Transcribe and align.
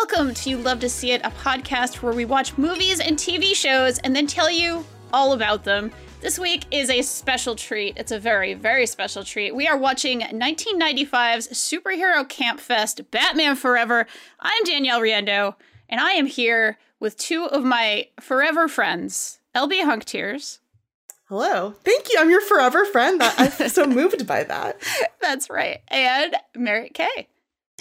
Welcome 0.00 0.32
to 0.32 0.50
You 0.50 0.58
Love 0.58 0.78
to 0.80 0.88
See 0.88 1.10
It, 1.10 1.22
a 1.24 1.30
podcast 1.30 2.02
where 2.02 2.12
we 2.12 2.24
watch 2.24 2.56
movies 2.56 3.00
and 3.00 3.18
TV 3.18 3.52
shows 3.52 3.98
and 3.98 4.14
then 4.14 4.28
tell 4.28 4.48
you 4.48 4.86
all 5.12 5.32
about 5.32 5.64
them. 5.64 5.90
This 6.20 6.38
week 6.38 6.66
is 6.70 6.88
a 6.88 7.02
special 7.02 7.56
treat. 7.56 7.96
It's 7.96 8.12
a 8.12 8.20
very, 8.20 8.54
very 8.54 8.86
special 8.86 9.24
treat. 9.24 9.56
We 9.56 9.66
are 9.66 9.76
watching 9.76 10.20
1995's 10.20 11.48
superhero 11.48 12.26
camp 12.28 12.60
fest, 12.60 13.10
Batman 13.10 13.56
Forever. 13.56 14.06
I'm 14.38 14.62
Danielle 14.62 15.00
Riendeau, 15.00 15.56
and 15.88 16.00
I 16.00 16.12
am 16.12 16.26
here 16.26 16.78
with 17.00 17.16
two 17.16 17.46
of 17.46 17.64
my 17.64 18.06
forever 18.20 18.68
friends, 18.68 19.40
LB 19.56 19.82
Hunktears. 19.82 20.60
Hello. 21.24 21.74
Thank 21.82 22.12
you. 22.12 22.20
I'm 22.20 22.30
your 22.30 22.42
forever 22.42 22.84
friend. 22.84 23.20
That, 23.20 23.34
I'm 23.36 23.68
so 23.68 23.84
moved 23.84 24.28
by 24.28 24.44
that. 24.44 24.80
That's 25.20 25.50
right. 25.50 25.80
And 25.88 26.36
Merritt 26.54 26.94
K. 26.94 27.26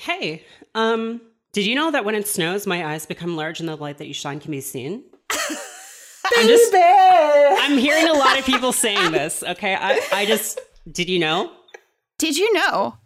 Hey, 0.01 0.43
um, 0.73 1.21
did 1.57 1.65
you 1.65 1.73
know 1.73 1.89
that 1.89 2.05
when 2.05 2.13
it 2.13 2.27
snows, 2.27 2.67
my 2.67 2.85
eyes 2.85 3.07
become 3.07 3.35
large 3.35 3.59
and 3.59 3.67
the 3.67 3.75
light 3.75 3.97
that 3.97 4.05
you 4.05 4.13
shine 4.13 4.39
can 4.39 4.51
be 4.51 4.61
seen? 4.61 5.03
I'm 5.31 6.47
just, 6.47 6.71
I'm 6.71 7.79
hearing 7.79 8.07
a 8.07 8.13
lot 8.13 8.37
of 8.37 8.45
people 8.45 8.71
saying 8.71 9.11
this. 9.11 9.41
Okay, 9.41 9.73
I, 9.73 9.99
I 10.13 10.27
just 10.27 10.59
did 10.91 11.09
you 11.09 11.17
know? 11.17 11.51
Did 12.19 12.37
you 12.37 12.53
know? 12.53 12.97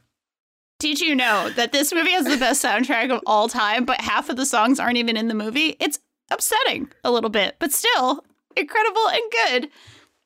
Did 0.79 0.99
you 0.99 1.15
know 1.15 1.49
that 1.51 1.71
this 1.71 1.93
movie 1.93 2.11
has 2.11 2.25
the 2.25 2.35
best 2.35 2.61
soundtrack 2.61 3.09
of 3.09 3.21
all 3.25 3.47
time, 3.47 3.85
but 3.85 4.01
half 4.01 4.29
of 4.29 4.35
the 4.35 4.45
songs 4.45 4.81
aren't 4.81 4.97
even 4.97 5.15
in 5.15 5.29
the 5.29 5.33
movie? 5.33 5.77
It's 5.79 5.99
upsetting 6.29 6.91
a 7.05 7.11
little 7.11 7.29
bit, 7.29 7.55
but 7.57 7.71
still 7.71 8.25
incredible 8.57 9.07
and 9.07 9.31
good. 9.31 9.69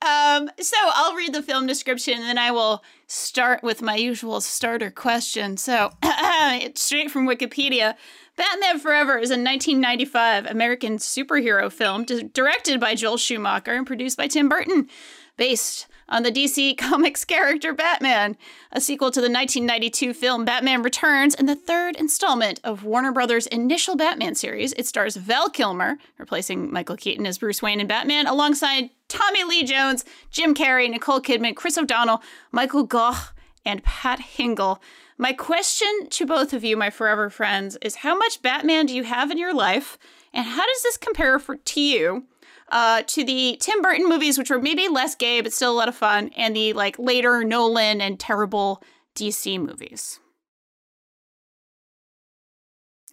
Um, 0.01 0.49
so 0.59 0.77
I'll 0.93 1.15
read 1.15 1.33
the 1.33 1.41
film 1.41 1.67
description 1.67 2.15
and 2.15 2.23
then 2.23 2.37
I 2.37 2.51
will 2.51 2.83
start 3.07 3.63
with 3.63 3.81
my 3.81 3.95
usual 3.95 4.41
starter 4.41 4.91
question. 4.91 5.57
So, 5.57 5.91
straight 6.75 7.09
from 7.09 7.27
Wikipedia. 7.27 7.95
Batman 8.35 8.79
Forever 8.79 9.17
is 9.17 9.29
a 9.29 9.39
1995 9.39 10.45
American 10.45 10.97
superhero 10.97 11.71
film 11.71 12.03
directed 12.03 12.79
by 12.79 12.93
Joel 12.93 13.17
Schumacher 13.17 13.73
and 13.73 13.87
produced 13.87 14.17
by 14.17 14.27
Tim 14.27 14.49
Burton, 14.49 14.89
based 15.37 15.87
on 16.09 16.23
the 16.23 16.31
DC 16.31 16.77
Comics 16.77 17.23
character 17.23 17.73
Batman, 17.73 18.35
a 18.73 18.81
sequel 18.81 19.09
to 19.11 19.21
the 19.21 19.29
1992 19.29 20.13
film 20.13 20.43
Batman 20.43 20.83
Returns 20.83 21.33
and 21.33 21.47
the 21.47 21.55
third 21.55 21.95
installment 21.95 22.59
of 22.63 22.83
Warner 22.83 23.13
Brothers' 23.13 23.47
initial 23.47 23.95
Batman 23.95 24.35
series. 24.35 24.73
It 24.73 24.85
stars 24.85 25.15
Val 25.15 25.49
Kilmer, 25.49 25.97
replacing 26.17 26.71
Michael 26.71 26.97
Keaton 26.97 27.25
as 27.25 27.37
Bruce 27.37 27.61
Wayne 27.61 27.79
in 27.79 27.87
Batman, 27.87 28.27
alongside 28.27 28.89
Tommy 29.07 29.45
Lee 29.45 29.63
Jones, 29.63 30.03
Jim 30.29 30.53
Carrey, 30.53 30.89
Nicole 30.89 31.21
Kidman, 31.21 31.55
Chris 31.55 31.77
O'Donnell, 31.77 32.21
Michael 32.51 32.83
Gough, 32.83 33.33
and 33.65 33.83
Pat 33.83 34.19
Hingle. 34.19 34.79
My 35.17 35.33
question 35.33 36.07
to 36.09 36.25
both 36.25 36.53
of 36.53 36.63
you, 36.63 36.75
my 36.75 36.89
forever 36.89 37.29
friends, 37.29 37.77
is 37.81 37.97
how 37.97 38.17
much 38.17 38.41
Batman 38.41 38.85
do 38.85 38.95
you 38.95 39.03
have 39.03 39.31
in 39.31 39.37
your 39.37 39.53
life, 39.53 39.97
and 40.33 40.45
how 40.45 40.65
does 40.65 40.83
this 40.83 40.97
compare 40.97 41.39
for 41.39 41.55
to 41.55 41.81
you 41.81 42.25
uh, 42.69 43.03
to 43.07 43.23
the 43.23 43.57
Tim 43.61 43.81
Burton 43.81 44.09
movies, 44.09 44.37
which 44.37 44.49
were 44.49 44.59
maybe 44.59 44.87
less 44.87 45.15
gay 45.15 45.41
but 45.41 45.53
still 45.53 45.71
a 45.71 45.77
lot 45.77 45.87
of 45.87 45.95
fun, 45.95 46.31
and 46.35 46.55
the 46.55 46.73
like 46.73 46.99
later 46.99 47.43
Nolan 47.43 48.01
and 48.01 48.19
terrible 48.19 48.83
DC 49.15 49.59
movies? 49.59 50.19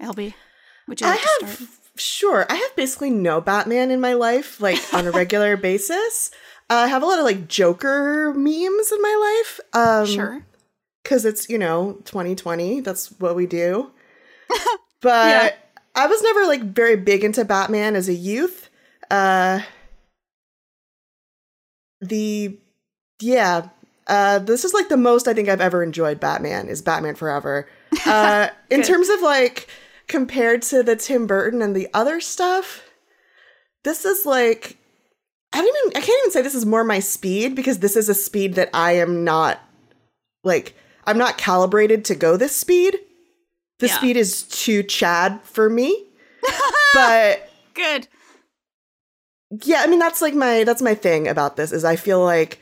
LB, 0.01 0.35
would 0.89 1.01
you 1.01 1.07
like 1.07 1.21
I 1.21 1.23
to 1.41 1.47
have 1.47 1.55
start? 1.55 1.71
sure. 1.97 2.47
I 2.49 2.57
have 2.57 2.77
basically 2.77 3.11
no 3.11 3.41
Batman 3.41 3.91
in 3.91 4.01
my 4.01 4.15
life, 4.15 4.61
like 4.61 4.81
on 4.93 5.07
a 5.07 5.13
regular 5.13 5.57
basis. 5.59 6.31
I 6.73 6.87
have 6.89 7.03
a 7.03 7.07
lot 7.07 7.19
of 7.19 7.25
like 7.25 7.49
Joker 7.49 8.33
memes 8.35 8.93
in 8.93 9.03
my 9.03 9.43
life. 9.43 9.61
Um, 9.73 10.07
sure. 10.07 10.47
because 11.03 11.25
it's 11.25 11.49
you 11.49 11.59
know 11.59 11.99
2020. 12.05 12.81
That's 12.81 13.09
what 13.21 13.37
we 13.37 13.47
do. 13.47 13.91
but 15.01 15.59
I 15.95 16.07
was 16.07 16.23
never 16.23 16.47
like 16.47 16.63
very 16.63 16.97
big 16.97 17.25
into 17.25 17.45
Batman 17.45 17.97
as 17.97 18.09
a 18.09 18.15
youth. 18.15 18.69
Uh, 19.11 19.61
the 22.01 22.59
yeah, 23.21 23.69
uh, 24.07 24.39
this 24.41 24.65
is 24.65 24.75
like 24.75 24.89
the 24.89 24.97
most 24.97 25.29
I 25.29 25.35
think 25.35 25.49
I've 25.49 25.61
ever 25.61 25.83
enjoyed 25.83 26.19
Batman 26.19 26.69
is 26.69 26.83
Batman 26.83 27.15
Forever. 27.15 27.69
Uh, 28.07 28.49
in 28.71 28.83
terms 28.83 29.11
of 29.11 29.21
like 29.21 29.69
compared 30.09 30.63
to 30.63 30.83
the 30.83 30.97
Tim 30.97 31.27
Burton 31.27 31.61
and 31.61 31.77
the 31.77 31.89
other 31.93 32.21
stuff, 32.21 32.91
this 33.85 34.07
is 34.07 34.25
like 34.25 34.79
I 35.53 35.59
don't 35.61 35.77
even 35.87 35.97
I 36.03 36.05
can't 36.07 36.21
even 36.23 36.31
say 36.31 36.43
this 36.43 36.55
is 36.55 36.67
more 36.67 36.85
my 36.85 36.99
speed 37.01 37.55
because 37.55 37.79
this 37.81 37.97
is 37.97 38.09
a 38.09 38.15
speed 38.15 38.55
that 38.55 38.71
I 38.73 38.93
am 38.93 39.25
not 39.25 39.61
like 40.45 40.75
I'm 41.07 41.19
not 41.19 41.39
calibrated 41.39 42.05
to 42.07 42.15
go 42.15 42.37
this 42.37 42.57
speed. 42.57 42.99
The 43.79 43.89
Yeah. 43.89 43.97
speed 43.97 44.17
is 44.17 44.43
too 44.45 44.83
Chad 44.83 45.41
for 45.45 45.69
me. 45.69 46.07
but 46.95 47.51
Good. 47.75 48.09
yeah, 49.65 49.83
I 49.83 49.87
mean 49.87 49.99
that's 49.99 50.23
like 50.23 50.35
my 50.35 50.65
that's 50.65 50.83
my 50.83 50.95
thing 50.95 51.29
about 51.29 51.57
this 51.57 51.73
is 51.73 51.85
I 51.85 51.97
feel 51.97 52.23
like 52.25 52.59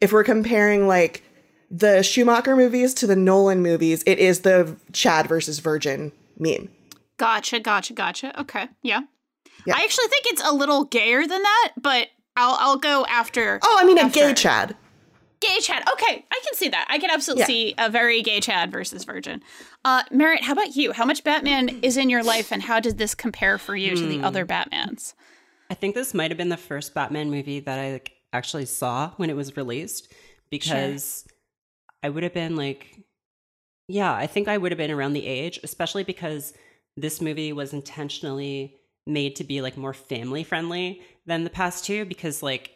if 0.00 0.12
we're 0.12 0.24
comparing 0.24 0.88
like 0.88 1.22
the 1.70 2.02
Schumacher 2.02 2.54
movies 2.56 2.92
to 2.94 3.06
the 3.06 3.16
Nolan 3.16 3.62
movies, 3.62 4.02
it 4.06 4.18
is 4.18 4.40
the 4.40 4.76
Chad 4.92 5.26
versus 5.26 5.58
Virgin 5.60 6.12
meme. 6.38 6.68
Gotcha, 7.18 7.60
gotcha, 7.60 7.92
gotcha. 7.94 8.38
Okay, 8.40 8.68
yeah. 8.82 9.02
Yeah. 9.64 9.76
I 9.76 9.84
actually 9.84 10.08
think 10.08 10.26
it's 10.26 10.42
a 10.44 10.52
little 10.52 10.84
gayer 10.84 11.20
than 11.26 11.42
that, 11.42 11.72
but 11.80 12.08
I'll 12.36 12.56
I'll 12.60 12.78
go 12.78 13.04
after. 13.06 13.58
Oh, 13.62 13.78
I 13.80 13.84
mean 13.84 13.98
a 13.98 14.08
gay 14.10 14.32
Chad. 14.34 14.76
Gay 15.40 15.58
Chad. 15.60 15.82
Okay, 15.92 16.24
I 16.30 16.40
can 16.44 16.54
see 16.54 16.68
that. 16.68 16.86
I 16.88 16.98
can 16.98 17.10
absolutely 17.10 17.40
Yeah. 17.40 17.46
see 17.46 17.74
a 17.78 17.90
very 17.90 18.22
gay 18.22 18.40
Chad 18.40 18.70
versus 18.70 19.04
Virgin. 19.04 19.42
Uh, 19.84 20.02
Merritt, 20.12 20.44
how 20.44 20.52
about 20.52 20.76
you? 20.76 20.92
How 20.92 21.04
much 21.04 21.24
Batman 21.24 21.80
is 21.82 21.96
in 21.96 22.08
your 22.10 22.22
life, 22.22 22.52
and 22.52 22.62
how 22.62 22.78
did 22.78 22.96
this 22.98 23.14
compare 23.14 23.58
for 23.58 23.74
you 23.74 23.96
to 23.96 24.06
the 24.06 24.18
Hmm. 24.18 24.24
other 24.24 24.46
Batmans? 24.46 25.14
I 25.68 25.74
think 25.74 25.94
this 25.94 26.14
might 26.14 26.30
have 26.30 26.38
been 26.38 26.48
the 26.50 26.56
first 26.56 26.94
Batman 26.94 27.30
movie 27.30 27.58
that 27.60 27.78
I 27.78 27.92
like, 27.92 28.12
actually 28.32 28.66
saw 28.66 29.10
when 29.16 29.30
it 29.30 29.36
was 29.36 29.56
released 29.56 30.12
because 30.50 31.26
I 32.02 32.08
would 32.08 32.22
have 32.22 32.34
been 32.34 32.56
like, 32.56 32.98
yeah, 33.88 34.12
I 34.14 34.26
think 34.26 34.48
I 34.48 34.58
would 34.58 34.70
have 34.70 34.78
been 34.78 34.90
around 34.90 35.14
the 35.14 35.26
age, 35.26 35.58
especially 35.64 36.04
because 36.04 36.52
this 36.96 37.20
movie 37.20 37.52
was 37.52 37.72
intentionally 37.72 38.76
made 39.06 39.36
to 39.36 39.44
be 39.44 39.60
like 39.62 39.76
more 39.76 39.94
family 39.94 40.44
friendly 40.44 41.02
than 41.26 41.44
the 41.44 41.50
past 41.50 41.84
two 41.84 42.04
because 42.04 42.42
like 42.42 42.70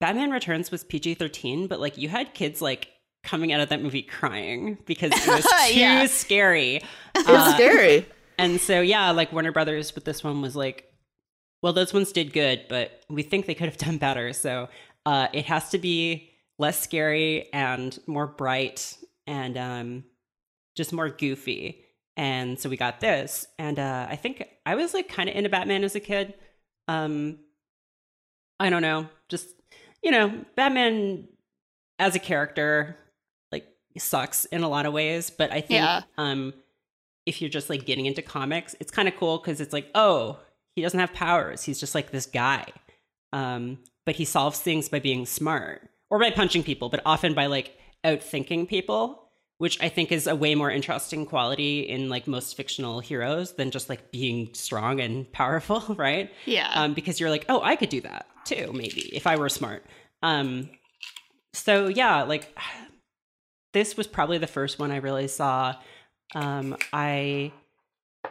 Batman 0.00 0.30
Returns 0.30 0.70
was 0.70 0.84
PG 0.84 1.14
13, 1.14 1.66
but 1.68 1.80
like 1.80 1.96
you 1.96 2.08
had 2.08 2.34
kids 2.34 2.60
like 2.60 2.88
coming 3.22 3.52
out 3.52 3.60
of 3.60 3.68
that 3.68 3.80
movie 3.82 4.02
crying 4.02 4.76
because 4.84 5.12
it 5.14 5.26
was 5.28 5.44
too 5.72 5.78
Yeah. 5.78 6.06
scary. 6.06 6.80
It's 7.14 7.28
Uh, 7.28 7.54
scary. 7.54 8.06
and 8.38 8.60
so 8.60 8.80
yeah, 8.80 9.10
like 9.12 9.32
Warner 9.32 9.52
Brothers 9.52 9.94
with 9.94 10.04
this 10.04 10.24
one 10.24 10.42
was 10.42 10.56
like, 10.56 10.88
well, 11.62 11.72
those 11.72 11.94
ones 11.94 12.10
did 12.10 12.32
good, 12.32 12.64
but 12.68 13.00
we 13.08 13.22
think 13.22 13.46
they 13.46 13.54
could 13.54 13.68
have 13.68 13.76
done 13.78 13.96
better. 13.98 14.32
So 14.32 14.68
uh, 15.06 15.28
it 15.32 15.44
has 15.46 15.70
to 15.70 15.78
be 15.78 16.30
less 16.58 16.80
scary 16.80 17.48
and 17.52 17.96
more 18.08 18.26
bright 18.26 18.96
and 19.28 19.56
um, 19.56 20.04
just 20.76 20.92
more 20.92 21.08
goofy. 21.08 21.84
And 22.16 22.58
so 22.58 22.68
we 22.68 22.76
got 22.76 23.00
this, 23.00 23.46
and 23.58 23.78
uh, 23.78 24.06
I 24.10 24.16
think 24.16 24.46
I 24.66 24.74
was 24.74 24.92
like 24.92 25.08
kind 25.08 25.28
of 25.30 25.34
into 25.34 25.48
Batman 25.48 25.82
as 25.82 25.94
a 25.94 26.00
kid. 26.00 26.34
Um, 26.86 27.38
I 28.60 28.68
don't 28.70 28.82
know, 28.82 29.08
just 29.28 29.48
you 30.02 30.10
know, 30.10 30.44
Batman 30.56 31.28
as 31.98 32.14
a 32.14 32.18
character 32.18 32.96
like 33.50 33.66
sucks 33.96 34.44
in 34.46 34.62
a 34.62 34.68
lot 34.68 34.84
of 34.86 34.92
ways, 34.92 35.30
but 35.30 35.50
I 35.52 35.60
think 35.60 35.80
Yeah. 35.80 36.02
um 36.18 36.52
if 37.24 37.40
you're 37.40 37.48
just 37.50 37.70
like 37.70 37.86
getting 37.86 38.06
into 38.06 38.20
comics, 38.20 38.74
it's 38.80 38.90
kind 38.90 39.06
of 39.08 39.16
cool 39.16 39.38
because 39.38 39.60
it's 39.60 39.72
like, 39.72 39.88
oh, 39.94 40.38
he 40.74 40.82
doesn't 40.82 40.98
have 40.98 41.12
powers. 41.12 41.62
He's 41.62 41.78
just 41.78 41.94
like 41.94 42.10
this 42.10 42.26
guy. 42.26 42.66
Um, 43.32 43.78
but 44.04 44.16
he 44.16 44.24
solves 44.24 44.58
things 44.60 44.88
by 44.88 44.98
being 44.98 45.24
smart 45.24 45.88
or 46.10 46.18
by 46.18 46.30
punching 46.32 46.64
people, 46.64 46.88
but 46.88 47.00
often 47.06 47.32
by 47.32 47.46
like 47.46 47.78
outthinking 48.04 48.66
people, 48.68 49.28
which 49.62 49.80
I 49.80 49.88
think 49.88 50.10
is 50.10 50.26
a 50.26 50.34
way 50.34 50.56
more 50.56 50.72
interesting 50.72 51.24
quality 51.24 51.82
in 51.88 52.08
like 52.08 52.26
most 52.26 52.56
fictional 52.56 52.98
heroes 52.98 53.52
than 53.52 53.70
just 53.70 53.88
like 53.88 54.10
being 54.10 54.52
strong 54.54 54.98
and 54.98 55.30
powerful, 55.30 55.84
right? 55.96 56.32
Yeah. 56.46 56.68
um, 56.74 56.94
because 56.94 57.20
you're 57.20 57.30
like, 57.30 57.44
oh, 57.48 57.62
I 57.62 57.76
could 57.76 57.88
do 57.88 58.00
that 58.00 58.26
too, 58.44 58.72
maybe 58.72 59.02
if 59.14 59.24
I 59.24 59.36
were 59.36 59.48
smart. 59.48 59.84
Um, 60.20 60.68
so 61.52 61.86
yeah, 61.86 62.24
like 62.24 62.58
this 63.72 63.96
was 63.96 64.08
probably 64.08 64.38
the 64.38 64.48
first 64.48 64.80
one 64.80 64.90
I 64.90 64.96
really 64.96 65.28
saw. 65.28 65.76
Um, 66.34 66.76
I 66.92 67.52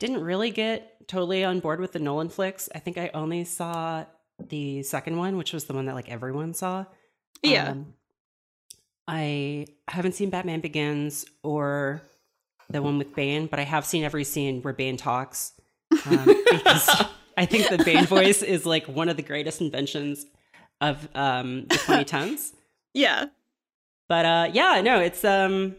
didn't 0.00 0.24
really 0.24 0.50
get 0.50 1.06
totally 1.06 1.44
on 1.44 1.60
board 1.60 1.78
with 1.78 1.92
the 1.92 2.00
Nolan 2.00 2.28
flicks. 2.28 2.68
I 2.74 2.80
think 2.80 2.98
I 2.98 3.12
only 3.14 3.44
saw 3.44 4.06
the 4.40 4.82
second 4.82 5.16
one, 5.16 5.36
which 5.36 5.52
was 5.52 5.66
the 5.66 5.74
one 5.74 5.86
that 5.86 5.94
like 5.94 6.10
everyone 6.10 6.54
saw. 6.54 6.86
Yeah. 7.40 7.70
Um, 7.70 7.94
I 9.08 9.66
haven't 9.88 10.14
seen 10.14 10.30
Batman 10.30 10.60
Begins 10.60 11.24
or 11.42 12.02
the 12.70 12.82
one 12.82 12.98
with 12.98 13.14
Bane, 13.14 13.46
but 13.46 13.58
I 13.58 13.64
have 13.64 13.84
seen 13.84 14.04
every 14.04 14.24
scene 14.24 14.62
where 14.62 14.72
Bane 14.72 14.96
talks. 14.96 15.52
Um, 16.06 16.24
because 16.50 16.88
I 17.36 17.46
think 17.46 17.68
the 17.68 17.82
Bane 17.84 18.06
voice 18.06 18.42
is 18.42 18.64
like 18.64 18.86
one 18.86 19.08
of 19.08 19.16
the 19.16 19.22
greatest 19.22 19.60
inventions 19.60 20.26
of 20.80 21.08
um, 21.14 21.66
the 21.68 21.76
2010s. 21.76 22.52
yeah. 22.94 23.26
But 24.08 24.24
uh, 24.24 24.50
yeah, 24.52 24.80
no, 24.82 25.00
it's 25.00 25.24
um, 25.24 25.76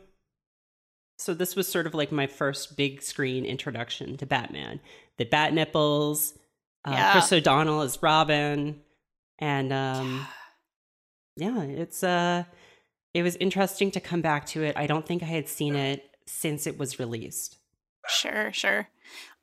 so 1.17 1.33
this 1.33 1.55
was 1.55 1.67
sort 1.67 1.87
of 1.87 1.93
like 1.93 2.11
my 2.11 2.27
first 2.27 2.75
big 2.75 3.01
screen 3.01 3.45
introduction 3.45 4.17
to 4.17 4.25
Batman. 4.25 4.79
The 5.17 5.25
bat 5.25 5.53
nipples, 5.53 6.33
uh, 6.85 6.91
Yeah. 6.91 7.11
Chris 7.11 7.31
O'Donnell 7.31 7.81
as 7.81 8.01
Robin, 8.01 8.81
and 9.39 9.71
um, 9.71 10.25
yeah, 11.37 11.61
it's 11.61 12.03
uh, 12.03 12.43
it 13.13 13.23
was 13.23 13.35
interesting 13.37 13.91
to 13.91 13.99
come 13.99 14.21
back 14.21 14.45
to 14.47 14.63
it. 14.63 14.75
I 14.75 14.87
don't 14.87 15.05
think 15.05 15.23
I 15.23 15.27
had 15.27 15.47
seen 15.47 15.75
it 15.75 16.09
since 16.25 16.65
it 16.65 16.77
was 16.77 16.99
released. 16.99 17.57
Sure, 18.07 18.51
sure. 18.51 18.87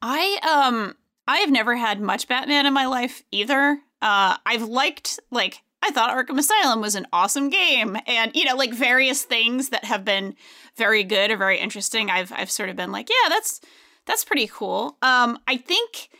I 0.02 0.38
um 0.49 0.96
I 1.28 1.38
have 1.38 1.50
never 1.50 1.76
had 1.76 2.00
much 2.00 2.28
Batman 2.28 2.67
in 2.67 2.72
my 2.72 2.87
life 2.87 3.22
either. 3.31 3.81
Uh 4.02 4.37
I've 4.44 4.62
liked 4.62 5.20
like 5.31 5.62
I 5.82 5.90
thought 5.90 6.11
Arkham 6.11 6.38
Asylum 6.38 6.81
was 6.81 6.94
an 6.94 7.06
awesome 7.12 7.49
game 7.49 7.96
and 8.06 8.34
you 8.34 8.44
know 8.44 8.56
like 8.56 8.75
various 8.75 9.22
things 9.22 9.70
that 9.70 9.84
have 9.84 10.05
been 10.05 10.34
very 10.76 11.05
good 11.05 11.31
or 11.31 11.37
very 11.37 11.58
interesting. 11.58 12.11
I've 12.11 12.32
I've 12.32 12.50
sort 12.50 12.69
of 12.69 12.76
been 12.76 12.93
like, 12.93 13.08
yeah, 13.08 13.28
that's 13.28 13.61
that's 14.06 14.25
pretty 14.25 14.46
cool. 14.46 14.99
Um 15.02 15.38
I 15.46 15.56
think 15.56 16.11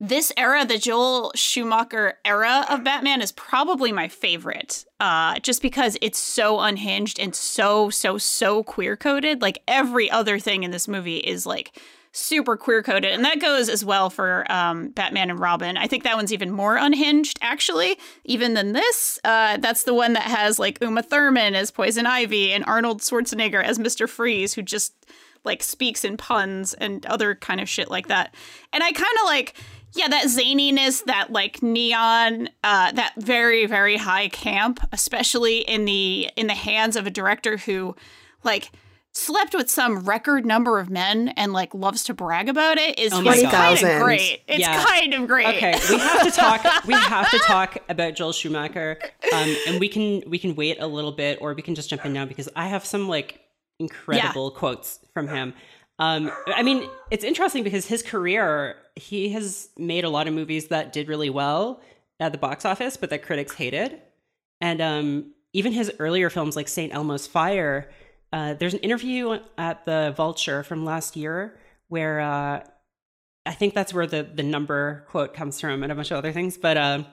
this 0.00 0.32
era, 0.36 0.64
the 0.64 0.78
Joel 0.78 1.32
Schumacher 1.34 2.18
era 2.24 2.64
of 2.68 2.84
Batman, 2.84 3.20
is 3.20 3.32
probably 3.32 3.90
my 3.90 4.06
favorite. 4.08 4.84
Uh, 5.00 5.38
just 5.40 5.60
because 5.60 5.96
it's 6.00 6.18
so 6.18 6.60
unhinged 6.60 7.18
and 7.18 7.34
so, 7.34 7.90
so, 7.90 8.16
so 8.16 8.62
queer 8.62 8.96
coded. 8.96 9.42
Like 9.42 9.62
every 9.66 10.10
other 10.10 10.38
thing 10.38 10.62
in 10.62 10.70
this 10.70 10.86
movie 10.86 11.18
is 11.18 11.46
like 11.46 11.76
super 12.12 12.56
queer 12.56 12.82
coded. 12.82 13.12
And 13.12 13.24
that 13.24 13.40
goes 13.40 13.68
as 13.68 13.84
well 13.84 14.08
for 14.08 14.50
um, 14.50 14.88
Batman 14.90 15.30
and 15.30 15.40
Robin. 15.40 15.76
I 15.76 15.86
think 15.86 16.04
that 16.04 16.16
one's 16.16 16.32
even 16.32 16.50
more 16.50 16.76
unhinged, 16.76 17.38
actually, 17.42 17.98
even 18.24 18.54
than 18.54 18.72
this. 18.72 19.18
Uh, 19.24 19.56
that's 19.56 19.82
the 19.84 19.94
one 19.94 20.12
that 20.14 20.22
has 20.22 20.58
like 20.58 20.78
Uma 20.80 21.02
Thurman 21.02 21.54
as 21.54 21.70
Poison 21.70 22.06
Ivy 22.06 22.52
and 22.52 22.64
Arnold 22.66 23.00
Schwarzenegger 23.00 23.62
as 23.62 23.78
Mr. 23.78 24.08
Freeze, 24.08 24.54
who 24.54 24.62
just 24.62 24.94
like 25.44 25.62
speaks 25.62 26.04
in 26.04 26.16
puns 26.16 26.74
and 26.74 27.06
other 27.06 27.34
kind 27.34 27.60
of 27.60 27.68
shit 27.68 27.90
like 27.90 28.08
that. 28.08 28.34
And 28.72 28.82
I 28.82 28.92
kind 28.92 29.16
of 29.20 29.26
like, 29.26 29.54
yeah, 29.94 30.08
that 30.08 30.26
zaniness, 30.26 31.04
that 31.04 31.30
like 31.32 31.62
neon, 31.62 32.48
uh, 32.64 32.92
that 32.92 33.14
very 33.18 33.66
very 33.66 33.96
high 33.96 34.28
camp, 34.28 34.80
especially 34.92 35.58
in 35.58 35.84
the 35.84 36.30
in 36.36 36.46
the 36.46 36.54
hands 36.54 36.96
of 36.96 37.06
a 37.06 37.10
director 37.10 37.56
who, 37.56 37.96
like, 38.44 38.70
slept 39.12 39.54
with 39.54 39.68
some 39.68 40.00
record 40.04 40.46
number 40.46 40.78
of 40.78 40.90
men 40.90 41.28
and 41.30 41.52
like 41.52 41.74
loves 41.74 42.04
to 42.04 42.14
brag 42.14 42.48
about 42.48 42.76
it 42.78 42.96
is 42.98 43.12
Oh 43.12 43.22
my 43.22 43.40
kind 43.42 43.74
of 43.82 44.02
great. 44.02 44.42
It's 44.46 44.60
Yeah. 44.60 44.84
kind 44.84 45.14
of 45.14 45.26
great. 45.26 45.46
Okay, 45.56 45.72
we 45.90 45.98
have 45.98 46.22
to 46.22 46.30
talk. 46.30 46.84
we 46.86 46.94
have 46.94 47.28
to 47.30 47.38
talk 47.40 47.78
about 47.88 48.14
Joel 48.14 48.32
Schumacher, 48.32 48.98
um, 49.32 49.56
and 49.66 49.80
we 49.80 49.88
can 49.88 50.22
we 50.28 50.38
can 50.38 50.54
wait 50.54 50.76
a 50.80 50.86
little 50.86 51.12
bit, 51.12 51.38
or 51.40 51.54
we 51.54 51.62
can 51.62 51.74
just 51.74 51.90
jump 51.90 52.04
in 52.04 52.12
now 52.12 52.26
because 52.26 52.48
I 52.54 52.68
have 52.68 52.84
some 52.84 53.08
like 53.08 53.40
incredible 53.80 54.50
quotes 54.50 55.00
from 55.14 55.28
him. 55.28 55.54
Um, 55.98 56.30
I 56.46 56.62
mean, 56.62 56.88
it's 57.10 57.24
interesting 57.24 57.64
because 57.64 57.86
his 57.86 58.02
career, 58.02 58.76
he 58.94 59.30
has 59.30 59.68
made 59.76 60.04
a 60.04 60.08
lot 60.08 60.28
of 60.28 60.34
movies 60.34 60.68
that 60.68 60.92
did 60.92 61.08
really 61.08 61.30
well 61.30 61.80
at 62.20 62.32
the 62.32 62.38
box 62.38 62.64
office, 62.64 62.96
but 62.96 63.10
that 63.10 63.22
critics 63.22 63.54
hated, 63.54 64.00
and 64.60 64.80
um, 64.80 65.32
even 65.52 65.72
his 65.72 65.90
earlier 65.98 66.30
films 66.30 66.56
like 66.56 66.68
Saint 66.68 66.94
Elmo's 66.94 67.26
Fire. 67.26 67.90
Uh, 68.30 68.54
there's 68.54 68.74
an 68.74 68.80
interview 68.80 69.38
at 69.56 69.86
the 69.86 70.12
Vulture 70.16 70.62
from 70.62 70.84
last 70.84 71.16
year 71.16 71.58
where 71.88 72.20
uh, 72.20 72.62
I 73.46 73.52
think 73.54 73.74
that's 73.74 73.94
where 73.94 74.06
the 74.06 74.22
the 74.22 74.42
number 74.42 75.06
quote 75.08 75.32
comes 75.32 75.60
from, 75.60 75.82
and 75.82 75.90
a 75.90 75.94
bunch 75.94 76.10
of 76.10 76.18
other 76.18 76.32
things. 76.32 76.58
But 76.58 76.76
uh, 76.76 77.04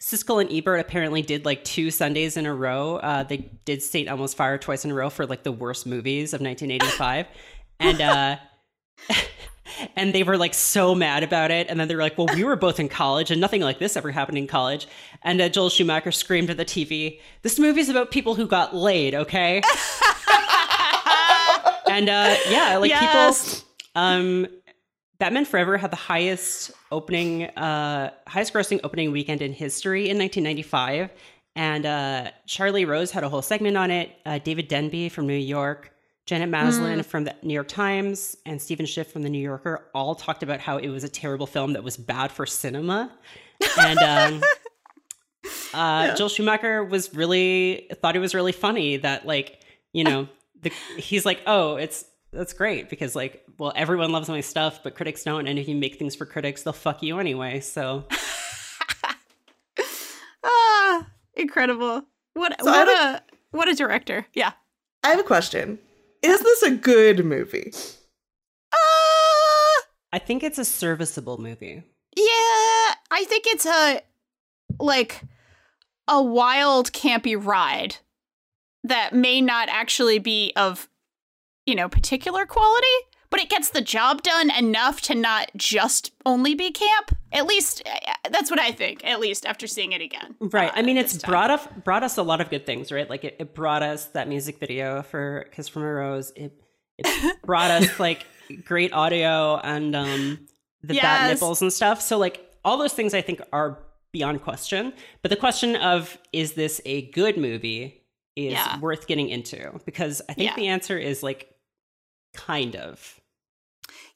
Siskel 0.00 0.42
and 0.42 0.52
Ebert 0.52 0.80
apparently 0.80 1.22
did 1.22 1.44
like 1.44 1.64
two 1.64 1.90
Sundays 1.90 2.36
in 2.36 2.44
a 2.44 2.54
row. 2.54 2.96
Uh, 2.96 3.22
they 3.22 3.50
did 3.64 3.82
Saint 3.82 4.08
Elmo's 4.08 4.34
Fire 4.34 4.58
twice 4.58 4.84
in 4.84 4.90
a 4.90 4.94
row 4.94 5.08
for 5.08 5.24
like 5.26 5.42
the 5.42 5.52
worst 5.52 5.86
movies 5.86 6.34
of 6.34 6.40
1985, 6.40 7.26
and 7.80 8.00
uh, 8.12 8.36
and 9.96 10.14
they 10.14 10.22
were 10.22 10.36
like 10.36 10.54
so 10.54 10.94
mad 10.94 11.22
about 11.22 11.50
it. 11.50 11.68
And 11.68 11.78
then 11.78 11.88
they 11.88 11.94
were 11.94 12.02
like, 12.02 12.16
"Well, 12.18 12.28
we 12.34 12.44
were 12.44 12.56
both 12.56 12.80
in 12.80 12.88
college, 12.88 13.30
and 13.30 13.40
nothing 13.40 13.60
like 13.60 13.78
this 13.78 13.96
ever 13.96 14.10
happened 14.10 14.38
in 14.38 14.46
college." 14.46 14.86
And 15.22 15.40
uh, 15.40 15.48
Joel 15.48 15.70
Schumacher 15.70 16.12
screamed 16.12 16.50
at 16.50 16.56
the 16.56 16.64
TV, 16.64 17.20
"This 17.42 17.58
movie's 17.58 17.88
about 17.88 18.10
people 18.10 18.34
who 18.34 18.46
got 18.46 18.74
laid, 18.74 19.14
okay?" 19.14 19.62
and 21.90 22.08
uh, 22.08 22.36
yeah, 22.48 22.76
like 22.78 22.90
Yes. 22.90 23.60
people. 23.60 24.02
Um, 24.02 24.46
Batman 25.18 25.46
Forever 25.46 25.78
had 25.78 25.90
the 25.90 25.96
highest 25.96 26.72
opening, 26.92 27.44
uh, 27.44 28.10
highest 28.26 28.52
grossing 28.52 28.80
opening 28.84 29.12
weekend 29.12 29.40
in 29.40 29.52
history 29.52 30.10
in 30.10 30.18
1995. 30.18 31.08
And 31.54 31.86
uh, 31.86 32.30
Charlie 32.46 32.84
Rose 32.84 33.10
had 33.10 33.24
a 33.24 33.30
whole 33.30 33.40
segment 33.40 33.78
on 33.78 33.90
it. 33.90 34.10
Uh, 34.26 34.38
David 34.38 34.68
Denby 34.68 35.08
from 35.08 35.26
New 35.26 35.32
York, 35.32 35.90
Janet 36.26 36.50
Maslin 36.50 37.04
from 37.04 37.24
the 37.24 37.34
New 37.42 37.54
York 37.54 37.68
Times, 37.68 38.36
and 38.44 38.60
Stephen 38.60 38.84
Schiff 38.84 39.10
from 39.12 39.22
the 39.22 39.28
New 39.30 39.40
Yorker 39.40 39.88
all 39.94 40.14
talked 40.14 40.42
about 40.42 40.60
how 40.60 40.76
it 40.76 40.88
was 40.88 41.04
a 41.04 41.08
terrible 41.08 41.46
film 41.46 41.72
that 41.74 41.84
was 41.84 41.96
bad 41.96 42.32
for 42.32 42.46
cinema. 42.46 43.12
And 43.78 43.98
um, 44.00 44.42
uh, 45.74 46.14
Joel 46.16 46.28
Schumacher 46.28 46.84
was 46.84 47.14
really 47.14 47.88
thought 48.02 48.16
it 48.16 48.20
was 48.20 48.34
really 48.34 48.52
funny 48.52 48.96
that 48.98 49.24
like 49.26 49.60
you 49.92 50.04
know 50.04 50.28
the, 50.62 50.72
he's 50.96 51.24
like 51.24 51.40
oh 51.46 51.76
it's 51.76 52.04
that's 52.32 52.52
great 52.52 52.90
because 52.90 53.14
like 53.14 53.44
well 53.58 53.72
everyone 53.76 54.10
loves 54.10 54.28
my 54.28 54.40
stuff 54.40 54.82
but 54.82 54.94
critics 54.94 55.22
don't 55.24 55.46
and 55.46 55.58
if 55.58 55.68
you 55.68 55.76
make 55.76 55.96
things 55.98 56.14
for 56.14 56.26
critics 56.26 56.64
they'll 56.64 56.72
fuck 56.72 57.02
you 57.02 57.18
anyway 57.18 57.60
so 57.60 58.04
Ah, 60.46 61.06
incredible. 61.34 62.02
What 62.34 62.54
So 62.60 62.66
what 62.70 62.88
have 62.88 63.14
a 63.16 63.22
what 63.50 63.68
a 63.68 63.74
director. 63.74 64.26
Yeah. 64.34 64.52
I 65.02 65.10
have 65.10 65.18
a 65.18 65.24
question. 65.24 65.78
Is 66.22 66.40
this 66.40 66.62
a 66.62 66.70
good 66.72 67.24
movie? 67.24 67.72
Uh, 68.72 69.82
I 70.12 70.18
think 70.18 70.42
it's 70.42 70.58
a 70.58 70.64
serviceable 70.64 71.38
movie 71.38 71.84
yeah, 72.16 72.94
I 73.10 73.24
think 73.26 73.44
it's 73.46 73.66
a 73.66 74.00
like 74.80 75.22
a 76.08 76.22
wild 76.22 76.92
campy 76.92 77.36
ride 77.38 77.96
that 78.84 79.14
may 79.14 79.40
not 79.40 79.68
actually 79.68 80.18
be 80.18 80.52
of 80.56 80.88
you 81.66 81.74
know 81.74 81.88
particular 81.88 82.46
quality, 82.46 82.86
but 83.30 83.40
it 83.40 83.48
gets 83.50 83.70
the 83.70 83.80
job 83.80 84.22
done 84.22 84.50
enough 84.50 85.00
to 85.02 85.14
not 85.14 85.50
just 85.56 86.12
only 86.24 86.54
be 86.54 86.70
camp. 86.70 87.16
At 87.32 87.46
least 87.46 87.82
uh, 87.86 88.12
that's 88.30 88.50
what 88.50 88.60
I 88.60 88.72
think. 88.72 89.04
At 89.04 89.20
least 89.20 89.44
after 89.46 89.66
seeing 89.66 89.92
it 89.92 90.00
again. 90.00 90.34
right 90.40 90.70
uh, 90.70 90.72
i 90.76 90.82
mean 90.82 90.96
it's 90.96 91.16
time. 91.18 91.30
brought 91.30 91.50
us 91.50 91.66
brought 91.84 92.02
us 92.02 92.16
a 92.16 92.22
lot 92.22 92.40
of 92.40 92.48
good 92.50 92.64
things 92.66 92.90
right 92.92 93.08
like 93.10 93.24
it, 93.24 93.36
it 93.38 93.54
brought 93.54 93.82
us 93.82 94.06
that 94.06 94.28
music 94.28 94.58
video 94.58 95.02
for 95.02 95.46
kiss 95.52 95.68
from 95.68 95.82
a 95.82 95.92
rose 95.92 96.32
it 96.36 96.52
it 96.98 97.42
brought 97.44 97.70
us 97.70 97.98
like 98.00 98.26
great 98.64 98.92
audio 98.92 99.56
and 99.58 99.94
um 99.96 100.38
the 100.82 100.94
bat 100.94 101.28
Yes. 101.28 101.34
nipples 101.34 101.60
and 101.62 101.72
stuff 101.72 102.00
so 102.00 102.16
like 102.18 102.48
all 102.64 102.78
those 102.78 102.92
things 102.92 103.12
i 103.12 103.20
think 103.20 103.40
are 103.52 103.82
beyond 104.12 104.42
question 104.42 104.92
but 105.22 105.30
the 105.30 105.36
question 105.36 105.76
of 105.76 106.16
is 106.32 106.52
this 106.54 106.80
a 106.86 107.10
good 107.10 107.36
movie 107.36 108.02
is 108.36 108.52
Yeah. 108.52 108.78
worth 108.80 109.06
getting 109.06 109.28
into 109.28 109.78
because 109.84 110.22
i 110.28 110.32
think 110.32 110.50
Yeah. 110.50 110.56
the 110.56 110.68
answer 110.68 110.96
is 110.96 111.22
like 111.22 111.50
kind 112.34 112.76
of 112.76 113.20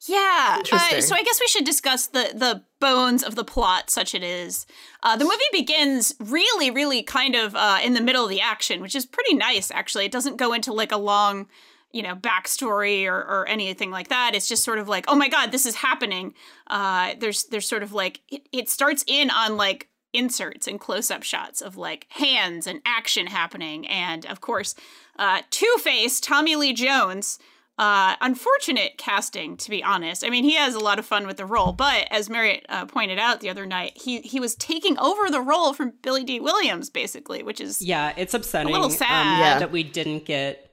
Yeah. 0.07 0.61
Uh, 0.71 1.01
so 1.01 1.15
I 1.15 1.23
guess 1.23 1.39
we 1.39 1.47
should 1.47 1.65
discuss 1.65 2.07
the 2.07 2.31
the 2.33 2.63
bones 2.79 3.23
of 3.23 3.35
the 3.35 3.43
plot, 3.43 3.89
such 3.89 4.15
it 4.15 4.23
is. 4.23 4.65
Uh, 5.03 5.15
the 5.15 5.25
movie 5.25 5.37
begins 5.51 6.15
really, 6.19 6.71
really 6.71 7.03
kind 7.03 7.35
of 7.35 7.55
uh, 7.55 7.79
in 7.83 7.93
the 7.93 8.01
middle 8.01 8.23
of 8.23 8.29
the 8.29 8.41
action, 8.41 8.81
which 8.81 8.95
is 8.95 9.05
pretty 9.05 9.35
nice. 9.35 9.69
Actually, 9.71 10.05
it 10.05 10.11
doesn't 10.11 10.37
go 10.37 10.53
into 10.53 10.73
like 10.73 10.91
a 10.91 10.97
long, 10.97 11.47
you 11.91 12.01
know, 12.01 12.15
backstory 12.15 13.05
or 13.05 13.17
or 13.17 13.47
anything 13.47 13.91
like 13.91 14.07
that. 14.07 14.33
It's 14.33 14.47
just 14.47 14.63
sort 14.63 14.79
of 14.79 14.87
like, 14.87 15.05
oh 15.07 15.15
my 15.15 15.29
god, 15.29 15.51
this 15.51 15.65
is 15.65 15.75
happening. 15.75 16.33
Uh, 16.67 17.13
there's 17.19 17.43
there's 17.45 17.67
sort 17.67 17.83
of 17.83 17.93
like 17.93 18.21
it, 18.29 18.47
it 18.51 18.69
starts 18.69 19.03
in 19.07 19.29
on 19.29 19.57
like 19.57 19.87
inserts 20.13 20.67
and 20.67 20.79
close-up 20.79 21.23
shots 21.23 21.61
of 21.61 21.77
like 21.77 22.05
hands 22.09 22.67
and 22.67 22.81
action 22.85 23.27
happening 23.27 23.87
and 23.87 24.25
of 24.25 24.41
course 24.41 24.75
uh, 25.17 25.41
two-face 25.49 26.19
tommy 26.19 26.55
lee 26.55 26.73
jones 26.73 27.39
uh, 27.81 28.15
unfortunate 28.21 28.95
casting, 28.99 29.57
to 29.57 29.71
be 29.71 29.83
honest. 29.83 30.23
I 30.23 30.29
mean, 30.29 30.43
he 30.43 30.53
has 30.53 30.75
a 30.75 30.79
lot 30.79 30.99
of 30.99 31.05
fun 31.05 31.25
with 31.25 31.37
the 31.37 31.47
role, 31.47 31.71
but 31.73 32.07
as 32.11 32.29
Merritt 32.29 32.63
uh, 32.69 32.85
pointed 32.85 33.17
out 33.17 33.39
the 33.39 33.49
other 33.49 33.65
night, 33.65 33.93
he 33.95 34.21
he 34.21 34.39
was 34.39 34.53
taking 34.53 34.99
over 34.99 35.31
the 35.31 35.41
role 35.41 35.73
from 35.73 35.93
Billy 36.03 36.23
Dee 36.23 36.39
Williams, 36.39 36.91
basically, 36.91 37.41
which 37.41 37.59
is 37.59 37.81
yeah 37.81 38.13
it's 38.17 38.35
upsetting 38.35 38.69
A 38.69 38.71
little 38.71 38.85
um, 38.85 38.91
sad. 38.91 39.39
Yeah. 39.39 39.57
that 39.59 39.71
we 39.71 39.81
didn't 39.81 40.25
get 40.25 40.71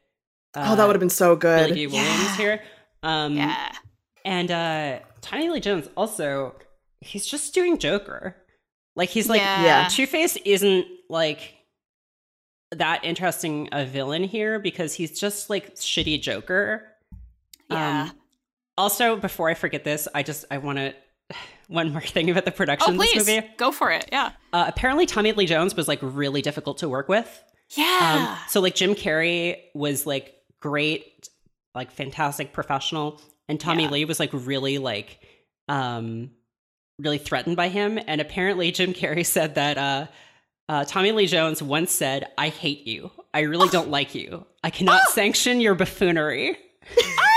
oh, 0.54 0.76
that 0.76 0.86
would 0.86 0.94
have 0.96 1.00
been 1.00 1.08
so 1.08 1.34
good. 1.34 1.68
Billy 1.68 1.68
good. 1.70 1.74
Dee 1.76 1.86
Williams 1.86 2.22
Yeah. 2.24 2.36
here 2.36 2.62
um 3.02 3.36
yeah, 3.36 3.72
And 4.26 4.50
uh 4.50 4.98
Tommy 5.22 5.48
Lee 5.48 5.60
Jones 5.60 5.88
also 5.96 6.56
he's 7.00 7.24
just 7.24 7.54
doing 7.54 7.78
Joker. 7.78 8.36
Like 8.96 9.08
he's 9.08 9.30
like 9.30 9.40
Yeah. 9.40 9.64
Yeah. 9.64 9.88
Two 9.88 10.06
Face 10.06 10.36
isn't 10.44 10.84
like 11.08 11.54
that 12.72 13.02
interesting 13.02 13.70
a 13.72 13.86
villain 13.86 14.24
here 14.24 14.58
because 14.58 14.92
he's 14.92 15.18
just 15.18 15.48
like 15.48 15.74
shitty 15.76 16.20
Joker. 16.20 16.84
Yeah. 17.70 18.02
Um, 18.04 18.12
also, 18.76 19.16
before 19.16 19.48
I 19.50 19.54
forget 19.54 19.84
this, 19.84 20.06
I 20.14 20.22
just 20.22 20.44
I 20.50 20.58
want 20.58 20.78
to 20.78 20.94
one 21.68 21.90
more 21.92 22.00
thing 22.00 22.30
about 22.30 22.44
the 22.44 22.52
production 22.52 22.90
oh, 22.90 22.94
of 22.94 23.00
this 23.00 23.12
please 23.12 23.26
movie. 23.26 23.48
go 23.56 23.72
for 23.72 23.90
it. 23.90 24.08
Yeah, 24.12 24.32
Uh, 24.52 24.64
apparently, 24.68 25.06
Tommy 25.06 25.32
Lee 25.32 25.46
Jones 25.46 25.74
was 25.74 25.88
like 25.88 25.98
really 26.02 26.42
difficult 26.42 26.78
to 26.78 26.88
work 26.88 27.08
with. 27.08 27.26
Um, 27.76 27.82
yeah, 27.84 28.38
so 28.46 28.60
like 28.60 28.74
Jim 28.74 28.94
Carrey 28.94 29.56
was 29.74 30.06
like 30.06 30.34
great 30.60 31.28
like 31.74 31.90
fantastic 31.92 32.52
professional, 32.52 33.20
and 33.48 33.60
Tommy 33.60 33.84
Yeah. 33.84 33.90
Lee 33.90 34.04
was 34.06 34.18
like 34.18 34.30
really 34.32 34.78
like 34.78 35.18
um 35.68 36.30
really 36.98 37.18
threatened 37.18 37.56
by 37.56 37.68
him. 37.68 37.98
And 38.06 38.20
apparently, 38.20 38.72
Jim 38.72 38.94
Carrey 38.94 39.26
said 39.36 39.56
that 39.56 39.76
uh, 39.78 40.06
uh, 40.68 40.84
Tommy 40.84 41.12
Lee 41.12 41.26
Jones 41.26 41.62
once 41.62 41.90
said, 41.92 42.26
"I 42.38 42.48
hate 42.48 42.86
you. 42.86 43.10
I 43.34 43.40
really 43.40 43.68
don't 43.76 43.90
like 43.90 44.14
you. 44.14 44.46
I 44.64 44.70
cannot 44.70 45.08
sanction 45.10 45.60
your 45.60 45.74
buffoonery." 45.74 46.56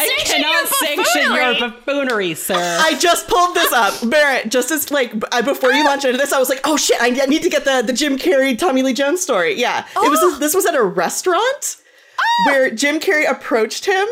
I 0.00 0.24
cannot 0.24 0.50
your 0.50 0.66
sanction 0.66 1.22
your 1.22 1.70
buffoonery." 1.70 1.70
buffoonery, 1.70 2.34
sir. 2.34 2.78
I 2.80 2.96
just 2.98 3.28
pulled 3.28 3.54
this 3.54 3.72
up, 3.72 3.94
Barrett. 4.08 4.50
Just 4.50 4.70
as 4.70 4.90
like 4.90 5.12
before 5.44 5.72
you 5.72 5.84
launched 5.84 6.04
into 6.04 6.18
this, 6.18 6.32
I 6.32 6.38
was 6.38 6.48
like, 6.48 6.60
"Oh 6.64 6.76
shit! 6.76 7.00
I, 7.00 7.08
I 7.08 7.26
need 7.26 7.42
to 7.42 7.50
get 7.50 7.64
the 7.64 7.82
the 7.84 7.92
Jim 7.92 8.18
Carrey 8.18 8.56
Tommy 8.58 8.82
Lee 8.82 8.92
Jones 8.92 9.20
story." 9.20 9.54
Yeah, 9.54 9.86
it 9.96 10.10
was. 10.10 10.18
Oh. 10.22 10.38
This 10.38 10.54
was 10.54 10.66
at 10.66 10.74
a 10.74 10.82
restaurant 10.82 11.76
oh. 12.18 12.44
where 12.46 12.70
Jim 12.70 13.00
Carrey 13.00 13.30
approached 13.30 13.86
him, 13.86 14.06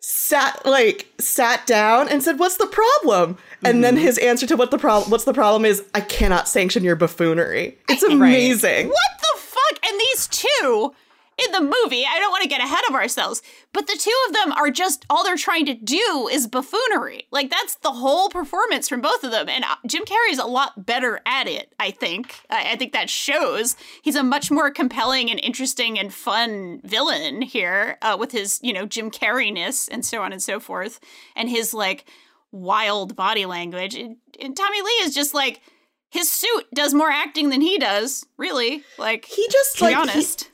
sat 0.00 0.64
like 0.66 1.08
sat 1.18 1.66
down, 1.66 2.08
and 2.08 2.22
said, 2.22 2.38
"What's 2.38 2.56
the 2.56 2.66
problem?" 2.66 3.38
And 3.64 3.84
then 3.84 3.94
mm-hmm. 3.94 4.04
his 4.04 4.18
answer 4.18 4.46
to 4.48 4.56
what 4.56 4.72
the 4.72 4.78
problem 4.78 5.10
what's 5.10 5.24
the 5.24 5.34
problem 5.34 5.64
is, 5.64 5.84
"I 5.94 6.00
cannot 6.00 6.48
sanction 6.48 6.84
your 6.84 6.96
buffoonery." 6.96 7.78
It's 7.88 8.02
amazing. 8.02 8.88
What 8.88 9.20
the 9.20 9.40
fuck? 9.40 9.88
And 9.88 10.00
these 10.00 10.26
two 10.28 10.94
in 11.38 11.52
the 11.52 11.60
movie, 11.60 12.04
I 12.06 12.18
don't 12.18 12.30
want 12.30 12.42
to 12.42 12.48
get 12.48 12.60
ahead 12.60 12.84
of 12.88 12.94
ourselves, 12.94 13.42
but 13.72 13.86
the 13.86 13.96
two 13.98 14.14
of 14.28 14.34
them 14.34 14.52
are 14.52 14.70
just 14.70 15.06
all 15.08 15.24
they're 15.24 15.36
trying 15.36 15.66
to 15.66 15.74
do 15.74 16.28
is 16.30 16.46
buffoonery. 16.46 17.26
Like 17.30 17.50
that's 17.50 17.76
the 17.76 17.92
whole 17.92 18.28
performance 18.28 18.88
from 18.88 19.00
both 19.00 19.24
of 19.24 19.30
them. 19.30 19.48
And 19.48 19.64
uh, 19.64 19.76
Jim 19.86 20.04
Carrey's 20.04 20.38
a 20.38 20.44
lot 20.44 20.84
better 20.84 21.20
at 21.26 21.48
it, 21.48 21.74
I 21.80 21.90
think. 21.90 22.36
I, 22.50 22.72
I 22.72 22.76
think 22.76 22.92
that 22.92 23.08
shows. 23.08 23.76
He's 24.02 24.16
a 24.16 24.22
much 24.22 24.50
more 24.50 24.70
compelling 24.70 25.30
and 25.30 25.40
interesting 25.40 25.98
and 25.98 26.12
fun 26.12 26.80
villain 26.84 27.42
here 27.42 27.98
uh, 28.02 28.16
with 28.18 28.32
his, 28.32 28.60
you 28.62 28.72
know, 28.72 28.86
Jim 28.86 29.10
Carreyness 29.10 29.88
and 29.90 30.04
so 30.04 30.22
on 30.22 30.32
and 30.32 30.42
so 30.42 30.60
forth, 30.60 31.00
and 31.34 31.48
his 31.48 31.72
like 31.72 32.04
wild 32.50 33.16
body 33.16 33.46
language. 33.46 33.94
And, 33.94 34.16
and 34.38 34.56
Tommy 34.56 34.82
Lee 34.82 35.00
is 35.04 35.14
just 35.14 35.32
like, 35.32 35.62
his 36.10 36.30
suit 36.30 36.66
does 36.74 36.92
more 36.92 37.10
acting 37.10 37.48
than 37.48 37.62
he 37.62 37.78
does, 37.78 38.26
really. 38.36 38.82
Like, 38.98 39.24
He 39.24 39.48
just 39.50 39.78
to 39.78 39.84
like 39.84 39.94
be 39.94 40.00
honest. 40.00 40.50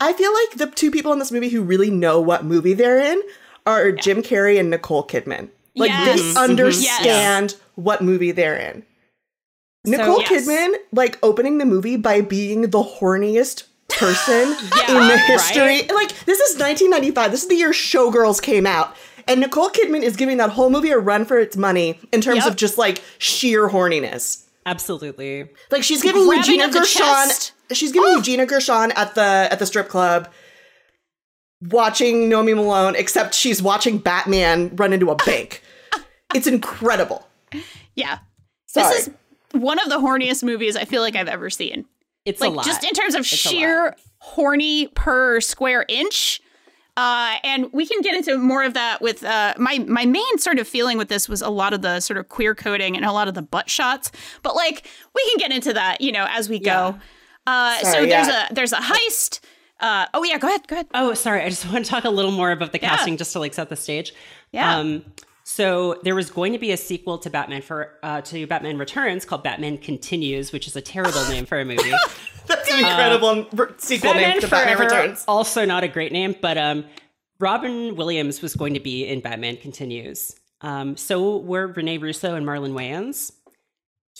I 0.00 0.12
feel 0.12 0.32
like 0.32 0.58
the 0.58 0.66
two 0.74 0.90
people 0.90 1.12
in 1.12 1.18
this 1.18 1.32
movie 1.32 1.48
who 1.48 1.62
really 1.62 1.90
know 1.90 2.20
what 2.20 2.44
movie 2.44 2.74
they're 2.74 2.98
in 2.98 3.22
are 3.66 3.92
Jim 3.92 4.22
Carrey 4.22 4.58
and 4.58 4.70
Nicole 4.70 5.06
Kidman. 5.06 5.48
Like 5.76 5.90
Yes. 5.90 6.20
they 6.20 6.24
Mhm. 6.34 6.36
understand 6.36 7.56
what 7.74 8.02
movie 8.02 8.32
they're 8.32 8.56
in. 8.56 8.84
Nicole 9.84 10.20
yes. 10.20 10.46
Kidman 10.46 10.74
like 10.92 11.18
opening 11.22 11.58
the 11.58 11.64
movie 11.64 11.96
by 11.96 12.20
being 12.20 12.62
the 12.70 12.82
horniest 12.82 13.64
person 13.88 14.48
in 14.88 14.94
the 15.08 15.18
history. 15.26 15.60
right? 15.62 15.94
Like 15.94 16.10
this 16.26 16.40
is 16.40 16.58
1995. 16.58 17.30
This 17.30 17.42
is 17.42 17.48
the 17.48 17.56
year 17.56 17.70
Showgirls 17.72 18.40
came 18.42 18.66
out. 18.66 18.96
And 19.26 19.40
Nicole 19.40 19.70
Kidman 19.70 20.02
is 20.02 20.16
giving 20.16 20.36
that 20.36 20.50
whole 20.50 20.68
movie 20.70 20.90
a 20.90 20.98
run 20.98 21.24
for 21.24 21.38
its 21.38 21.56
money 21.56 21.98
in 22.12 22.20
terms 22.20 22.38
Yep. 22.40 22.46
of 22.48 22.56
just 22.56 22.76
like 22.78 23.00
sheer 23.18 23.68
horniness. 23.68 24.42
Absolutely. 24.66 25.48
Like 25.70 25.82
she's 25.82 26.02
giving 26.02 26.26
Grabbing 26.26 26.40
Regina 26.40 26.70
Gershon. 26.70 27.28
She's 27.72 27.92
giving 27.92 28.08
oh! 28.10 28.16
Regina 28.16 28.46
Gershon 28.46 28.92
at 28.92 29.14
the 29.14 29.48
at 29.50 29.58
the 29.58 29.66
strip 29.66 29.88
club, 29.88 30.30
watching 31.60 32.30
Nomi 32.30 32.54
Malone. 32.54 32.94
Except 32.96 33.34
she's 33.34 33.62
watching 33.62 33.98
Batman 33.98 34.74
run 34.76 34.92
into 34.92 35.10
a 35.10 35.16
bank. 35.16 35.62
it's 36.34 36.46
incredible. 36.46 37.28
Yeah. 37.94 38.18
Sorry. 38.66 38.94
This 38.94 39.08
is 39.08 39.14
one 39.52 39.78
of 39.78 39.88
the 39.88 39.98
horniest 39.98 40.42
movies 40.42 40.76
I 40.76 40.84
feel 40.84 41.02
like 41.02 41.14
I've 41.14 41.28
ever 41.28 41.50
seen. 41.50 41.84
It's 42.24 42.40
Like 42.40 42.52
a 42.52 42.54
lot. 42.54 42.64
just 42.64 42.84
in 42.84 42.90
terms 42.94 43.14
of 43.14 43.20
a 43.20 43.24
sheer 43.24 43.94
horny 44.18 44.88
per 44.88 45.40
square 45.40 45.84
inch. 45.88 46.40
Uh, 46.96 47.36
and 47.42 47.72
we 47.72 47.86
can 47.86 48.00
get 48.02 48.14
into 48.14 48.38
more 48.38 48.62
of 48.62 48.74
that 48.74 49.02
with 49.02 49.24
uh, 49.24 49.52
my 49.58 49.78
my 49.80 50.06
main 50.06 50.38
sort 50.38 50.58
of 50.58 50.68
feeling 50.68 50.96
with 50.96 51.08
this 51.08 51.28
was 51.28 51.42
a 51.42 51.50
lot 51.50 51.72
of 51.72 51.82
the 51.82 51.98
sort 51.98 52.18
of 52.18 52.28
queer 52.28 52.54
coding 52.54 52.96
and 52.96 53.04
a 53.04 53.10
lot 53.12 53.26
of 53.26 53.34
the 53.34 53.42
butt 53.42 53.68
shots. 53.68 54.12
But 54.42 54.54
like 54.54 54.88
we 55.14 55.28
can 55.30 55.38
get 55.38 55.50
into 55.50 55.72
that, 55.72 56.00
you 56.00 56.12
know, 56.12 56.26
as 56.30 56.48
we 56.48 56.60
go. 56.60 56.96
Uh, 57.46 57.78
so 57.80 58.06
there's 58.06 58.28
yeah. 58.28 58.46
a 58.50 58.54
there's 58.54 58.72
a 58.72 58.78
heist. 58.78 59.40
Uh, 59.80 60.06
oh 60.14 60.22
yeah, 60.22 60.38
go 60.38 60.46
ahead, 60.46 60.66
go 60.68 60.76
ahead. 60.76 60.86
Oh, 60.94 61.14
sorry. 61.14 61.42
I 61.42 61.48
just 61.48 61.66
want 61.72 61.84
to 61.84 61.90
talk 61.90 62.04
a 62.04 62.10
little 62.10 62.30
more 62.30 62.52
about 62.52 62.72
the 62.72 62.80
Yeah. 62.80 62.90
casting 62.90 63.16
just 63.16 63.32
to 63.32 63.40
like 63.40 63.54
set 63.54 63.68
the 63.68 63.76
stage. 63.76 64.14
Yeah. 64.52 64.76
Um, 64.78 65.04
so 65.42 66.00
there 66.04 66.14
was 66.14 66.30
going 66.30 66.52
to 66.54 66.58
be 66.58 66.70
a 66.72 66.76
sequel 66.76 67.18
to 67.18 67.28
Batman 67.28 67.60
for 67.60 67.98
uh, 68.02 68.22
to 68.22 68.46
Batman 68.46 68.78
Returns 68.78 69.24
called 69.26 69.42
Batman 69.42 69.76
Continues, 69.78 70.52
which 70.52 70.66
is 70.66 70.74
a 70.76 70.80
terrible 70.80 71.22
name 71.28 71.44
for 71.44 71.60
a 71.60 71.64
movie. 71.64 71.92
That's 72.46 72.70
an 72.70 72.78
incredible 72.78 73.46
r- 73.58 73.74
sequel 73.78 74.12
Batman 74.12 74.30
name 74.30 74.40
to 74.40 74.48
Batman 74.48 74.76
Forever, 74.76 74.94
Returns. 74.96 75.24
also 75.28 75.64
not 75.64 75.84
a 75.84 75.88
great 75.88 76.12
name, 76.12 76.34
but 76.40 76.58
um, 76.58 76.84
Robin 77.38 77.96
Williams 77.96 78.42
was 78.42 78.54
going 78.54 78.74
to 78.74 78.80
be 78.80 79.06
in 79.06 79.20
Batman 79.20 79.56
Continues. 79.56 80.34
Um, 80.60 80.96
so 80.96 81.38
were 81.38 81.66
Rene 81.68 81.98
Russo 81.98 82.34
and 82.34 82.46
Marlon 82.46 82.72
Wayans. 82.72 83.32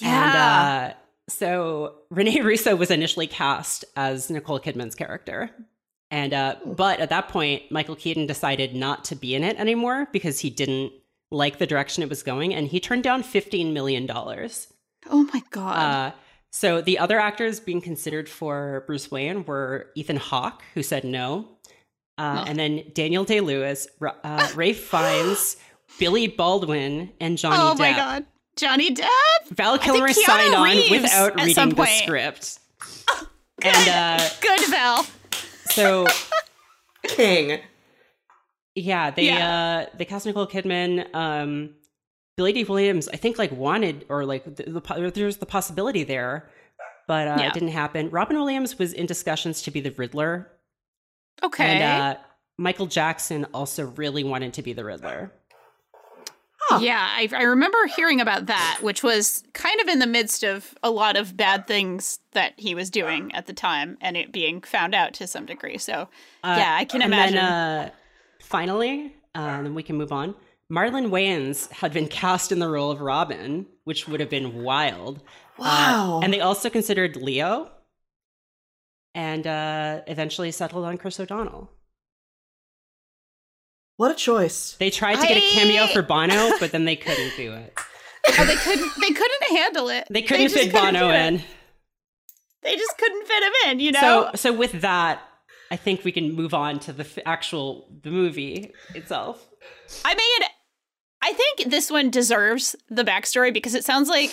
And 0.02 0.36
uh, 0.36 0.94
so 1.28 1.94
Rene 2.10 2.40
Russo 2.42 2.76
was 2.76 2.90
initially 2.90 3.26
cast 3.26 3.84
as 3.96 4.30
Nicole 4.30 4.60
Kidman's 4.60 4.94
character. 4.94 5.50
And 6.10 6.32
uh, 6.34 6.56
but 6.66 7.00
at 7.00 7.08
that 7.10 7.28
point, 7.28 7.70
Michael 7.70 7.96
Keaton 7.96 8.26
decided 8.26 8.74
not 8.74 9.04
to 9.06 9.16
be 9.16 9.34
in 9.34 9.42
it 9.42 9.58
anymore 9.58 10.08
because 10.12 10.38
he 10.40 10.50
didn't 10.50 10.92
like 11.30 11.58
the 11.58 11.66
direction 11.66 12.02
it 12.02 12.08
was 12.08 12.22
going, 12.22 12.54
and 12.54 12.68
he 12.68 12.78
turned 12.78 13.02
down 13.02 13.22
fifteen 13.22 13.72
million 13.72 14.06
dollars. 14.06 14.68
oh 15.10 15.28
my 15.32 15.42
god. 15.50 15.76
Uh, 15.76 16.12
so 16.56 16.80
the 16.80 17.00
other 17.00 17.18
actors 17.18 17.58
being 17.58 17.80
considered 17.80 18.28
for 18.28 18.84
Bruce 18.86 19.10
Wayne 19.10 19.44
were 19.44 19.90
Ethan 19.96 20.18
Hawke, 20.18 20.62
who 20.74 20.84
said 20.84 21.02
no, 21.02 21.48
uh, 22.16 22.44
and 22.46 22.56
then 22.56 22.84
Daniel 22.94 23.24
Day 23.24 23.40
Lewis, 23.40 23.88
uh, 24.00 24.48
Ralph 24.54 24.76
Fiennes, 24.90 25.56
Billy 25.98 26.28
Baldwin, 26.28 27.10
and 27.20 27.36
Johnny 27.36 27.56
oh 27.58 27.74
Depp. 27.74 27.78
my 27.80 27.92
god. 27.92 28.26
Johnny 28.56 28.94
Depp. 28.94 29.48
Val 29.50 29.78
Kilmer 29.78 30.12
signed 30.12 30.54
on 30.54 30.62
Reeves 30.62 30.90
without 31.02 31.34
reading 31.34 31.70
the 31.70 31.86
script. 31.86 32.60
And 33.62 33.88
uh, 33.88 34.28
Good 34.40 34.68
Val. 34.68 35.06
so 35.70 36.06
King. 37.04 37.60
yeah, 38.74 39.10
they 39.10 39.26
Yeah. 39.26 39.86
uh 39.90 39.96
they 39.96 40.04
cast 40.04 40.26
Nicole 40.26 40.46
Kidman. 40.46 41.12
Um, 41.14 41.74
Billy 42.36 42.52
Dee 42.52 42.64
Williams, 42.64 43.08
I 43.08 43.16
think, 43.16 43.38
like 43.38 43.52
wanted 43.52 44.06
or 44.08 44.24
like 44.24 44.44
the, 44.56 44.62
the, 44.80 45.12
there's 45.14 45.36
the 45.36 45.46
possibility 45.46 46.02
there, 46.04 46.48
but 47.06 47.28
uh, 47.28 47.36
Yeah. 47.38 47.48
it 47.48 47.54
didn't 47.54 47.68
happen. 47.68 48.10
Robin 48.10 48.36
Williams 48.36 48.78
was 48.78 48.92
in 48.92 49.06
discussions 49.06 49.62
to 49.62 49.70
be 49.70 49.80
the 49.80 49.92
Riddler, 49.92 50.50
Okay. 51.42 51.64
and 51.64 51.82
uh, 51.82 52.20
Michael 52.58 52.86
Jackson 52.86 53.44
also 53.54 53.84
really 53.86 54.24
wanted 54.24 54.52
to 54.54 54.62
be 54.62 54.72
the 54.72 54.84
Riddler. 54.84 55.32
Yeah, 56.80 57.06
I, 57.08 57.28
I 57.32 57.42
remember 57.42 57.78
hearing 57.94 58.20
about 58.22 58.46
that, 58.46 58.78
which 58.82 59.02
was 59.04 59.44
kind 59.52 59.80
of 59.82 59.86
in 59.86 59.98
the 59.98 60.06
midst 60.06 60.42
of 60.42 60.74
a 60.82 60.90
lot 60.90 61.14
of 61.14 61.36
bad 61.36 61.66
things 61.68 62.18
that 62.32 62.54
he 62.56 62.74
was 62.74 62.88
doing 62.90 63.32
at 63.34 63.46
the 63.46 63.52
time, 63.52 63.96
and 64.00 64.16
it 64.16 64.32
being 64.32 64.60
found 64.62 64.94
out 64.94 65.12
to 65.14 65.26
some 65.26 65.44
degree. 65.46 65.76
So, 65.78 66.08
Uh, 66.42 66.56
yeah, 66.58 66.74
I 66.74 66.84
can 66.86 67.02
and 67.02 67.12
imagine. 67.12 67.34
Then, 67.36 67.44
uh, 67.44 67.90
finally, 68.40 69.14
uh, 69.36 69.62
then 69.62 69.74
we 69.74 69.82
can 69.84 69.96
move 69.96 70.10
on. 70.10 70.34
Marlon 70.74 71.08
Wayans 71.10 71.70
had 71.70 71.92
been 71.92 72.08
cast 72.08 72.50
in 72.50 72.58
the 72.58 72.68
role 72.68 72.90
of 72.90 73.00
Robin, 73.00 73.66
which 73.84 74.08
would 74.08 74.18
have 74.20 74.30
been 74.30 74.62
wild. 74.62 75.18
Uh, 75.58 75.62
Wow. 75.62 76.20
and 76.24 76.32
they 76.32 76.40
also 76.40 76.68
considered 76.68 77.14
Leo, 77.14 77.70
and 79.14 79.46
uh, 79.46 80.00
eventually 80.08 80.50
settled 80.50 80.84
on 80.84 80.98
Chris 80.98 81.20
O'Donnell. 81.20 81.70
What 83.96 84.10
a 84.10 84.14
choice. 84.14 84.74
They 84.80 84.90
tried 84.90 85.20
to 85.20 85.26
get 85.28 85.36
a 85.36 85.40
cameo 85.52 85.86
for 85.86 86.02
Bono, 86.02 86.50
but 86.58 86.72
then 86.72 86.84
they 86.84 86.96
couldn't 86.96 87.36
do 87.36 87.52
it. 87.52 87.78
oh, 88.36 88.44
they 88.44 88.56
couldn't. 88.56 88.92
They 89.00 89.12
couldn't 89.14 89.56
handle 89.56 89.88
it. 89.88 90.08
They 90.10 90.22
couldn't 90.22 90.48
just 90.48 90.56
fit 90.56 90.72
couldn't 90.72 90.94
Bono 90.94 91.10
in. 91.10 91.42
They 92.62 92.74
just 92.74 92.98
couldn't 92.98 93.26
fit 93.28 93.42
him 93.44 93.52
in. 93.70 93.78
You 93.80 93.92
know. 93.92 94.00
So, 94.00 94.30
so 94.34 94.52
with 94.52 94.80
that, 94.80 95.22
I 95.70 95.76
think 95.76 96.02
we 96.02 96.10
can 96.10 96.32
move 96.34 96.52
on 96.54 96.80
to 96.80 96.92
the 96.92 97.04
f- 97.04 97.18
actual 97.24 97.88
the 98.02 98.10
movie 98.10 98.72
itself. 98.96 99.46
I 100.04 100.14
mean, 100.16 100.48
I 101.26 101.32
think 101.32 101.70
this 101.70 101.90
one 101.90 102.10
deserves 102.10 102.76
the 102.88 103.02
backstory 103.02 103.52
because 103.52 103.74
it 103.74 103.82
sounds 103.82 104.10
like 104.10 104.30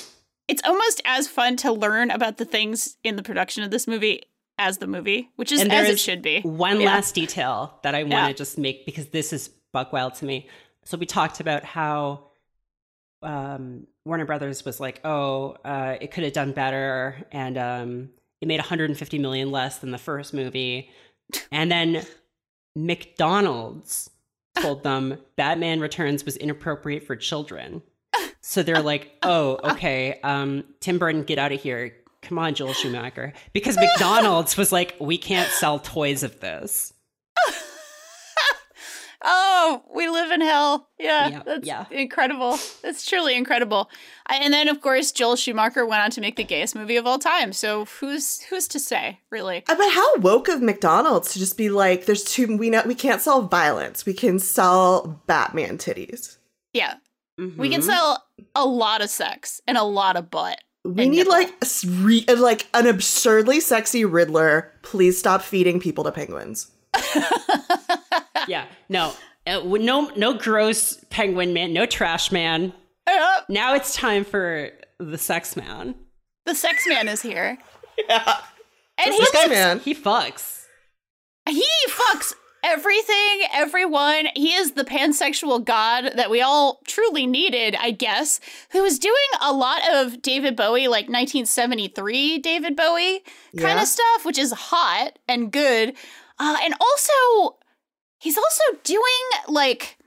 it's 0.50 0.62
almost 0.66 1.02
as 1.06 1.28
fun 1.28 1.56
to 1.58 1.72
learn 1.72 2.12
about 2.12 2.36
the 2.38 2.44
things 2.44 2.98
in 3.04 3.16
the 3.16 3.24
production 3.24 3.64
of 3.64 3.72
this 3.72 3.88
movie 3.88 4.24
as 4.58 4.80
the 4.80 4.88
movie, 4.88 5.30
which 5.38 5.54
is 5.54 5.62
as 5.62 5.68
it 5.88 5.94
is 5.94 6.02
should 6.02 6.22
be. 6.22 6.42
One 6.42 6.82
Yeah. 6.82 6.88
last 6.88 7.16
detail 7.16 7.80
that 7.84 7.96
I 7.96 8.04
want 8.04 8.12
Yeah. 8.12 8.28
to 8.28 8.34
just 8.34 8.58
make 8.58 8.86
because 8.86 9.08
this 9.08 9.32
is 9.32 9.50
buck 9.72 9.94
wild 9.94 10.16
to 10.16 10.26
me. 10.26 10.50
So 10.84 10.98
we 10.98 11.06
talked 11.06 11.40
about 11.40 11.64
how 11.64 12.28
um, 13.24 13.88
Warner 14.04 14.26
Brothers 14.26 14.66
was 14.66 14.80
like, 14.80 15.00
"Oh, 15.06 15.52
uh, 15.64 15.96
it 16.02 16.12
could 16.12 16.24
have 16.26 16.34
done 16.34 16.52
better," 16.54 17.24
and 17.32 17.58
um, 17.58 18.10
it 18.42 18.48
made 18.48 18.60
150 18.60 19.20
million 19.20 19.50
less 19.52 19.78
than 19.78 19.92
the 19.92 19.98
first 20.00 20.34
movie. 20.34 20.90
And 21.52 21.72
then 21.72 22.04
McDonald's 22.76 24.10
told 24.60 24.84
them 24.84 25.18
Batman 25.36 25.80
Returns 25.80 26.26
was 26.26 26.38
inappropriate 26.38 27.04
for 27.06 27.16
children. 27.16 27.82
So 28.44 28.64
they're 28.64 28.82
like, 28.82 29.16
"Oh, 29.22 29.60
okay, 29.64 30.20
um, 30.24 30.64
Tim 30.80 30.98
Burton, 30.98 31.22
get 31.22 31.38
out 31.38 31.52
of 31.52 31.62
here." 31.62 31.94
Come 32.24 32.40
on, 32.40 32.56
Joel 32.56 32.74
Schumacher. 32.74 33.34
Because 33.54 33.78
McDonald's 33.80 34.58
was 34.58 34.72
like, 34.72 34.96
we 35.00 35.18
can't 35.18 35.50
sell 35.50 35.78
toys 35.78 36.24
of 36.24 36.40
this. 36.40 36.92
Oh, 39.24 39.84
we 39.94 40.10
live 40.10 40.32
in 40.32 40.42
hell. 40.42 40.88
Yeah, 41.00 41.28
Yeah, 41.28 41.44
that's 41.46 41.68
yeah. 41.68 41.86
incredible. 41.92 42.58
That's 42.82 43.06
truly 43.06 43.36
incredible. 43.36 43.90
I, 44.28 44.38
and 44.38 44.52
then, 44.54 44.68
of 44.68 44.82
course, 44.82 45.12
Joel 45.12 45.36
Schumacher 45.36 45.86
went 45.86 46.02
on 46.02 46.10
to 46.12 46.22
make 46.22 46.38
the 46.38 46.44
gayest 46.44 46.76
movie 46.76 46.96
of 46.98 47.06
all 47.06 47.20
time. 47.20 47.54
So 47.54 47.86
who's 47.86 48.42
who's 48.44 48.68
to 48.70 48.80
say, 48.80 49.20
really? 49.30 49.64
Uh, 49.70 49.76
But 49.76 49.92
how 49.92 50.16
woke 50.18 50.48
of 50.48 50.62
McDonald's 50.62 51.34
to 51.34 51.40
just 51.40 51.56
be 51.58 51.70
like, 51.70 52.06
there's 52.06 52.24
two, 52.24 52.58
we 52.58 52.70
know 52.72 52.82
we 52.86 52.96
can't 52.96 53.22
sell 53.22 53.44
violence. 53.44 54.06
We 54.06 54.14
can 54.14 54.40
sell 54.40 55.22
Batman 55.28 55.78
titties. 55.78 56.38
Yeah, 56.74 56.96
we 57.38 57.70
can 57.70 57.82
Mhm. 57.82 57.86
sell 57.86 58.24
a 58.56 58.66
lot 58.66 59.02
of 59.04 59.10
sex 59.10 59.62
and 59.68 59.78
a 59.78 59.84
lot 59.84 60.16
of 60.16 60.32
butt. 60.32 60.60
We 60.84 61.08
need 61.08 61.18
nipple. 61.18 61.34
like 61.34 61.50
a 61.62 61.66
s- 61.66 61.86
re- 61.86 62.26
uh, 62.28 62.38
like 62.38 62.66
an 62.74 62.88
absurdly 62.88 63.60
sexy 63.60 64.04
Riddler. 64.04 64.72
Please 64.82 65.20
stop 65.20 65.44
feeding 65.44 65.80
people 65.80 66.04
to 66.06 66.12
penguins. 66.12 66.72
Yeah. 68.52 68.66
No. 68.90 69.14
Uh, 69.48 69.62
no. 69.64 70.12
No 70.16 70.34
gross 70.34 71.04
penguin 71.10 71.54
man. 71.54 71.74
No 71.74 71.86
trash 71.86 72.32
man. 72.32 72.74
Uh, 73.08 73.42
Now 73.50 73.74
it's 73.76 73.96
time 73.96 74.24
for 74.24 74.70
the 75.00 75.18
sex 75.18 75.56
man. 75.56 75.96
the 76.46 76.54
sex 76.56 76.86
man 76.88 77.08
is 77.08 77.22
here. 77.22 77.58
Yeah. 78.08 78.38
And 78.98 79.14
he 79.14 79.20
This 79.20 79.32
guy, 79.32 79.48
man. 79.48 79.80
He 79.80 79.96
fucks. 79.96 80.66
He 81.50 81.66
fucks 81.90 82.34
everything, 82.64 83.42
everyone. 83.54 84.28
He 84.36 84.54
is 84.54 84.74
the 84.74 84.84
pansexual 84.84 85.64
god 85.66 86.12
that 86.16 86.30
we 86.30 86.42
all 86.42 86.80
truly 86.88 87.26
needed, 87.26 87.76
I 87.80 87.90
guess, 87.92 88.40
who 88.72 88.84
was 88.84 89.00
doing 89.00 89.16
a 89.42 89.52
lot 89.52 89.82
of 89.92 90.22
David 90.22 90.56
Bowie, 90.56 90.88
like 90.88 91.06
1973 91.10 92.38
David 92.40 92.76
Bowie 92.76 93.20
kind 93.58 93.78
Yeah. 93.78 93.82
of 93.82 93.88
stuff, 93.88 94.26
which 94.26 94.38
is 94.38 94.52
hot 94.52 95.18
and 95.28 95.52
good. 95.52 95.96
Uh, 96.40 96.58
and 96.64 96.76
also, 96.80 97.58
he's 98.22 98.38
also 98.38 98.64
doing 98.84 99.02
like. 99.48 99.98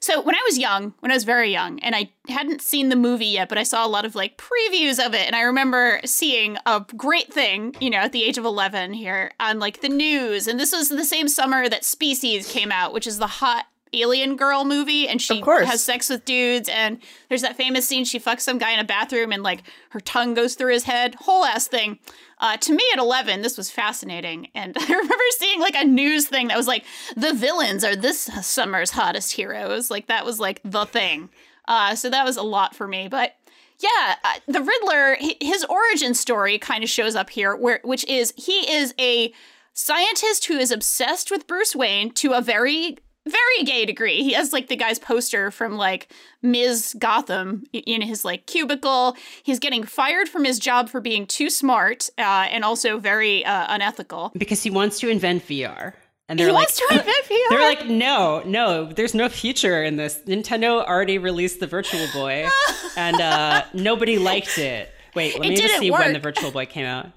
So 0.00 0.20
when 0.20 0.34
I 0.34 0.42
was 0.46 0.58
young, 0.58 0.92
when 1.00 1.10
I 1.10 1.14
was 1.14 1.24
very 1.24 1.50
young, 1.50 1.80
and 1.80 1.96
I 1.96 2.10
hadn't 2.28 2.60
seen 2.60 2.90
the 2.90 2.96
movie 2.96 3.24
yet, 3.24 3.48
but 3.48 3.56
I 3.56 3.62
saw 3.62 3.86
a 3.86 3.88
lot 3.88 4.04
of 4.04 4.14
like 4.14 4.36
previews 4.36 5.04
of 5.04 5.14
it, 5.14 5.26
and 5.26 5.34
I 5.34 5.40
remember 5.40 6.00
seeing 6.04 6.58
a 6.66 6.84
great 6.94 7.32
thing, 7.32 7.74
you 7.80 7.88
know, 7.88 7.98
at 7.98 8.12
the 8.12 8.22
age 8.22 8.36
of 8.36 8.44
eleven 8.44 8.92
here 8.92 9.32
on 9.40 9.58
like 9.58 9.80
the 9.80 9.88
news, 9.88 10.46
and 10.46 10.60
this 10.60 10.72
was 10.72 10.90
the 10.90 11.04
same 11.04 11.26
summer 11.26 11.70
that 11.70 11.86
Species 11.86 12.46
came 12.52 12.70
out, 12.70 12.92
which 12.92 13.06
is 13.06 13.18
the 13.18 13.26
hot 13.26 13.64
alien 13.94 14.36
girl 14.36 14.64
movie, 14.64 15.08
and 15.08 15.22
she 15.22 15.40
has 15.64 15.82
sex 15.82 16.10
with 16.10 16.24
dudes, 16.24 16.68
and 16.68 16.98
there's 17.28 17.42
that 17.42 17.56
famous 17.56 17.88
scene 17.88 18.04
she 18.04 18.20
fucks 18.20 18.40
some 18.40 18.58
guy 18.58 18.72
in 18.72 18.80
a 18.80 18.84
bathroom, 18.84 19.32
and 19.32 19.42
like 19.42 19.62
her 19.90 20.00
tongue 20.00 20.34
goes 20.34 20.54
through 20.54 20.72
his 20.72 20.84
head, 20.84 21.14
whole 21.14 21.44
ass 21.44 21.66
thing. 21.66 21.98
Uh, 22.44 22.58
to 22.58 22.74
me 22.74 22.84
at 22.92 22.98
11, 22.98 23.40
this 23.40 23.56
was 23.56 23.70
fascinating. 23.70 24.48
And 24.54 24.76
I 24.78 24.84
remember 24.84 25.24
seeing 25.38 25.60
like 25.60 25.74
a 25.74 25.84
news 25.84 26.28
thing 26.28 26.48
that 26.48 26.58
was 26.58 26.66
like, 26.66 26.84
the 27.16 27.32
villains 27.32 27.82
are 27.84 27.96
this 27.96 28.20
summer's 28.42 28.90
hottest 28.90 29.32
heroes. 29.32 29.90
Like, 29.90 30.08
that 30.08 30.26
was 30.26 30.38
like 30.38 30.60
the 30.62 30.84
thing. 30.84 31.30
Uh, 31.66 31.94
so 31.94 32.10
that 32.10 32.26
was 32.26 32.36
a 32.36 32.42
lot 32.42 32.76
for 32.76 32.86
me. 32.86 33.08
But 33.08 33.34
yeah, 33.80 34.16
uh, 34.22 34.40
the 34.46 34.60
Riddler, 34.60 35.16
his 35.40 35.64
origin 35.64 36.12
story 36.12 36.58
kind 36.58 36.84
of 36.84 36.90
shows 36.90 37.16
up 37.16 37.30
here, 37.30 37.56
where 37.56 37.80
which 37.82 38.04
is 38.04 38.34
he 38.36 38.70
is 38.70 38.94
a 39.00 39.32
scientist 39.72 40.44
who 40.44 40.58
is 40.58 40.70
obsessed 40.70 41.30
with 41.30 41.46
Bruce 41.46 41.74
Wayne 41.74 42.10
to 42.12 42.32
a 42.32 42.42
very 42.42 42.98
very 43.26 43.64
gay 43.64 43.84
degree. 43.86 44.22
He 44.22 44.32
has 44.34 44.52
like 44.52 44.68
the 44.68 44.76
guy's 44.76 44.98
poster 44.98 45.50
from 45.50 45.76
like 45.76 46.08
Ms. 46.42 46.94
Gotham 46.98 47.64
in 47.72 48.02
his 48.02 48.24
like 48.24 48.46
cubicle. 48.46 49.16
He's 49.42 49.58
getting 49.58 49.84
fired 49.84 50.28
from 50.28 50.44
his 50.44 50.58
job 50.58 50.88
for 50.88 51.00
being 51.00 51.26
too 51.26 51.48
smart 51.50 52.10
uh, 52.18 52.46
and 52.50 52.64
also 52.64 52.98
very 52.98 53.44
uh, 53.44 53.66
unethical. 53.68 54.32
because 54.36 54.62
he 54.62 54.70
wants 54.70 54.98
to 55.00 55.08
invent 55.08 55.46
VR. 55.46 55.94
And 56.28 56.38
He 56.38 56.44
they're 56.44 56.52
like, 56.54 56.68
wants 56.68 56.78
to 56.78 56.86
invent 56.90 57.24
VR. 57.28 57.48
they're 57.50 57.60
like, 57.68 57.86
no, 57.86 58.42
no, 58.46 58.86
there's 58.86 59.14
no 59.14 59.28
future 59.28 59.82
in 59.84 59.96
this. 59.96 60.20
Nintendo 60.26 60.82
already 60.84 61.18
released 61.18 61.60
the 61.60 61.66
Virtual 61.66 62.06
Boy, 62.14 62.48
and 62.96 63.20
uh, 63.20 63.62
nobody 63.74 64.16
liked 64.18 64.56
it. 64.58 64.90
Wait, 65.14 65.38
let 65.38 65.46
It 65.46 65.50
me 65.50 65.56
just 65.56 65.78
see 65.78 65.90
when 65.90 66.14
the 66.14 66.18
Virtual 66.18 66.50
Boy 66.50 66.64
came 66.64 66.86
out. 66.86 67.08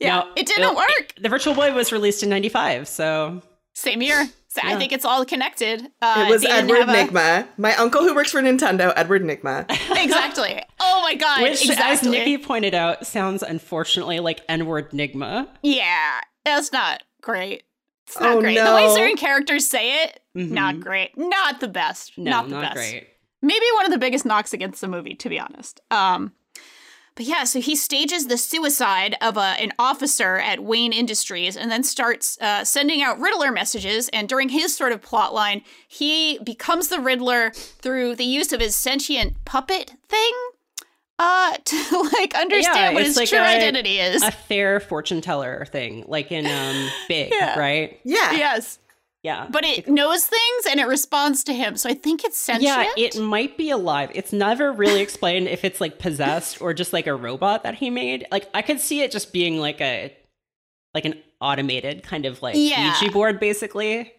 yeah, 0.00 0.16
No, 0.20 0.32
it 0.36 0.46
didn't 0.46 0.70
it- 0.70 0.74
work. 0.76 1.14
The 1.20 1.28
Virtual 1.28 1.54
Boy 1.54 1.72
was 1.72 1.92
released 1.92 2.24
in 2.24 2.28
'95, 2.28 2.88
so 2.88 3.40
Same 3.76 4.02
year. 4.02 4.28
So 4.54 4.60
I 4.62 4.76
think 4.76 4.92
it's 4.92 5.04
all 5.04 5.24
connected. 5.24 5.82
Uh, 6.00 6.26
It 6.28 6.30
was 6.30 6.42
they 6.42 6.46
didn't 6.46 6.70
Edward 6.70 6.86
have 6.86 7.08
a- 7.10 7.12
Nygma. 7.12 7.48
My 7.58 7.74
uncle 7.74 8.02
who 8.02 8.14
works 8.14 8.30
for 8.30 8.40
Nintendo, 8.40 8.92
Edward 8.94 9.22
Nygma. 9.24 9.64
exactly. 10.00 10.62
Oh 10.78 11.00
my 11.02 11.16
god. 11.16 11.42
which, 11.42 11.62
exactly. 11.64 11.84
as 11.92 12.02
Nikki 12.04 12.38
pointed 12.38 12.72
out, 12.72 13.04
sounds 13.04 13.42
unfortunately 13.42 14.20
like 14.20 14.42
N-word 14.48 14.92
Nygma. 14.92 15.48
Yeah, 15.62 16.20
that's 16.44 16.72
not 16.72 17.02
great. 17.20 17.64
It's 18.06 18.20
not 18.20 18.36
Oh, 18.36 18.40
great. 18.40 18.56
The 18.56 18.74
way 18.76 18.88
certain 18.94 19.16
characters 19.16 19.66
say 19.66 20.04
it, 20.04 20.20
not 20.36 20.76
Mhm. 20.76 20.80
great. 20.82 21.10
Not 21.18 21.58
the 21.58 21.66
best. 21.68 22.12
No, 22.16 22.30
not 22.30 22.48
not, 22.48 22.60
the 22.60 22.66
best. 22.66 22.74
great. 22.76 23.08
maybe 23.42 23.64
one 23.74 23.86
of 23.86 23.90
the 23.92 23.98
biggest 23.98 24.24
knocks 24.24 24.52
against 24.52 24.80
the 24.80 24.86
movie, 24.88 25.14
to 25.16 25.28
be 25.28 25.40
honest. 25.40 25.80
Um, 25.90 26.32
but 27.16 27.26
yeah, 27.26 27.44
so 27.44 27.60
he 27.60 27.76
stages 27.76 28.26
the 28.26 28.36
suicide 28.36 29.16
of 29.20 29.36
a, 29.36 29.54
an 29.60 29.72
officer 29.78 30.36
at 30.36 30.60
Wayne 30.64 30.92
Industries 30.92 31.56
and 31.56 31.70
then 31.70 31.84
starts 31.84 32.36
uh, 32.40 32.64
sending 32.64 33.02
out 33.02 33.20
Riddler 33.20 33.52
messages. 33.52 34.08
And 34.10 34.28
during 34.28 34.48
his 34.48 34.74
sort 34.76 34.90
of 34.92 35.00
plot 35.00 35.32
line, 35.32 35.62
he 35.86 36.38
becomes 36.40 36.88
the 36.88 36.98
Riddler 37.00 37.50
through 37.50 38.16
the 38.16 38.24
use 38.24 38.52
of 38.52 38.60
his 38.60 38.74
sentient 38.74 39.44
puppet 39.44 39.92
thing 40.08 40.32
uh, 41.20 41.56
to 41.64 42.10
like 42.14 42.34
understand 42.34 42.76
Yeah, 42.76 42.92
what 42.94 43.04
his 43.04 43.16
like 43.16 43.28
true 43.28 43.38
a- 43.38 43.42
identity 43.56 43.98
is. 44.00 44.22
A 44.22 44.32
fair 44.32 44.80
fortune 44.80 45.20
teller 45.20 45.66
thing, 45.66 46.04
like 46.08 46.32
in 46.32 46.46
um 46.46 46.90
Big, 47.08 47.32
Yeah. 47.38 47.56
right? 47.58 48.00
Yeah. 48.04 48.32
yes, 48.32 48.78
Yeah. 49.24 49.46
but 49.50 49.64
it 49.64 49.88
knows 49.88 50.26
things 50.26 50.66
and 50.70 50.78
it 50.78 50.86
responds 50.86 51.42
to 51.44 51.54
him. 51.54 51.76
So 51.78 51.88
I 51.88 51.94
think 51.94 52.22
it's 52.24 52.36
sentient. 52.36 52.62
Yeah, 52.76 52.92
it 52.96 53.18
might 53.18 53.56
be 53.56 53.70
alive. 53.70 54.10
It's 54.14 54.32
never 54.32 54.70
really 54.70 55.00
explained 55.00 55.48
if 55.48 55.64
it's 55.64 55.80
like 55.80 55.98
possessed 55.98 56.60
or 56.60 56.74
just 56.74 56.92
like 56.92 57.06
a 57.06 57.14
robot 57.14 57.62
that 57.64 57.74
he 57.76 57.88
made. 57.90 58.26
Like 58.30 58.48
I 58.54 58.60
could 58.62 58.78
see 58.80 59.00
it 59.00 59.10
just 59.10 59.32
being 59.32 59.58
like 59.58 59.80
a 59.80 60.14
like 60.94 61.06
an 61.06 61.14
automated 61.40 62.02
kind 62.04 62.26
of 62.26 62.42
like 62.42 62.54
Yeah. 62.56 62.94
Ouija 63.00 63.10
board 63.12 63.40
basically. 63.40 64.12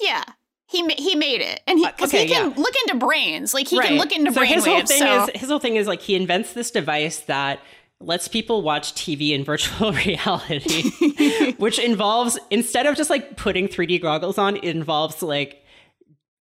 Yeah. 0.00 0.22
He, 0.68 0.86
he 0.94 1.16
made 1.16 1.40
it, 1.40 1.60
and 1.66 1.80
he 1.80 1.84
Uh, 1.84 1.90
because 1.90 2.10
okay, 2.14 2.28
he 2.28 2.32
can 2.32 2.50
yeah. 2.52 2.56
look 2.56 2.74
into 2.86 3.04
brains, 3.04 3.52
like 3.52 3.66
he 3.66 3.76
right. 3.76 3.88
can 3.88 3.98
look 3.98 4.12
into 4.12 4.30
so 4.32 4.38
brain 4.38 4.54
his 4.54 4.64
whole 4.64 4.86
thing 4.86 4.98
so 5.00 5.24
is 5.24 5.30
his 5.40 5.48
whole 5.50 5.58
thing 5.58 5.74
is 5.74 5.88
like 5.88 6.00
he 6.00 6.14
invents 6.14 6.52
this 6.52 6.70
device 6.70 7.18
that 7.22 7.58
lets 8.00 8.28
people 8.28 8.62
watch 8.62 8.94
TV 8.94 9.30
in 9.32 9.44
virtual 9.44 9.92
reality, 10.06 11.52
which 11.58 11.78
involves 11.78 12.38
instead 12.50 12.86
of 12.86 12.96
just 12.96 13.10
like 13.10 13.36
putting 13.36 13.68
3D 13.68 14.00
goggles 14.00 14.38
on, 14.38 14.56
it 14.56 14.64
involves 14.64 15.22
like 15.22 15.62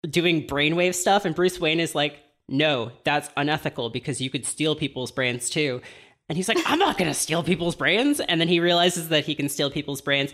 doing 0.03 0.47
brainwave 0.47 0.95
stuff. 0.95 1.25
And 1.25 1.35
Bruce 1.35 1.61
Wayne 1.61 1.81
is 1.81 1.95
like, 1.95 2.21
no, 2.49 2.93
that's 3.05 3.31
unethical 3.37 3.91
because 3.91 4.21
you 4.21 4.31
could 4.31 4.45
steal 4.45 4.75
people's 4.75 5.13
brains 5.13 5.49
too. 5.49 5.81
And 6.29 6.37
he's 6.37 6.49
like, 6.49 6.59
I'm 6.67 6.79
not 6.79 6.99
going 6.99 7.11
to 7.11 7.19
steal 7.19 7.43
people's 7.43 7.77
brains. 7.77 8.21
And 8.21 8.41
then 8.41 8.49
he 8.49 8.61
realizes 8.61 9.09
that 9.11 9.25
he 9.25 9.35
can 9.35 9.49
steal 9.49 9.71
people's 9.71 10.01
brains. 10.01 10.33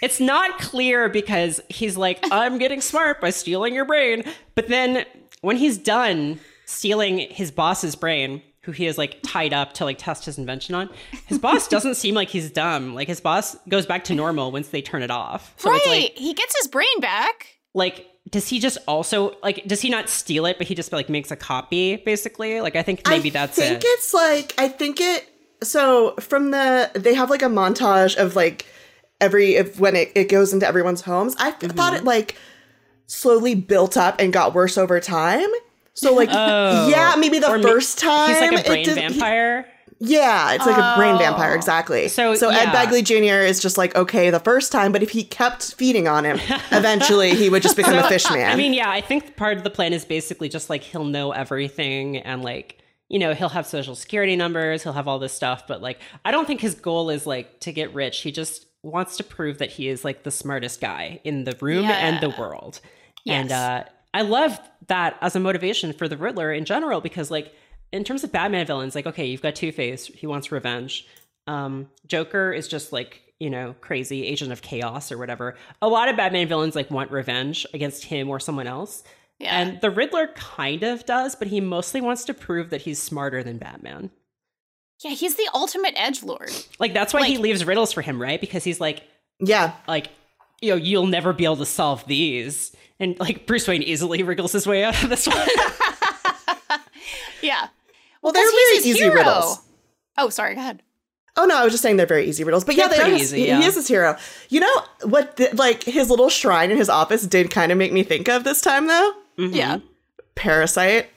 It's 0.00 0.20
not 0.20 0.58
clear 0.58 1.08
because 1.08 1.60
he's 1.68 1.96
like, 1.96 2.20
I'm 2.30 2.58
getting 2.58 2.80
smart 2.80 3.20
by 3.20 3.30
stealing 3.30 3.74
your 3.74 3.84
brain. 3.84 4.24
But 4.54 4.68
then 4.68 5.04
when 5.40 5.56
he's 5.56 5.78
done 5.78 6.40
stealing 6.66 7.18
his 7.18 7.50
boss's 7.50 7.96
brain, 7.96 8.42
who 8.64 8.72
he 8.72 8.84
has 8.84 8.98
like 8.98 9.18
tied 9.22 9.52
up 9.52 9.72
to 9.74 9.84
like 9.84 9.98
test 9.98 10.24
his 10.24 10.38
invention 10.38 10.74
on, 10.74 10.90
his 11.26 11.38
boss 11.38 11.68
doesn't 11.68 11.94
seem 11.94 12.14
like 12.14 12.28
he's 12.28 12.50
dumb. 12.50 12.94
Like 12.94 13.08
his 13.08 13.20
boss 13.20 13.56
goes 13.68 13.86
back 13.86 14.04
to 14.04 14.14
normal 14.14 14.50
once 14.52 14.68
they 14.68 14.82
turn 14.82 15.02
it 15.02 15.10
off. 15.10 15.54
So 15.58 15.70
right, 15.70 15.80
it's 15.84 15.86
like, 15.86 16.18
he 16.18 16.34
gets 16.34 16.56
his 16.58 16.68
brain 16.68 17.00
back. 17.00 17.58
like, 17.74 18.06
does 18.30 18.48
he 18.48 18.58
just 18.58 18.78
also 18.88 19.36
like 19.42 19.64
does 19.66 19.80
he 19.82 19.90
not 19.90 20.08
steal 20.08 20.46
it, 20.46 20.56
but 20.58 20.66
he 20.66 20.74
just 20.74 20.92
like 20.92 21.08
makes 21.10 21.30
a 21.30 21.36
copy, 21.36 21.96
basically? 21.96 22.60
Like 22.62 22.74
I 22.74 22.82
think 22.82 23.06
maybe 23.08 23.28
I 23.28 23.32
that's 23.32 23.58
it. 23.58 23.64
I 23.64 23.68
think 23.68 23.82
it's 23.84 24.14
like 24.14 24.54
I 24.58 24.68
think 24.68 25.00
it. 25.00 25.28
So 25.62 26.14
from 26.16 26.50
the 26.50 26.90
they 26.94 27.14
have 27.14 27.28
like 27.30 27.42
a 27.42 27.46
montage 27.46 28.16
of 28.16 28.34
like 28.34 28.66
every 29.20 29.56
if 29.56 29.78
when 29.78 29.94
it, 29.94 30.10
it 30.14 30.28
goes 30.30 30.52
into 30.54 30.66
everyone's 30.66 31.02
homes. 31.02 31.36
I 31.38 31.52
Mm-hmm. 31.52 31.68
thought 31.76 31.94
it 31.94 32.04
like 32.04 32.36
slowly 33.06 33.54
built 33.54 33.96
up 33.98 34.16
and 34.18 34.32
got 34.32 34.54
worse 34.54 34.78
over 34.78 34.98
time. 35.00 35.48
So 35.94 36.14
like 36.14 36.28
Oh. 36.32 36.88
yeah, 36.88 37.14
maybe 37.18 37.38
the 37.38 37.50
Or 37.50 37.60
first 37.62 37.98
time 37.98 38.30
He's 38.30 38.40
like 38.40 38.64
a 38.64 38.68
brain 38.68 38.84
did- 38.84 38.94
vampire. 38.96 39.66
Yeah, 40.00 40.52
it's 40.54 40.66
like 40.66 40.76
a 40.76 40.94
brain 40.98 41.14
Oh. 41.14 41.18
vampire, 41.18 41.54
exactly. 41.54 42.08
So, 42.08 42.34
so 42.34 42.50
yeah. 42.50 42.58
Ed 42.62 42.66
Begley 42.74 43.02
Jr. 43.02 43.46
is 43.46 43.60
just 43.60 43.78
like 43.78 43.94
okay 43.94 44.28
the 44.28 44.40
first 44.40 44.72
time, 44.72 44.90
but 44.92 45.02
if 45.04 45.10
he 45.10 45.22
kept 45.22 45.74
feeding 45.76 46.08
on 46.08 46.24
him, 46.24 46.40
eventually 46.72 47.34
he 47.34 47.48
would 47.48 47.62
just 47.62 47.76
become 47.76 47.94
a 47.96 48.08
fish 48.08 48.28
man. 48.28 48.50
I 48.50 48.56
mean, 48.56 48.74
yeah, 48.74 48.90
I 48.90 49.00
think 49.00 49.36
part 49.36 49.56
of 49.56 49.62
the 49.64 49.70
plan 49.70 49.92
is 49.92 50.04
basically 50.04 50.48
just 50.48 50.68
like 50.68 50.82
he'll 50.82 51.04
know 51.04 51.30
everything 51.30 52.18
and 52.18 52.42
like, 52.42 52.78
you 53.08 53.18
know, 53.20 53.32
he'll 53.34 53.48
have 53.50 53.66
social 53.66 53.94
security 53.94 54.34
numbers, 54.36 54.82
he'll 54.82 54.92
have 54.94 55.06
all 55.08 55.20
this 55.20 55.32
stuff, 55.32 55.66
but 55.68 55.80
like 55.80 56.00
I 56.24 56.32
don't 56.32 56.46
think 56.46 56.60
his 56.60 56.74
goal 56.74 57.08
is 57.08 57.24
like 57.26 57.60
to 57.60 57.72
get 57.72 57.94
rich. 57.94 58.18
He 58.20 58.32
just 58.32 58.66
wants 58.82 59.16
to 59.18 59.24
prove 59.24 59.58
that 59.58 59.70
he 59.70 59.88
is 59.88 60.04
like 60.04 60.24
the 60.24 60.30
smartest 60.32 60.80
guy 60.80 61.20
in 61.24 61.44
the 61.44 61.56
room 61.60 61.86
and 61.86 62.20
the 62.20 62.28
Yeah. 62.30 62.40
world. 62.40 62.80
And 63.26 63.52
uh 63.52 63.84
I 64.12 64.22
love 64.22 64.60
that 64.88 65.16
as 65.20 65.34
a 65.36 65.40
motivation 65.40 65.92
for 65.92 66.08
the 66.08 66.16
Riddler 66.16 66.52
in 66.52 66.64
general 66.64 67.00
because 67.00 67.30
like 67.30 67.54
in 67.92 68.04
terms 68.04 68.24
of 68.24 68.32
Batman 68.32 68.66
villains, 68.66 68.94
like 68.94 69.06
okay, 69.06 69.26
you've 69.26 69.42
got 69.42 69.54
Two-Face, 69.54 70.06
he 70.06 70.26
wants 70.26 70.50
revenge. 70.52 71.06
Um 71.46 71.88
Joker 72.06 72.52
is 72.52 72.68
just 72.68 72.92
like 72.92 73.20
you 73.40 73.50
know, 73.50 73.74
crazy 73.80 74.24
agent 74.26 74.52
of 74.52 74.62
chaos 74.62 75.10
or 75.10 75.18
whatever. 75.18 75.56
A 75.82 75.88
lot 75.88 76.08
of 76.08 76.16
Batman 76.16 76.46
villains 76.48 76.76
like 76.76 76.90
want 76.90 77.10
revenge 77.10 77.66
against 77.74 78.04
him 78.04 78.30
or 78.30 78.38
someone 78.38 78.66
else. 78.68 79.02
Yeah. 79.40 79.58
And 79.58 79.80
the 79.80 79.90
Riddler 79.90 80.28
kind 80.36 80.84
of 80.84 81.04
does, 81.04 81.34
but 81.34 81.48
he 81.48 81.60
mostly 81.60 82.00
wants 82.00 82.24
to 82.26 82.34
prove 82.34 82.70
that 82.70 82.82
he's 82.82 83.02
smarter 83.02 83.42
than 83.42 83.58
Batman. 83.58 84.10
yeah, 85.02 85.10
he's 85.10 85.34
the 85.34 85.48
ultimate 85.52 85.94
edge 85.96 86.22
lord. 86.22 86.50
Like 86.78 86.94
that's 86.94 87.12
why 87.12 87.26
he 87.26 87.36
leaves 87.38 87.64
riddles 87.64 87.92
for 87.92 88.00
him, 88.02 88.22
right? 88.22 88.40
Because 88.40 88.62
he's 88.64 88.80
like, 88.80 89.02
Yeah. 89.40 89.72
like, 89.88 90.08
you 90.60 90.70
know, 90.70 90.76
you'll 90.76 91.06
never 91.06 91.32
be 91.32 91.44
able 91.44 91.56
to 91.56 91.66
solve 91.66 92.06
these. 92.06 92.74
And 93.00 93.18
like 93.20 93.46
Bruce 93.46 93.66
Wayne 93.68 93.82
easily 93.82 94.22
wriggles 94.22 94.52
his 94.52 94.66
way 94.66 94.84
out 94.84 95.02
of 95.02 95.08
this 95.10 95.26
one. 95.26 95.46
Yeah. 97.42 97.68
Well, 98.22 98.32
they're 98.32 98.42
very 98.50 98.78
easy 98.78 98.92
hero. 98.94 99.14
riddles. 99.16 99.60
Oh, 100.16 100.30
sorry, 100.30 100.54
go 100.54 100.60
ahead. 100.62 100.82
Oh 101.36 101.44
no, 101.44 101.56
I 101.58 101.64
was 101.64 101.74
just 101.74 101.82
saying 101.82 101.96
they're 101.98 102.06
very 102.06 102.24
easy 102.26 102.42
riddles. 102.42 102.64
But 102.64 102.76
yeah, 102.76 102.88
They're 102.88 102.96
they 102.98 103.02
pretty 103.04 103.16
are. 103.20 103.22
easy, 103.22 103.40
he, 103.40 103.46
yeah. 103.48 103.60
he 103.60 103.66
is 103.66 103.74
his 103.74 103.86
hero. 103.86 104.16
You 104.48 104.60
know 104.60 104.82
what? 105.02 105.36
The, 105.36 105.50
like 105.54 105.82
his 105.82 106.08
little 106.08 106.30
shrine 106.30 106.70
in 106.70 106.78
his 106.78 106.88
office 106.88 107.26
did 107.26 107.50
kind 107.50 107.70
of 107.70 107.76
make 107.76 107.92
me 107.92 108.02
think 108.02 108.28
of 108.28 108.44
this 108.44 108.62
time 108.62 108.86
though. 108.86 109.12
Mhm. 109.38 109.54
Yeah. 109.54 109.78
Parasite. 110.36 111.10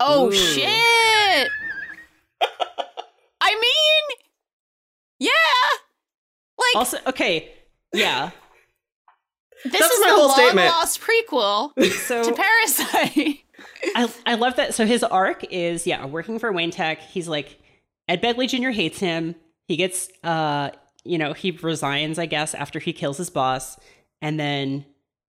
Oh 0.00 0.28
Ooh. 0.28 0.32
shit. 0.32 0.66
I 3.40 3.50
mean, 3.54 4.18
yeah. 5.20 5.30
Like 6.58 6.74
Also, 6.76 6.98
okay, 7.06 7.52
yeah. 7.92 8.30
this 9.64 9.72
that's 9.72 9.92
is 9.92 10.00
my 10.00 10.08
the 10.08 10.14
whole 10.14 10.26
long 10.28 10.36
statement. 10.36 10.68
lost 10.68 11.00
prequel 11.00 11.74
to 11.74 12.34
Parasite. 12.34 13.38
I, 13.94 14.10
I 14.26 14.34
love 14.34 14.56
that. 14.56 14.74
So 14.74 14.86
his 14.86 15.02
arc 15.02 15.44
is 15.50 15.86
yeah, 15.86 16.04
working 16.06 16.38
for 16.38 16.52
Wayne 16.52 16.70
Tech. 16.70 17.00
He's 17.00 17.28
like 17.28 17.58
Ed 18.08 18.22
Begley 18.22 18.48
Jr. 18.48 18.70
hates 18.70 18.98
him. 18.98 19.34
He 19.66 19.76
gets 19.76 20.08
uh, 20.24 20.70
you 21.04 21.18
know, 21.18 21.32
he 21.32 21.50
resigns, 21.50 22.18
I 22.18 22.26
guess, 22.26 22.54
after 22.54 22.78
he 22.78 22.92
kills 22.92 23.16
his 23.16 23.30
boss, 23.30 23.78
and 24.20 24.38
then 24.38 24.84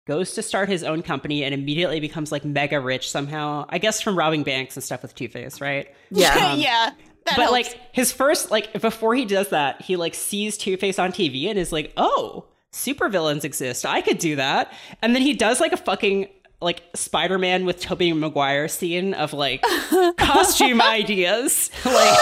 goes 0.05 0.33
to 0.33 0.41
start 0.41 0.67
his 0.67 0.83
own 0.83 1.03
company 1.03 1.43
and 1.43 1.53
immediately 1.53 1.99
becomes 1.99 2.31
like 2.31 2.43
mega 2.43 2.79
rich 2.79 3.09
somehow. 3.09 3.65
I 3.69 3.77
guess 3.77 4.01
from 4.01 4.17
robbing 4.17 4.43
banks 4.43 4.75
and 4.75 4.83
stuff 4.83 5.03
with 5.03 5.15
Two 5.15 5.27
Face, 5.27 5.61
right? 5.61 5.87
Yeah. 6.11 6.53
yeah. 6.55 6.91
That 7.29 7.35
but 7.37 7.43
helps. 7.43 7.51
like 7.51 7.79
his 7.91 8.11
first 8.11 8.51
like 8.51 8.79
before 8.81 9.15
he 9.15 9.25
does 9.25 9.49
that, 9.49 9.81
he 9.81 9.95
like 9.95 10.13
sees 10.15 10.57
Two 10.57 10.77
Face 10.77 10.99
on 10.99 11.11
TV 11.11 11.49
and 11.49 11.57
is 11.57 11.71
like, 11.71 11.93
oh, 11.97 12.45
supervillains 12.73 13.43
exist. 13.43 13.85
I 13.85 14.01
could 14.01 14.17
do 14.19 14.35
that. 14.35 14.71
And 15.01 15.15
then 15.15 15.21
he 15.21 15.33
does 15.33 15.59
like 15.59 15.71
a 15.71 15.77
fucking 15.77 16.27
like 16.61 16.83
Spider-Man 16.93 17.65
with 17.65 17.79
Tobey 17.79 18.11
Maguire 18.13 18.67
scene 18.67 19.13
of 19.13 19.33
like 19.33 19.61
costume 20.17 20.81
ideas. 20.81 21.71
Like 21.85 22.19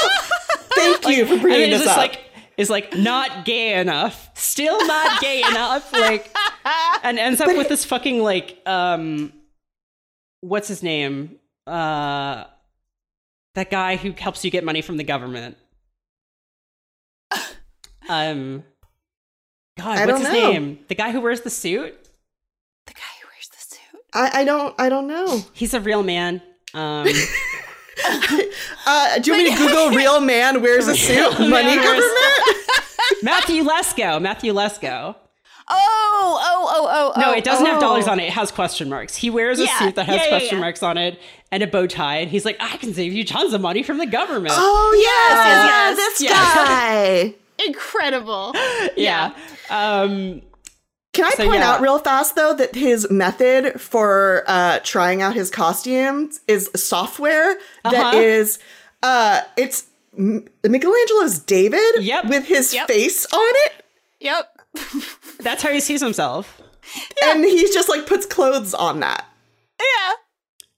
Thank 1.02 1.08
you 1.18 1.26
for 1.26 1.34
and 1.34 1.42
bringing 1.42 1.70
this 1.72 1.82
just 1.84 1.92
up. 1.92 1.98
like 1.98 2.22
is 2.56 2.70
like 2.70 2.96
not 2.96 3.46
gay 3.46 3.80
enough. 3.80 4.30
Still 4.36 4.78
not 4.86 5.20
gay 5.22 5.40
enough. 5.40 5.92
Like 5.92 6.32
and 7.04 7.18
ends 7.18 7.42
up 7.42 7.48
with 7.48 7.68
this 7.68 7.84
fucking 7.84 8.22
like 8.22 8.60
um 8.68 9.34
what's 10.42 10.68
his 10.68 10.84
name? 10.84 11.38
Uh 11.66 12.44
that 13.58 13.72
guy 13.72 13.96
who 13.96 14.12
helps 14.12 14.46
you 14.46 14.52
get 14.52 14.64
money 14.64 14.82
from 14.82 14.98
the 14.98 15.04
government. 15.04 15.58
Um 18.10 18.64
God, 19.78 19.98
I 19.98 20.06
what's 20.06 20.20
his 20.20 20.30
know. 20.30 20.52
name? 20.52 20.80
The 20.88 20.96
guy 20.96 21.12
who 21.12 21.20
wears 21.20 21.42
the 21.42 21.50
suit? 21.50 21.94
the 22.86 22.94
guy 22.94 23.02
who 23.22 23.28
wears 23.28 23.50
the 23.50 23.58
suit. 23.76 24.02
I, 24.14 24.42
I 24.42 24.44
don't. 24.46 24.74
I 24.80 24.88
don't 24.88 25.08
know. 25.08 25.44
He's 25.52 25.74
a 25.74 25.82
real 25.82 26.04
man. 26.04 26.42
Um 26.74 27.06
Uh, 28.86 29.20
do 29.20 29.32
you 29.32 29.38
want 29.38 29.44
me 29.44 29.52
to 29.52 29.58
Google 29.58 29.90
"real 29.90 30.22
man 30.22 30.62
wears 30.62 30.88
a 30.88 30.96
suit"? 30.96 31.38
Money 31.40 31.76
government. 31.76 32.06
Matthew 33.24 33.64
Lesko. 33.64 34.22
Matthew 34.22 34.54
Lesko. 34.54 35.16
Oh, 35.70 36.40
oh, 36.42 36.68
oh, 36.70 37.14
oh. 37.16 37.20
No, 37.20 37.32
oh, 37.32 37.34
it 37.34 37.44
doesn't 37.44 37.66
have 37.66 37.78
oh. 37.78 37.82
dollars 37.82 38.08
on 38.08 38.20
it. 38.20 38.24
It 38.28 38.34
has 38.34 38.52
question 38.52 38.90
marks. 38.90 39.16
He 39.16 39.30
wears 39.30 39.60
a 39.60 39.66
Yeah, 39.66 39.80
suit 39.80 39.96
that 39.96 40.06
has 40.06 40.16
yeah, 40.18 40.24
yeah, 40.24 40.30
question 40.30 40.58
yeah. 40.58 40.62
marks 40.62 40.82
on 40.84 40.98
it 40.98 41.20
and 41.52 41.62
a 41.64 41.68
bow 41.68 41.88
tie, 41.88 42.18
and 42.18 42.30
he's 42.32 42.46
like, 42.46 42.58
I 42.60 42.78
can 42.78 42.94
save 42.94 43.14
you 43.14 43.24
tons 43.26 43.54
of 43.54 43.62
money 43.62 43.84
from 43.84 43.98
the 43.98 44.06
government. 44.06 44.54
Oh 44.56 44.94
Yes, 45.02 45.46
yeah, 45.48 45.66
yes, 45.66 45.96
this 45.98 46.22
yes. 46.22 46.56
guy. 46.56 47.36
Incredible. 47.66 48.54
yeah. 48.98 49.34
Um, 49.70 50.42
Can 51.14 51.26
I 51.26 51.30
So, 51.32 51.46
point 51.46 51.60
yeah. 51.60 51.72
out 51.74 51.82
real 51.82 52.00
fast 52.00 52.36
though 52.36 52.54
that 52.54 52.76
his 52.76 53.10
method 53.10 53.82
for 53.82 54.44
uh, 54.48 54.80
trying 54.84 55.22
out 55.22 55.34
his 55.34 55.50
costumes 55.50 56.40
is 56.48 56.70
software 56.76 57.58
that 57.84 57.94
Uh-huh. 57.94 58.18
is 58.18 58.60
uh, 59.04 59.42
it's 59.58 59.86
M- 60.18 60.48
Michelangelo's 60.64 61.40
David 61.40 61.80
Yep. 62.00 62.26
with 62.30 62.46
his 62.48 62.74
Yep. 62.74 62.88
face 62.88 63.26
on 63.34 63.40
it, 63.66 63.86
Yep. 64.20 64.57
That's 65.40 65.64
how 65.64 65.72
he 65.72 65.80
sees 65.80 66.02
himself. 66.02 66.62
and 67.24 67.44
he 67.44 67.64
just 67.74 67.90
like 67.90 68.06
puts 68.08 68.26
clothes 68.26 68.74
on 68.74 69.00
that. 69.02 69.26
Yeah. 69.80 70.14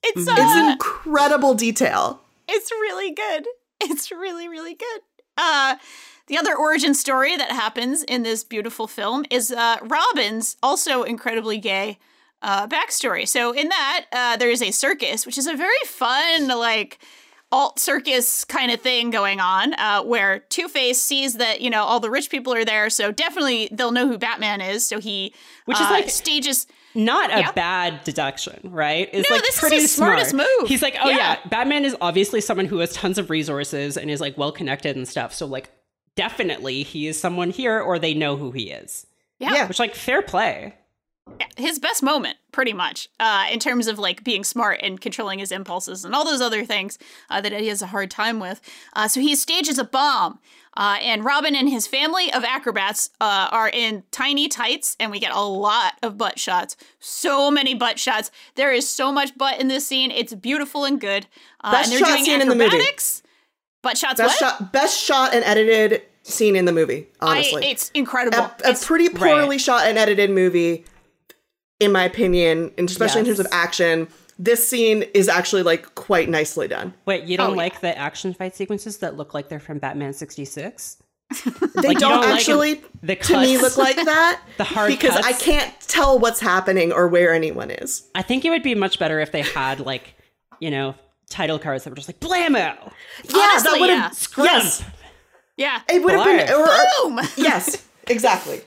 It's 0.03 0.27
uh, 0.27 0.35
It's 0.38 0.73
incredible 0.73 1.53
detail. 1.53 2.21
it's 2.47 2.71
really 2.71 3.12
good. 3.12 3.45
It's 3.81 4.12
really 4.12 4.47
really 4.47 4.73
good. 4.75 5.01
Uh 5.38 5.75
the 6.27 6.38
other 6.38 6.55
origin 6.55 6.93
story 6.93 7.35
that 7.38 7.51
happens 7.51 8.03
in 8.03 8.23
this 8.23 8.43
beautiful 8.43 8.88
film 8.88 9.25
is 9.29 9.51
uh 9.51 9.77
Robin's 9.83 10.57
also 10.63 11.03
incredibly 11.03 11.57
gay 11.59 11.97
uh 12.41 12.67
backstory. 12.67 13.27
So 13.27 13.51
in 13.53 13.69
that 13.69 14.05
uh 14.12 14.38
there 14.38 14.49
is 14.51 14.62
a 14.62 14.71
circus, 14.71 15.25
which 15.25 15.38
is 15.38 15.47
a 15.47 15.55
very 15.55 15.83
fun 15.85 16.47
like 16.49 16.99
alt 17.51 17.79
circus 17.79 18.45
kind 18.45 18.71
of 18.71 18.79
thing 18.81 19.09
going 19.09 19.39
on 19.39 19.73
uh, 19.75 20.03
where 20.03 20.39
two-face 20.49 21.01
sees 21.01 21.35
that 21.35 21.62
you 21.62 21.69
know 21.69 21.83
all 21.83 21.99
the 21.99 22.09
rich 22.09 22.29
people 22.29 22.53
are 22.53 22.63
there 22.65 22.89
so 22.91 23.12
definitely 23.12 23.67
they'll 23.71 23.91
know 23.91 24.07
who 24.07 24.17
batman 24.19 24.62
is 24.62 24.85
so 24.85 24.99
he 24.99 25.33
Which 25.65 25.79
is 25.79 25.88
uh, 25.88 25.91
like- 25.91 26.09
stages 26.09 26.67
Not 26.93 27.31
a 27.33 27.39
Yeah. 27.39 27.51
bad 27.51 28.03
deduction, 28.03 28.59
right? 28.71 29.07
It's 29.13 29.29
No, 29.29 29.35
like 29.35 29.43
this 29.45 29.55
is 29.55 29.59
pretty 29.59 29.75
his 29.77 29.91
smartest 29.91 30.33
move. 30.33 30.67
He's 30.67 30.81
like, 30.81 30.95
oh 31.01 31.09
Yeah. 31.09 31.17
yeah. 31.17 31.38
Batman 31.47 31.85
is 31.85 31.95
obviously 32.01 32.41
someone 32.41 32.65
who 32.65 32.79
has 32.79 32.93
tons 32.93 33.17
of 33.19 33.29
resources 33.29 33.95
and 33.95 34.09
is 34.09 34.19
like 34.19 34.38
well 34.39 34.51
connected 34.51 34.95
and 34.95 35.07
stuff. 35.07 35.31
So 35.33 35.45
like, 35.45 35.69
definitely 36.15 36.81
he 36.83 37.05
is 37.07 37.19
someone 37.19 37.51
here, 37.51 37.79
or 37.79 37.99
they 37.99 38.13
know 38.15 38.35
who 38.38 38.51
he 38.51 38.71
is. 38.71 39.05
Yeah. 39.39 39.53
Yeah. 39.53 39.67
Which 39.67 39.77
like 39.79 39.93
fair 39.95 40.21
play. 40.23 40.73
His 41.57 41.79
best 41.79 42.01
moment 42.03 42.37
pretty 42.51 42.73
much 42.73 43.09
uh, 43.19 43.45
in 43.51 43.59
terms 43.59 43.87
of 43.87 43.99
like 43.99 44.23
being 44.23 44.43
smart 44.43 44.79
and 44.81 44.99
controlling 45.01 45.39
his 45.39 45.51
impulses 45.51 46.03
and 46.05 46.13
all 46.15 46.25
those 46.25 46.41
other 46.41 46.65
things 46.65 46.97
uh, 47.29 47.39
that 47.41 47.51
he 47.53 47.67
has 47.67 47.81
a 47.81 47.87
hard 47.87 48.09
time 48.11 48.39
with 48.39 48.61
uh, 48.93 49.07
so 49.07 49.19
he 49.21 49.35
stages 49.35 49.77
a 49.77 49.83
bomb 49.83 50.39
uh, 50.77 50.97
and 51.01 51.23
robin 51.25 51.55
and 51.55 51.69
his 51.69 51.85
family 51.87 52.31
of 52.33 52.43
acrobats 52.43 53.09
uh, 53.21 53.47
are 53.51 53.69
in 53.69 54.03
tiny 54.11 54.47
tights 54.47 54.95
and 54.99 55.11
we 55.11 55.19
get 55.19 55.31
a 55.33 55.41
lot 55.41 55.93
of 56.03 56.17
butt 56.17 56.39
shots 56.39 56.75
so 56.99 57.49
many 57.51 57.73
butt 57.73 57.99
shots 57.99 58.31
there 58.55 58.71
is 58.73 58.87
so 58.89 59.11
much 59.11 59.37
butt 59.37 59.59
in 59.59 59.67
this 59.67 59.85
scene 59.85 60.11
it's 60.11 60.33
beautiful 60.33 60.85
and 60.85 60.99
good 61.01 61.27
uh, 61.63 61.71
Best 61.71 61.85
and 61.85 61.93
they're 61.93 61.99
shot 62.07 62.13
doing 62.15 62.25
scene 62.25 62.41
in 62.41 62.49
the 62.49 62.55
movie. 62.55 62.77
butt 63.81 63.97
shots 63.97 64.19
Best 64.19 64.41
what? 64.41 64.57
shot, 64.59 64.71
best 64.73 64.99
shot 65.01 65.33
and 65.33 65.43
edited 65.43 66.03
scene 66.23 66.55
in 66.55 66.65
the 66.65 66.71
movie. 66.73 67.07
I, 67.21 67.31
Honestly, 67.37 67.65
it's 67.71 67.89
incredible 67.91 68.37
a, 68.37 68.41
a 68.41 68.69
It's- 68.69 68.85
pretty 68.85 69.09
poorly 69.09 69.49
Right. 69.51 69.61
shot 69.61 69.87
and 69.87 69.97
edited 69.97 70.29
movie, 70.29 70.85
in 71.79 71.91
my 71.91 72.03
opinion, 72.03 72.71
and 72.77 72.89
especially 72.89 73.21
in 73.21 73.25
terms 73.25 73.39
of 73.39 73.47
action. 73.51 74.07
This 74.41 74.65
scene 74.65 75.03
is 75.13 75.27
actually 75.27 75.63
like 75.63 75.95
quite 75.95 76.29
nicely 76.29 76.69
done. 76.69 76.93
Wait, 77.05 77.25
you 77.25 77.35
don't 77.35 77.47
Oh, 77.49 77.53
yeah. 77.53 77.57
like 77.57 77.81
the 77.81 77.97
action 77.97 78.33
fight 78.33 78.55
sequences 78.55 78.99
that 78.99 79.17
look 79.17 79.33
like 79.33 79.49
they're 79.49 79.59
from 79.59 79.79
Batman 79.79 80.13
sixty 80.13 80.45
six? 80.45 80.95
They 81.75 81.89
Like, 81.89 81.97
don't, 81.97 81.99
don't 81.99 82.21
like 82.21 82.29
actually, 82.35 82.81
the 83.03 83.15
to 83.17 83.37
me, 83.41 83.57
cuts? 83.57 83.61
look 83.61 83.77
like 83.77 83.97
that. 83.97 84.41
The 84.57 84.63
hard 84.63 84.87
because 84.89 85.15
I 85.17 85.33
can't 85.33 85.73
tell 85.81 86.17
what's 86.17 86.39
happening 86.39 86.93
or 86.93 87.07
where 87.09 87.33
anyone 87.33 87.69
is. 87.69 88.07
I 88.15 88.21
think 88.21 88.45
it 88.45 88.49
would 88.49 88.63
be 88.63 88.75
much 88.75 88.97
better 88.97 89.19
if 89.19 89.31
they 89.33 89.41
had 89.41 89.81
like, 89.81 90.15
you 90.61 90.71
know, 90.71 90.95
title 91.29 91.59
cards 91.59 91.83
that 91.83 91.89
were 91.89 91.95
just 91.97 92.07
like 92.07 92.19
blammo. 92.21 92.53
Yeah, 92.55 93.35
Honestly, 93.35 93.71
that 93.71 93.77
would 93.81 93.89
have. 93.89 94.11
Scrump. 94.13 94.43
yes 94.45 94.83
yeah 95.57 95.81
It 95.89 96.01
would 96.01 96.13
have 96.15 96.25
been. 96.25 96.49
Or, 96.49 96.63
or- 96.65 96.77
boom 97.09 97.19
yes, 97.35 97.85
exactly. 98.07 98.61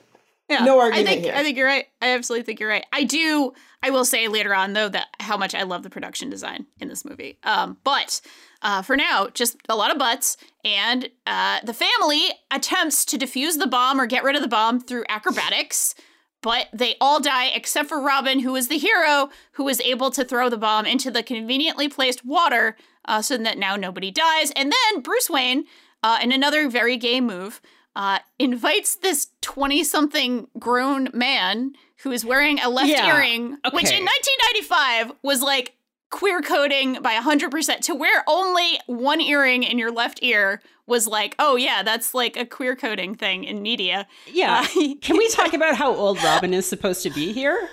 Yeah, 0.53 0.65
No 0.65 0.79
I 0.79 0.85
argument 0.85 1.09
think 1.09 1.25
here. 1.25 1.35
I 1.35 1.43
think 1.43 1.57
you're 1.57 1.67
right. 1.67 1.87
I 2.01 2.09
absolutely 2.09 2.45
think 2.45 2.61
you're 2.61 2.69
right. 2.69 2.85
I 2.93 3.05
do. 3.05 3.53
I 3.83 3.91
will 3.91 4.05
say 4.05 4.29
later 4.29 4.55
on 4.55 4.75
though 4.75 4.89
that 4.89 5.09
how 5.19 5.37
much 5.37 5.55
I 5.55 5.63
love 5.63 5.83
the 5.83 5.91
production 5.91 6.31
design 6.31 6.67
in 6.79 6.89
this 6.89 7.05
movie. 7.05 7.39
Um, 7.43 7.79
but 7.85 8.21
uh, 8.61 8.83
for 8.83 8.97
now, 8.97 9.29
just 9.29 9.57
a 9.69 9.75
lot 9.77 9.91
of 9.91 9.99
butts, 9.99 10.37
and 10.65 11.09
uh, 11.27 11.61
the 11.65 11.75
family 11.75 12.29
attempts 12.51 13.05
to 13.07 13.19
defuse 13.19 13.59
the 13.59 13.67
bomb 13.67 14.01
or 14.01 14.07
get 14.07 14.25
rid 14.25 14.37
of 14.37 14.43
the 14.43 14.49
bomb 14.49 14.81
through 14.81 15.05
acrobatics. 15.09 15.95
But 16.43 16.67
they 16.73 16.97
all 17.01 17.21
die 17.21 17.47
except 17.55 17.89
for 17.89 18.01
Robin, 18.01 18.41
who 18.41 18.57
is 18.57 18.67
the 18.67 18.79
hero, 18.79 19.31
who 19.53 19.69
is 19.69 19.81
able 19.81 20.11
to 20.11 20.25
throw 20.25 20.49
the 20.49 20.57
bomb 20.59 20.87
into 20.87 21.11
the 21.11 21.23
conveniently 21.23 21.89
placed 21.89 22.25
water, 22.25 22.77
uh, 23.05 23.23
so 23.23 23.39
that 23.39 23.59
now 23.59 23.77
nobody 23.77 24.11
dies. 24.11 24.51
And 24.57 24.73
then 24.73 25.03
Bruce 25.03 25.31
Wayne, 25.31 25.65
uh, 26.03 26.19
in 26.21 26.33
another 26.33 26.69
very 26.69 26.97
gay 26.97 27.21
move, 27.21 27.61
uh, 27.95 28.19
invites 28.39 28.97
this 28.97 29.29
20 29.43 29.85
something 29.85 30.49
grown 30.59 31.09
man 31.13 31.73
who 32.03 32.11
is 32.11 32.25
wearing 32.25 32.59
a 32.61 32.69
left 32.69 32.89
Yeah, 32.89 33.15
earring, 33.15 33.57
which 33.73 33.91
in 33.91 34.05
1995 34.05 35.13
was 35.23 35.43
like 35.43 35.77
queer 36.11 36.43
coding 36.43 37.01
by 37.03 37.15
100% 37.15 37.81
to 37.81 37.95
wear 37.95 38.23
only 38.27 38.79
one 38.87 39.21
earring 39.21 39.63
in 39.63 39.79
your 39.79 39.91
left 39.91 40.23
ear 40.23 40.61
was 40.87 41.07
like, 41.07 41.35
oh 41.39 41.57
yeah, 41.57 41.83
that's 41.83 42.13
like 42.13 42.37
a 42.37 42.45
queer 42.45 42.77
coding 42.77 43.15
thing 43.15 43.45
in 43.45 43.63
media. 43.63 44.07
Yeah. 44.27 44.67
Uh, 44.77 44.95
Can 45.01 45.17
we 45.17 45.29
talk 45.31 45.55
about 45.55 45.75
how 45.77 45.95
old 45.95 46.23
Robin 46.23 46.53
is 46.53 46.67
supposed 46.67 47.03
to 47.05 47.11
be 47.11 47.33
here? 47.33 47.69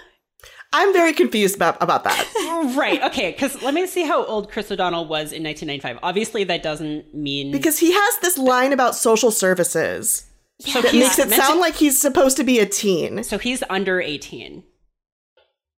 I'm 0.71 0.93
very 0.93 1.13
confused 1.13 1.55
about, 1.55 1.81
about 1.81 2.03
that. 2.03 2.73
right. 2.77 3.01
Okay. 3.03 3.31
Because 3.31 3.61
let 3.63 3.73
me 3.73 3.87
see 3.87 4.03
how 4.03 4.23
old 4.25 4.51
Chris 4.51 4.71
O'Donnell 4.71 5.05
was 5.07 5.31
in 5.33 5.43
1995. 5.43 5.99
Obviously, 6.03 6.43
that 6.43 6.61
doesn't 6.61 7.13
mean 7.15 7.51
Because 7.51 7.79
he 7.79 7.91
has 7.91 8.17
this 8.21 8.37
line 8.37 8.71
about 8.71 8.95
social 8.95 9.31
services 9.31 10.27
so 10.59 10.81
that 10.81 10.93
makes 10.93 11.17
it 11.17 11.29
meant 11.29 11.41
to- 11.41 11.47
sound 11.47 11.59
like 11.59 11.75
he's 11.75 11.99
supposed 11.99 12.37
to 12.37 12.43
be 12.43 12.59
a 12.59 12.65
teen. 12.65 13.23
so 13.23 13.37
he's 13.37 13.63
under 13.69 13.99
18. 13.99 14.63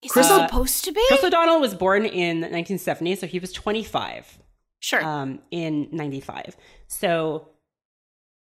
Is 0.02 0.10
Chris 0.10 0.26
he 0.28 0.32
O- 0.34 0.46
supposed 0.46 0.84
to 0.86 0.92
be? 0.92 1.04
Chris 1.08 1.22
O'Donnell 1.22 1.60
was 1.60 1.74
born 1.74 2.06
in 2.06 2.38
1970, 2.40 3.16
so 3.16 3.26
he 3.26 3.38
was 3.38 3.52
25 3.52 4.38
sure. 4.80 5.04
um, 5.04 5.40
in 5.50 5.88
95. 5.92 6.56
So 6.88 7.48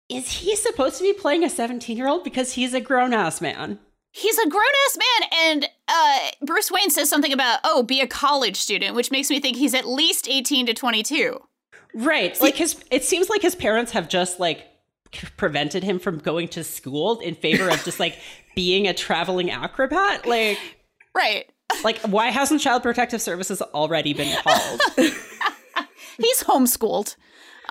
is 0.09 0.31
he 0.31 0.57
supposed 0.57 0.97
to 0.99 1.05
be 1.05 1.13
playing 1.13 1.45
a 1.45 1.51
17 1.51 1.97
year 1.97 2.09
old 2.09 2.25
because 2.25 2.55
he's 2.55 2.73
a 2.75 2.81
grown 2.81 3.13
ass 3.13 3.41
man? 3.43 3.79
He's 4.15 4.39
a 4.39 4.49
grown 4.49 4.63
ass 4.87 4.99
man, 4.99 5.31
and 5.45 5.69
uh, 5.89 6.19
Bruce 6.43 6.71
Wayne 6.71 6.91
says 6.91 7.09
something 7.09 7.33
about, 7.33 7.61
oh, 7.65 7.83
be 7.83 8.01
a 8.01 8.07
college 8.07 8.57
student, 8.57 8.95
which 8.95 9.11
makes 9.11 9.31
me 9.31 9.41
think 9.41 9.57
he's 9.57 9.75
at 9.75 9.87
least 9.87 10.29
18 10.29 10.67
to 10.67 10.75
22. 10.75 11.41
Right. 11.95 12.39
Like 12.41 12.57
his, 12.57 12.83
it 12.91 13.05
seems 13.05 13.31
like 13.31 13.43
his 13.43 13.55
parents 13.55 13.93
have 13.93 14.09
just 14.09 14.39
like 14.39 14.67
prevented 15.37 15.83
him 15.83 15.99
from 15.99 16.19
going 16.19 16.49
to 16.49 16.65
school 16.65 17.21
in 17.21 17.35
favor 17.35 17.69
of 17.69 17.83
just 17.85 18.01
like 18.01 18.19
being 18.55 18.87
a 18.87 18.95
traveling 18.95 19.51
acrobat. 19.51 20.27
Like, 20.27 20.59
Right. 21.15 21.51
like 21.85 21.99
why 22.01 22.29
hasn't 22.29 22.61
Child 22.61 22.83
Protective 22.83 23.23
Services 23.23 23.63
already 23.63 24.13
been 24.15 24.37
called? 24.43 24.81
He's 26.19 26.43
homeschooled. 26.45 27.17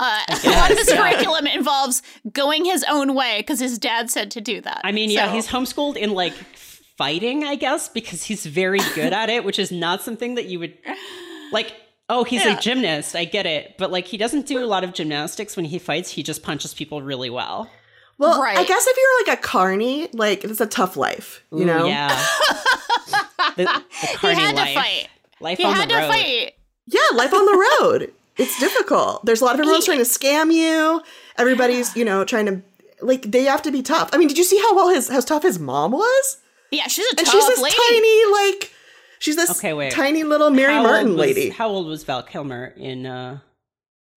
Uh, 0.03 0.19
a 0.43 0.49
lot 0.49 0.71
of 0.71 0.77
his 0.79 0.89
yeah. 0.89 0.97
curriculum 0.97 1.45
involves 1.47 2.01
going 2.33 2.65
his 2.65 2.83
own 2.89 3.13
way 3.13 3.39
because 3.39 3.59
his 3.59 3.77
dad 3.77 4.09
said 4.09 4.31
to 4.31 4.41
do 4.41 4.59
that. 4.61 4.81
I 4.83 4.91
mean, 4.91 5.09
yeah, 5.11 5.27
So- 5.27 5.31
he's 5.33 5.47
homeschooled 5.47 5.95
in 5.95 6.11
like 6.13 6.33
fighting, 6.97 7.43
I 7.43 7.55
guess, 7.55 7.87
because 7.87 8.23
he's 8.23 8.45
very 8.45 8.79
good 8.95 9.13
at 9.13 9.29
it, 9.29 9.43
which 9.43 9.59
is 9.59 9.71
not 9.71 10.01
something 10.01 10.35
that 10.35 10.45
you 10.45 10.59
would 10.59 10.77
like. 11.51 11.73
Oh, 12.09 12.23
he's 12.25 12.43
Yeah. 12.43 12.57
a 12.57 12.61
gymnast. 12.61 13.15
I 13.15 13.23
get 13.25 13.45
it, 13.45 13.75
but 13.77 13.91
like 13.91 14.05
he 14.07 14.17
doesn't 14.17 14.45
do 14.47 14.61
a 14.61 14.65
lot 14.65 14.83
of 14.83 14.93
gymnastics 14.93 15.55
when 15.55 15.65
he 15.65 15.79
fights. 15.79 16.09
He 16.09 16.23
just 16.23 16.43
punches 16.43 16.73
people 16.73 17.01
really 17.01 17.29
well. 17.29 17.69
Well, 18.17 18.41
right. 18.41 18.57
I 18.57 18.63
guess 18.65 18.85
if 18.85 18.97
you're 18.97 19.33
like 19.33 19.39
a 19.39 19.41
carny, 19.41 20.09
like 20.13 20.43
it's 20.43 20.59
a 20.61 20.65
tough 20.67 20.97
life, 20.97 21.43
you 21.51 21.59
Ooh, 21.61 21.65
know? 21.65 21.85
yeah. 21.85 22.09
the, 23.57 23.63
the 23.63 23.81
he 24.01 24.17
carny 24.17 24.35
had 24.39 24.55
life. 24.55 24.67
to 24.67 24.73
fight. 24.73 25.07
Life 25.39 25.57
He 25.57 25.63
on 25.63 25.73
had 25.75 25.89
the 25.89 25.93
to 25.95 25.99
road. 26.01 26.07
fight. 26.11 26.53
Yeah, 26.87 26.99
life 27.15 27.33
on 27.33 27.45
the 27.45 27.67
road. 27.81 28.13
It's 28.37 28.59
difficult. 28.59 29.25
There's 29.25 29.41
a 29.41 29.45
lot 29.45 29.55
of 29.55 29.61
everyone's 29.61 29.85
trying 29.85 29.99
to 29.99 30.03
scam 30.05 30.53
you. 30.53 31.01
Everybody's, 31.37 31.95
you 31.95 32.03
know, 32.05 32.23
trying 32.25 32.45
to 32.47 32.61
like 33.01 33.23
they 33.23 33.43
have 33.43 33.61
to 33.63 33.71
be 33.71 33.81
tough. 33.81 34.09
I 34.13 34.17
mean, 34.17 34.27
did 34.27 34.37
you 34.37 34.43
see 34.43 34.59
how 34.59 34.75
well 34.75 34.89
his 34.89 35.07
how 35.09 35.19
tough 35.21 35.43
his 35.43 35.57
mom 35.59 35.91
was? 35.91 36.37
Yeah, 36.71 36.87
she's 36.87 37.05
a 37.07 37.15
And 37.17 37.25
tough 37.25 37.33
she's 37.33 37.47
this 37.47 37.59
lady. 37.61 37.75
tiny 37.89 38.25
like 38.31 38.71
she's 39.19 39.35
this 39.35 39.49
Okay, 39.57 39.73
wait. 39.73 39.91
tiny 39.91 40.23
little 40.23 40.49
Mary 40.49 40.71
How 40.73 40.83
Martin 40.83 41.09
was- 41.09 41.17
lady. 41.17 41.49
How 41.49 41.67
old 41.69 41.87
was 41.87 42.03
Val 42.05 42.23
Kilmer 42.23 42.73
in 42.77 43.05
uh 43.05 43.39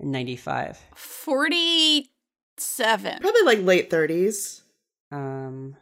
in 0.00 0.10
95? 0.12 0.78
47. 0.94 3.18
Probably 3.20 3.42
like 3.42 3.58
late 3.62 3.90
30s. 3.90 4.62
Um 5.10 5.76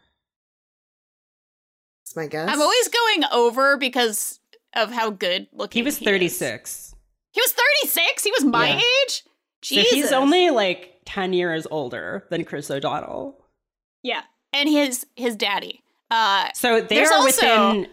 That's 2.05 2.16
my 2.16 2.27
guess. 2.27 2.49
I'm 2.49 2.61
always 2.61 2.88
going 2.88 3.25
over 3.33 3.77
because 3.77 4.40
of 4.75 4.90
how 4.92 5.11
good 5.11 5.49
looking 5.53 5.81
he 5.81 5.85
was 5.85 5.99
36. 5.99 6.90
He 6.90 6.91
was 7.40 7.53
36? 7.85 8.25
He 8.25 8.31
was 8.31 8.45
my 8.45 8.68
Yeah. 8.71 8.77
age? 9.05 9.25
Jesus. 9.62 9.90
So 9.90 9.97
he's 9.97 10.12
only 10.12 10.51
like 10.51 11.01
10 11.07 11.33
years 11.33 11.66
older 11.71 12.27
than 12.31 12.45
Chris 12.45 12.71
O'Donnell. 12.71 13.38
Yeah. 14.03 14.23
And 14.53 14.68
his 14.68 15.07
his 15.16 15.37
daddy. 15.37 15.83
Uh 16.11 16.49
So 16.55 16.81
they're 16.81 17.12
also- 17.12 17.25
within 17.27 17.88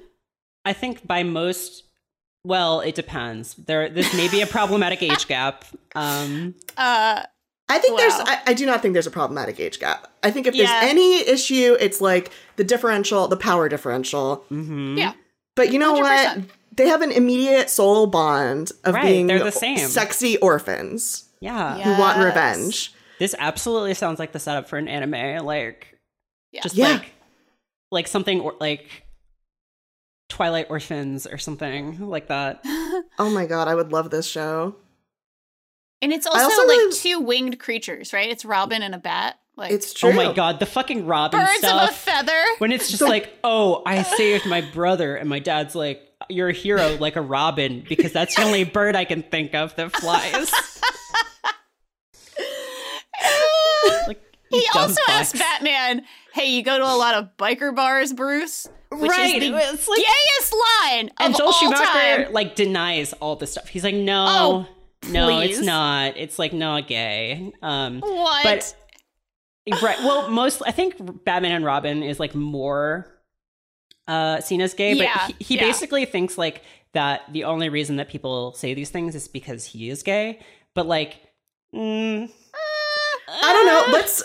I 0.65 0.73
think 0.73 1.05
by 1.07 1.23
most 1.23 1.83
well, 2.43 2.79
it 2.81 2.95
depends. 2.95 3.53
There 3.55 3.89
this 3.89 4.13
may 4.15 4.27
be 4.29 4.41
a 4.41 4.47
problematic 4.47 5.01
age 5.03 5.27
gap. 5.33 5.65
Um 5.95 6.55
uh 6.77 7.23
I 7.71 7.77
think 7.77 7.97
there's 7.99 8.13
I, 8.13 8.41
I 8.47 8.53
do 8.55 8.65
not 8.65 8.81
think 8.81 8.93
there's 8.93 9.05
a 9.07 9.11
problematic 9.11 9.59
age 9.59 9.79
gap. 9.79 10.07
I 10.23 10.31
think 10.31 10.47
if 10.47 10.55
there's 10.57 10.69
any 10.71 11.19
issue, 11.27 11.77
it's 11.79 12.01
like 12.01 12.31
the 12.55 12.63
differential, 12.63 13.27
the 13.27 13.37
power 13.37 13.69
differential. 13.69 14.43
Mm-hmm. 14.51 14.97
yeah. 14.97 15.13
But 15.55 15.71
you 15.71 15.77
know 15.77 15.93
what? 15.93 16.39
100%. 16.79 16.83
They 16.85 16.87
have 16.89 17.01
an 17.01 17.11
immediate 17.11 17.69
soul 17.69 18.07
bond 18.07 18.71
of 18.85 18.95
Right, 18.95 19.03
being 19.05 19.27
they're 19.27 19.43
the 19.43 19.51
same. 19.51 19.77
sexy 19.77 20.37
orphans 20.37 21.29
Yeah. 21.41 21.77
Yeah. 21.77 21.83
who 21.95 22.01
want 22.01 22.19
revenge. 22.19 22.93
This 23.19 23.35
absolutely 23.37 23.93
sounds 23.93 24.17
like 24.19 24.31
the 24.31 24.39
setup 24.39 24.67
for 24.69 24.77
an 24.77 24.87
anime 24.87 25.45
like 25.45 25.97
Yeah. 26.51 26.61
just 26.61 26.75
Yeah. 26.75 26.93
like 26.93 27.11
like 27.91 28.07
something 28.07 28.39
or 28.41 28.55
like 28.59 29.03
Twilight 30.29 30.67
Orphans 30.69 31.25
or 31.25 31.37
something 31.37 32.07
like 32.07 32.27
that. 32.27 32.63
Oh 33.17 33.29
my 33.29 33.45
god, 33.45 33.67
I 33.67 33.75
would 33.75 33.91
love 33.91 34.09
this 34.11 34.27
show. 34.27 34.75
And 36.01 36.13
it's 36.13 36.25
also, 36.25 36.39
also 36.43 36.61
like 36.67 36.77
really- 36.77 36.93
two 36.95 37.19
winged 37.19 37.59
creatures, 37.59 38.13
right? 38.13 38.29
It's 38.29 38.45
Robin 38.45 38.81
and 38.81 38.93
a 38.95 38.97
bat. 38.97 39.39
Like 39.57 39.71
It's 39.71 39.93
true. 39.93 40.09
Oh 40.09 40.13
my 40.13 40.31
god, 40.33 40.59
the 40.59 40.65
fucking 40.65 41.05
Robin 41.05 41.39
birds 41.39 41.57
stuff. 41.59 41.83
of 41.83 41.89
a 41.89 41.93
feather. 41.93 42.41
when 42.59 42.71
it's 42.71 42.89
just 42.89 43.01
like, 43.01 43.33
oh, 43.43 43.81
I 43.85 44.03
saved 44.03 44.45
my 44.45 44.61
brother, 44.61 45.15
and 45.17 45.27
my 45.29 45.39
dad's 45.39 45.75
like, 45.75 46.01
you're 46.29 46.49
a 46.49 46.53
hero, 46.53 46.97
like 46.99 47.15
a 47.15 47.21
robin, 47.21 47.83
because 47.87 48.11
that's 48.11 48.35
the 48.35 48.43
only 48.43 48.63
bird 48.65 48.95
I 48.95 49.05
can 49.05 49.23
think 49.23 49.53
of 49.55 49.75
that 49.75 49.95
flies. 49.95 50.51
like, 54.07 54.21
he 54.49 54.65
also 54.75 55.01
asked. 55.09 55.37
Batman, 55.37 56.03
"Hey, 56.33 56.51
you 56.51 56.63
go 56.63 56.77
to 56.77 56.83
a 56.83 56.95
lot 56.97 57.15
of 57.15 57.29
biker 57.37 57.75
bars, 57.75 58.13
Bruce?" 58.13 58.67
Which 58.91 59.11
Right, 59.11 59.35
is 59.41 59.51
the 59.51 59.57
it's 59.57 59.87
like- 59.87 59.99
gayest 59.99 60.55
line 60.81 61.11
and 61.19 61.35
Joel 61.37 61.47
all 61.47 61.53
Schumacher 61.53 61.83
time. 62.25 62.33
like 62.33 62.55
denies 62.55 63.13
all 63.13 63.35
this 63.35 63.51
stuff. 63.51 63.67
He's 63.67 63.83
like, 63.83 63.93
no, 63.93 64.25
Oh, 64.27 64.65
no, 65.11 65.39
it's 65.41 65.59
not. 65.61 66.17
It's 66.17 66.39
like 66.39 66.53
not 66.53 66.87
gay. 66.87 67.51
Um, 67.61 67.99
What? 67.99 68.43
but 69.67 69.81
right, 69.83 69.99
well, 69.99 70.29
most 70.31 70.63
I 70.65 70.71
think 70.71 70.95
Batman 71.23 71.51
and 71.51 71.63
Robin 71.65 72.01
is 72.01 72.19
like 72.19 72.33
more 72.33 73.15
uh 74.09 74.41
seen 74.41 74.59
as 74.61 74.73
gay, 74.73 74.93
Yeah, 74.93 75.13
but 75.27 75.35
he, 75.37 75.43
he 75.43 75.55
yeah. 75.55 75.67
basically 75.67 76.05
thinks 76.05 76.37
like 76.37 76.63
that 76.93 77.21
the 77.31 77.43
only 77.43 77.69
reason 77.69 77.95
that 77.97 78.09
people 78.09 78.53
say 78.53 78.73
these 78.73 78.89
things 78.89 79.15
is 79.15 79.27
because 79.27 79.63
he 79.65 79.89
is 79.89 80.03
gay. 80.03 80.39
But 80.73 80.87
like, 80.87 81.21
mm, 81.73 82.29
I 83.29 83.53
don't 83.53 83.65
know. 83.67 83.93
Let's 83.93 84.23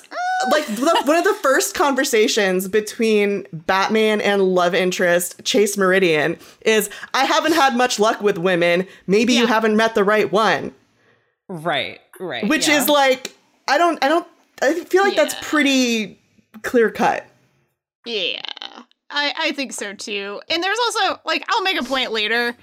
like 0.51 0.66
the, 0.66 1.03
one 1.05 1.16
of 1.16 1.25
the 1.25 1.35
first 1.42 1.75
conversations 1.75 2.68
between 2.68 3.47
Batman 3.53 4.20
and 4.20 4.42
love 4.42 4.75
interest 4.75 5.42
Chase 5.44 5.77
Meridian 5.77 6.38
is 6.62 6.90
I 7.12 7.25
haven't 7.25 7.53
had 7.53 7.77
much 7.77 7.99
luck 7.99 8.20
with 8.20 8.38
women. 8.38 8.87
Maybe 9.07 9.35
you 9.35 9.47
haven't 9.47 9.77
met 9.77 9.94
the 9.94 10.05
right 10.05 10.31
one. 10.33 10.75
right, 11.49 12.01
right, 12.18 12.49
Which 12.49 12.68
yeah. 12.68 12.79
is 12.81 12.88
like 12.88 13.35
I 13.68 13.79
don't 13.79 14.03
I 14.03 14.09
don't 14.09 14.27
I 14.62 14.73
feel 14.85 15.03
like 15.03 15.16
that's 15.16 15.35
pretty 15.42 16.18
clear 16.62 16.90
cut. 16.90 17.27
Yeah, 18.07 18.42
I, 19.14 19.33
I 19.38 19.53
think 19.53 19.72
so 19.72 19.94
too. 19.94 20.40
And 20.50 20.62
there's 20.62 20.79
also 20.79 21.20
like 21.24 21.44
I'll 21.48 21.62
make 21.62 21.81
a 21.81 21.85
point 21.85 22.12
later, 22.12 22.55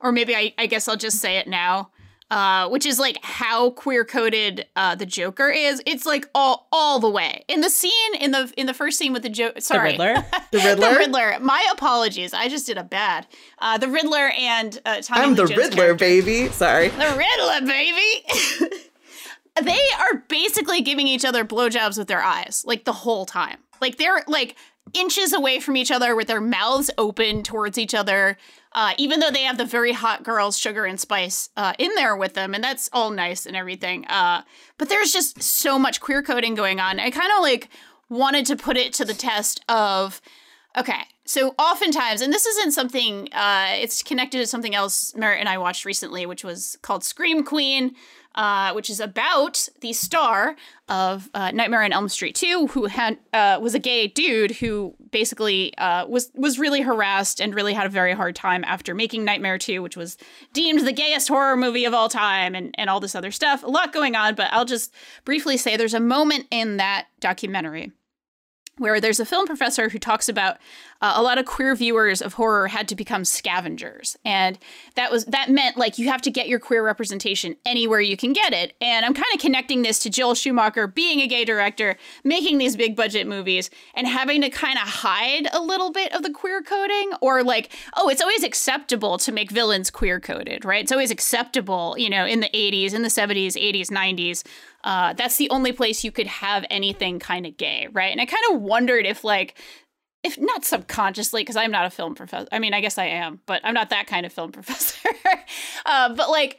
or 0.00 0.10
maybe 0.10 0.34
I, 0.34 0.54
I 0.58 0.66
guess 0.66 0.88
I'll 0.88 0.96
just 0.96 1.18
say 1.18 1.36
it 1.36 1.46
now. 1.46 1.90
Uh, 2.30 2.68
which 2.68 2.84
is 2.84 2.98
like 2.98 3.16
how 3.22 3.70
queer 3.70 4.04
coded 4.04 4.66
uh, 4.76 4.94
the 4.94 5.06
Joker 5.06 5.48
is. 5.48 5.82
It's 5.86 6.04
like 6.04 6.28
all 6.34 6.68
all 6.70 6.98
the 6.98 7.08
way 7.08 7.42
in 7.48 7.62
the 7.62 7.70
scene 7.70 8.14
in 8.20 8.32
the 8.32 8.52
in 8.58 8.66
the 8.66 8.74
first 8.74 8.98
scene 8.98 9.14
with 9.14 9.22
the 9.22 9.30
Joker. 9.30 9.54
the 9.54 9.60
Sorry, 9.62 9.90
Riddler. 9.92 10.14
The 10.50 10.58
Riddler. 10.58 10.92
the 10.92 10.98
Riddler. 10.98 11.38
My 11.40 11.66
apologies. 11.72 12.34
I 12.34 12.48
just 12.48 12.66
did 12.66 12.76
a 12.76 12.84
bad. 12.84 13.26
Uh, 13.58 13.78
the 13.78 13.88
Riddler 13.88 14.30
and 14.38 14.78
uh, 14.84 15.00
Tommy 15.00 15.22
I'm 15.22 15.28
Lee 15.30 15.34
the 15.36 15.46
Jones 15.46 15.56
Riddler, 15.58 15.76
character. 15.76 16.04
baby. 16.04 16.48
Sorry. 16.52 16.88
The 16.88 17.16
Riddler, 17.16 17.66
baby. 17.66 18.76
they 19.62 19.80
are 19.98 20.22
basically 20.28 20.82
giving 20.82 21.08
each 21.08 21.24
other 21.24 21.44
blowjobs 21.46 21.96
with 21.98 22.08
their 22.08 22.22
eyes, 22.22 22.62
like 22.66 22.84
the 22.84 22.92
whole 22.92 23.24
time. 23.26 23.58
Like 23.80 23.96
they're 23.96 24.22
like 24.26 24.56
inches 24.94 25.32
away 25.32 25.60
from 25.60 25.76
each 25.76 25.90
other 25.90 26.14
with 26.14 26.28
their 26.28 26.40
mouths 26.40 26.90
open 26.98 27.42
towards 27.42 27.78
each 27.78 27.94
other. 27.94 28.36
Uh, 28.72 28.92
even 28.98 29.20
though 29.20 29.30
they 29.30 29.42
have 29.42 29.58
the 29.58 29.64
very 29.64 29.92
hot 29.92 30.22
girls, 30.22 30.58
sugar 30.58 30.84
and 30.84 31.00
spice, 31.00 31.50
uh, 31.56 31.72
in 31.78 31.94
there 31.94 32.16
with 32.16 32.34
them, 32.34 32.54
and 32.54 32.62
that's 32.62 32.90
all 32.92 33.10
nice 33.10 33.46
and 33.46 33.56
everything. 33.56 34.04
Uh, 34.06 34.42
but 34.76 34.88
there's 34.88 35.12
just 35.12 35.42
so 35.42 35.78
much 35.78 36.00
queer 36.00 36.22
coding 36.22 36.54
going 36.54 36.78
on. 36.78 37.00
I 37.00 37.10
kind 37.10 37.32
of 37.36 37.42
like 37.42 37.68
wanted 38.08 38.46
to 38.46 38.56
put 38.56 38.76
it 38.76 38.92
to 38.94 39.04
the 39.04 39.14
test 39.14 39.64
of 39.68 40.20
Okay. 40.76 41.00
So 41.24 41.54
oftentimes, 41.58 42.22
and 42.22 42.32
this 42.32 42.46
isn't 42.46 42.72
something, 42.72 43.28
uh, 43.32 43.72
it's 43.72 44.02
connected 44.02 44.38
to 44.38 44.46
something 44.46 44.74
else 44.74 45.14
Merritt 45.14 45.40
and 45.40 45.48
I 45.48 45.58
watched 45.58 45.84
recently, 45.84 46.24
which 46.24 46.44
was 46.44 46.78
called 46.82 47.04
Scream 47.04 47.42
Queen, 47.42 47.94
uh, 48.34 48.72
which 48.72 48.88
is 48.88 49.00
about 49.00 49.68
the 49.80 49.92
star 49.92 50.54
of 50.88 51.28
uh, 51.34 51.50
Nightmare 51.50 51.82
on 51.82 51.92
Elm 51.92 52.08
Street 52.08 52.34
2, 52.34 52.68
who 52.68 52.86
had 52.86 53.18
uh, 53.32 53.58
was 53.60 53.74
a 53.74 53.78
gay 53.78 54.06
dude 54.06 54.52
who 54.52 54.94
basically 55.10 55.76
uh, 55.78 56.06
was 56.06 56.30
was 56.34 56.58
really 56.58 56.82
harassed 56.82 57.40
and 57.40 57.54
really 57.54 57.74
had 57.74 57.86
a 57.86 57.90
very 57.90 58.12
hard 58.12 58.36
time 58.36 58.64
after 58.64 58.94
making 58.94 59.24
Nightmare 59.24 59.58
2, 59.58 59.82
which 59.82 59.96
was 59.96 60.16
deemed 60.52 60.86
the 60.86 60.92
gayest 60.92 61.28
horror 61.28 61.56
movie 61.56 61.84
of 61.84 61.94
all 61.94 62.08
time, 62.08 62.54
and 62.54 62.74
and 62.78 62.88
all 62.88 63.00
this 63.00 63.14
other 63.14 63.30
stuff. 63.30 63.62
A 63.62 63.68
lot 63.68 63.92
going 63.92 64.14
on, 64.14 64.34
but 64.34 64.52
I'll 64.52 64.64
just 64.64 64.94
briefly 65.24 65.56
say 65.56 65.76
there's 65.76 65.94
a 65.94 66.00
moment 66.00 66.46
in 66.50 66.76
that 66.76 67.06
documentary 67.20 67.92
where 68.78 69.00
there's 69.00 69.20
a 69.20 69.26
film 69.26 69.46
professor 69.46 69.88
who 69.88 69.98
talks 69.98 70.28
about 70.28 70.58
uh, 71.00 71.14
a 71.16 71.22
lot 71.22 71.38
of 71.38 71.46
queer 71.46 71.74
viewers 71.74 72.20
of 72.20 72.34
horror 72.34 72.68
had 72.68 72.88
to 72.88 72.96
become 72.96 73.24
scavengers. 73.24 74.16
And 74.24 74.58
that 74.96 75.10
was 75.10 75.24
that 75.26 75.50
meant 75.50 75.76
like 75.76 75.98
you 75.98 76.08
have 76.08 76.22
to 76.22 76.30
get 76.30 76.48
your 76.48 76.58
queer 76.58 76.84
representation 76.84 77.56
anywhere 77.64 78.00
you 78.00 78.16
can 78.16 78.32
get 78.32 78.52
it. 78.52 78.74
And 78.80 79.04
i'm 79.04 79.14
kind 79.14 79.26
of 79.34 79.40
connecting 79.40 79.82
this 79.82 79.98
to 80.00 80.10
joel 80.10 80.34
schumacher 80.34 80.86
being 80.86 81.20
a 81.20 81.26
gay 81.26 81.44
director 81.44 81.96
making 82.24 82.58
these 82.58 82.76
big 82.76 82.96
budget 82.96 83.26
movies 83.26 83.70
and 83.94 84.06
having 84.06 84.40
to 84.42 84.50
kind 84.50 84.78
of 84.78 84.88
hide 84.88 85.48
a 85.52 85.60
little 85.60 85.90
bit 85.90 86.12
of 86.14 86.22
the 86.22 86.30
queer 86.30 86.62
coding 86.62 87.12
or 87.20 87.42
like 87.42 87.72
oh 87.96 88.08
it's 88.08 88.22
always 88.22 88.42
acceptable 88.42 89.18
to 89.18 89.32
make 89.32 89.50
villains 89.50 89.90
queer 89.90 90.20
coded 90.20 90.64
right? 90.64 90.82
It's 90.82 90.92
always 90.92 91.10
acceptable 91.10 91.94
you 91.98 92.10
know 92.10 92.26
in 92.26 92.40
the 92.40 92.50
80s 92.50 92.94
in 92.94 93.02
the 93.02 93.08
70s 93.08 93.54
80s 93.54 93.88
90s 93.90 94.44
uh, 94.84 95.12
that's 95.14 95.36
the 95.36 95.50
only 95.50 95.72
place 95.72 96.04
you 96.04 96.12
could 96.12 96.28
have 96.28 96.64
anything 96.70 97.18
kind 97.18 97.46
of 97.46 97.56
gay, 97.56 97.88
right? 97.92 98.12
And 98.12 98.20
I 98.20 98.26
kind 98.26 98.42
of 98.52 98.62
wondered 98.62 99.06
if, 99.06 99.24
like, 99.24 99.58
if 100.22 100.38
not 100.38 100.64
subconsciously, 100.64 101.42
because 101.42 101.56
I'm 101.56 101.70
not 101.70 101.86
a 101.86 101.90
film 101.90 102.14
professor. 102.14 102.48
I 102.50 102.58
mean, 102.58 102.74
I 102.74 102.80
guess 102.80 102.98
I 102.98 103.06
am, 103.06 103.40
but 103.46 103.60
I'm 103.64 103.74
not 103.74 103.90
that 103.90 104.06
kind 104.06 104.26
of 104.26 104.32
film 104.32 104.52
professor. 104.52 105.08
uh, 105.86 106.14
but 106.14 106.30
like, 106.30 106.58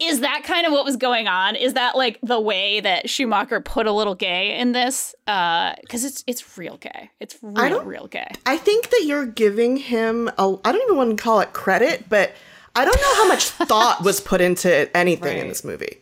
is 0.00 0.20
that 0.20 0.44
kind 0.44 0.66
of 0.66 0.72
what 0.72 0.84
was 0.84 0.96
going 0.96 1.26
on? 1.26 1.56
Is 1.56 1.74
that 1.74 1.96
like 1.96 2.18
the 2.22 2.40
way 2.40 2.80
that 2.80 3.10
Schumacher 3.10 3.60
put 3.60 3.86
a 3.86 3.92
little 3.92 4.14
gay 4.14 4.56
in 4.56 4.72
this? 4.72 5.14
Because 5.26 6.04
uh, 6.04 6.08
it's 6.08 6.24
it's 6.26 6.58
real 6.58 6.76
gay. 6.76 7.10
It's 7.18 7.36
real 7.42 7.82
real 7.82 8.06
gay. 8.06 8.28
I 8.46 8.58
think 8.58 8.90
that 8.90 9.04
you're 9.04 9.26
giving 9.26 9.76
him 9.76 10.28
a. 10.38 10.56
I 10.64 10.72
don't 10.72 10.82
even 10.82 10.96
want 10.96 11.16
to 11.16 11.22
call 11.22 11.40
it 11.40 11.52
credit, 11.52 12.08
but 12.08 12.32
I 12.76 12.84
don't 12.84 12.96
know 12.96 13.14
how 13.16 13.26
much 13.26 13.48
thought 13.48 14.04
was 14.04 14.20
put 14.20 14.40
into 14.40 14.96
anything 14.96 15.34
right. 15.34 15.38
in 15.38 15.48
this 15.48 15.64
movie. 15.64 15.98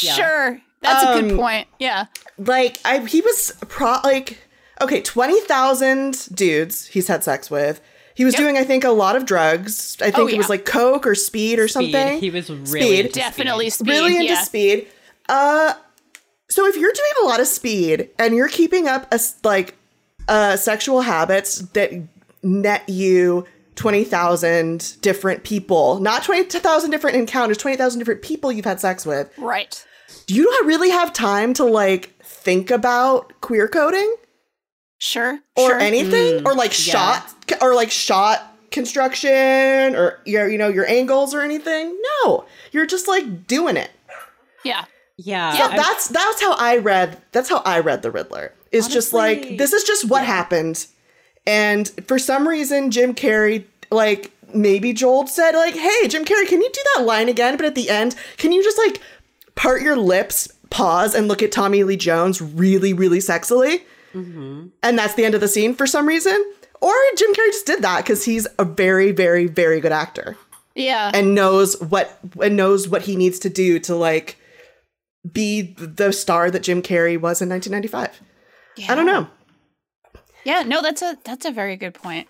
Yeah. 0.00 0.12
Sure, 0.12 0.60
that's 0.80 1.04
um, 1.04 1.18
a 1.18 1.20
good 1.20 1.30
um, 1.32 1.36
point. 1.36 1.66
Yeah. 1.80 2.06
Like 2.38 2.78
I 2.84 3.04
he 3.04 3.20
was 3.20 3.52
pro 3.68 3.98
like 4.04 4.38
okay, 4.80 5.00
20,000 5.00 6.28
dudes 6.34 6.86
he's 6.86 7.08
had 7.08 7.24
sex 7.24 7.50
with. 7.50 7.80
He 8.14 8.24
was 8.24 8.34
yep. 8.34 8.42
doing 8.42 8.58
I 8.58 8.64
think 8.64 8.84
a 8.84 8.90
lot 8.90 9.16
of 9.16 9.24
drugs. 9.24 9.96
I 10.00 10.06
think 10.06 10.18
oh, 10.18 10.26
yeah. 10.26 10.34
it 10.34 10.38
was 10.38 10.48
like 10.48 10.64
coke 10.66 11.06
or 11.06 11.14
speed 11.14 11.58
or 11.58 11.68
speed. 11.68 11.92
something. 11.92 12.20
He 12.20 12.30
was 12.30 12.50
really 12.50 12.98
speed. 13.02 13.12
definitely 13.12 13.70
speed. 13.70 13.88
Really 13.88 14.16
into 14.16 14.32
yeah. 14.32 14.42
speed. 14.42 14.88
Uh 15.28 15.74
so 16.48 16.66
if 16.66 16.76
you're 16.76 16.92
doing 16.92 17.12
a 17.22 17.26
lot 17.26 17.40
of 17.40 17.46
speed 17.46 18.10
and 18.18 18.34
you're 18.34 18.48
keeping 18.48 18.88
up 18.88 19.06
a 19.12 19.20
like 19.44 19.76
uh 20.28 20.56
sexual 20.56 21.02
habits 21.02 21.58
that 21.72 21.92
net 22.42 22.88
you 22.88 23.46
20,000 23.76 25.00
different 25.00 25.42
people, 25.42 26.00
not 26.00 26.22
20,000 26.22 26.90
different 26.90 27.16
encounters, 27.16 27.56
20,000 27.56 27.98
different 27.98 28.20
people 28.20 28.52
you've 28.52 28.66
had 28.66 28.80
sex 28.80 29.06
with. 29.06 29.32
Right 29.38 29.82
do 30.26 30.34
you 30.34 30.62
really 30.64 30.90
have 30.90 31.12
time 31.12 31.54
to 31.54 31.64
like 31.64 32.14
think 32.22 32.70
about 32.70 33.40
queer 33.40 33.68
coding? 33.68 34.14
Sure. 35.00 35.40
Or 35.56 35.70
sure. 35.70 35.80
anything? 35.80 36.40
Mm, 36.40 36.46
or 36.46 36.54
like 36.54 36.70
yeah. 36.86 36.92
shot 36.92 37.60
or 37.62 37.74
like 37.74 37.90
shot 37.90 38.56
construction 38.70 39.96
or 39.96 40.20
your 40.24 40.48
you 40.48 40.58
know 40.58 40.68
your 40.68 40.86
angles 40.86 41.34
or 41.34 41.40
anything? 41.40 41.98
No. 42.22 42.44
You're 42.70 42.86
just 42.86 43.08
like 43.08 43.46
doing 43.46 43.76
it. 43.76 43.90
Yeah. 44.62 44.84
Yeah. 45.16 45.52
So 45.52 45.68
that's 45.76 46.08
that's 46.08 46.42
how 46.42 46.52
I 46.52 46.76
read 46.76 47.20
that's 47.32 47.48
how 47.48 47.62
I 47.64 47.80
read 47.80 48.02
the 48.02 48.10
Riddler. 48.10 48.52
Is 48.72 48.88
just 48.88 49.12
like 49.14 49.56
this 49.56 49.72
is 49.72 49.84
just 49.84 50.08
what 50.08 50.20
yeah. 50.20 50.26
happened. 50.26 50.86
And 51.46 51.88
for 52.06 52.18
some 52.18 52.46
reason 52.46 52.90
Jim 52.90 53.14
Carrey 53.14 53.64
like 53.90 54.30
maybe 54.52 54.92
Joel 54.92 55.26
said 55.26 55.52
like, 55.52 55.74
"Hey, 55.74 56.08
Jim 56.08 56.26
Carrey, 56.26 56.46
can 56.46 56.60
you 56.60 56.70
do 56.70 56.80
that 56.96 57.04
line 57.06 57.30
again 57.30 57.56
but 57.56 57.64
at 57.64 57.74
the 57.74 57.88
end, 57.88 58.14
can 58.36 58.52
you 58.52 58.62
just 58.62 58.76
like 58.76 59.00
part 59.54 59.80
your 59.80 59.96
lips, 59.96 60.52
pause, 60.68 61.14
and 61.14 61.26
look 61.26 61.42
at 61.42 61.52
Tommy 61.52 61.84
Lee 61.84 61.96
Jones 61.96 62.42
really, 62.42 62.92
really 62.92 63.18
sexily. 63.18 63.82
Mm-hmm. 64.14 64.68
And 64.82 64.98
that's 64.98 65.14
the 65.14 65.24
end 65.24 65.34
of 65.34 65.40
the 65.40 65.48
scene 65.48 65.74
for 65.74 65.86
some 65.86 66.06
reason. 66.06 66.44
Or 66.80 66.92
Jim 67.16 67.32
Carrey 67.34 67.50
just 67.52 67.66
did 67.66 67.82
that 67.82 68.04
because 68.04 68.24
he's 68.24 68.46
a 68.58 68.64
very, 68.64 69.12
very, 69.12 69.46
very 69.46 69.80
good 69.80 69.92
actor. 69.92 70.36
Yeah. 70.74 71.10
And 71.12 71.34
knows 71.34 71.80
what 71.80 72.18
and 72.42 72.56
knows 72.56 72.88
what 72.88 73.02
he 73.02 73.16
needs 73.16 73.38
to 73.40 73.50
do 73.50 73.78
to 73.80 73.94
like 73.94 74.36
be 75.30 75.74
the 75.76 76.12
star 76.12 76.50
that 76.50 76.62
Jim 76.62 76.82
Carrey 76.82 77.20
was 77.20 77.42
in 77.42 77.48
1995. 77.48 78.20
Yeah. 78.76 78.92
I 78.92 78.94
don't 78.94 79.06
know. 79.06 79.28
Yeah, 80.44 80.62
no, 80.62 80.80
that's 80.80 81.02
a 81.02 81.18
that's 81.24 81.44
a 81.44 81.50
very 81.50 81.76
good 81.76 81.94
point. 81.94 82.28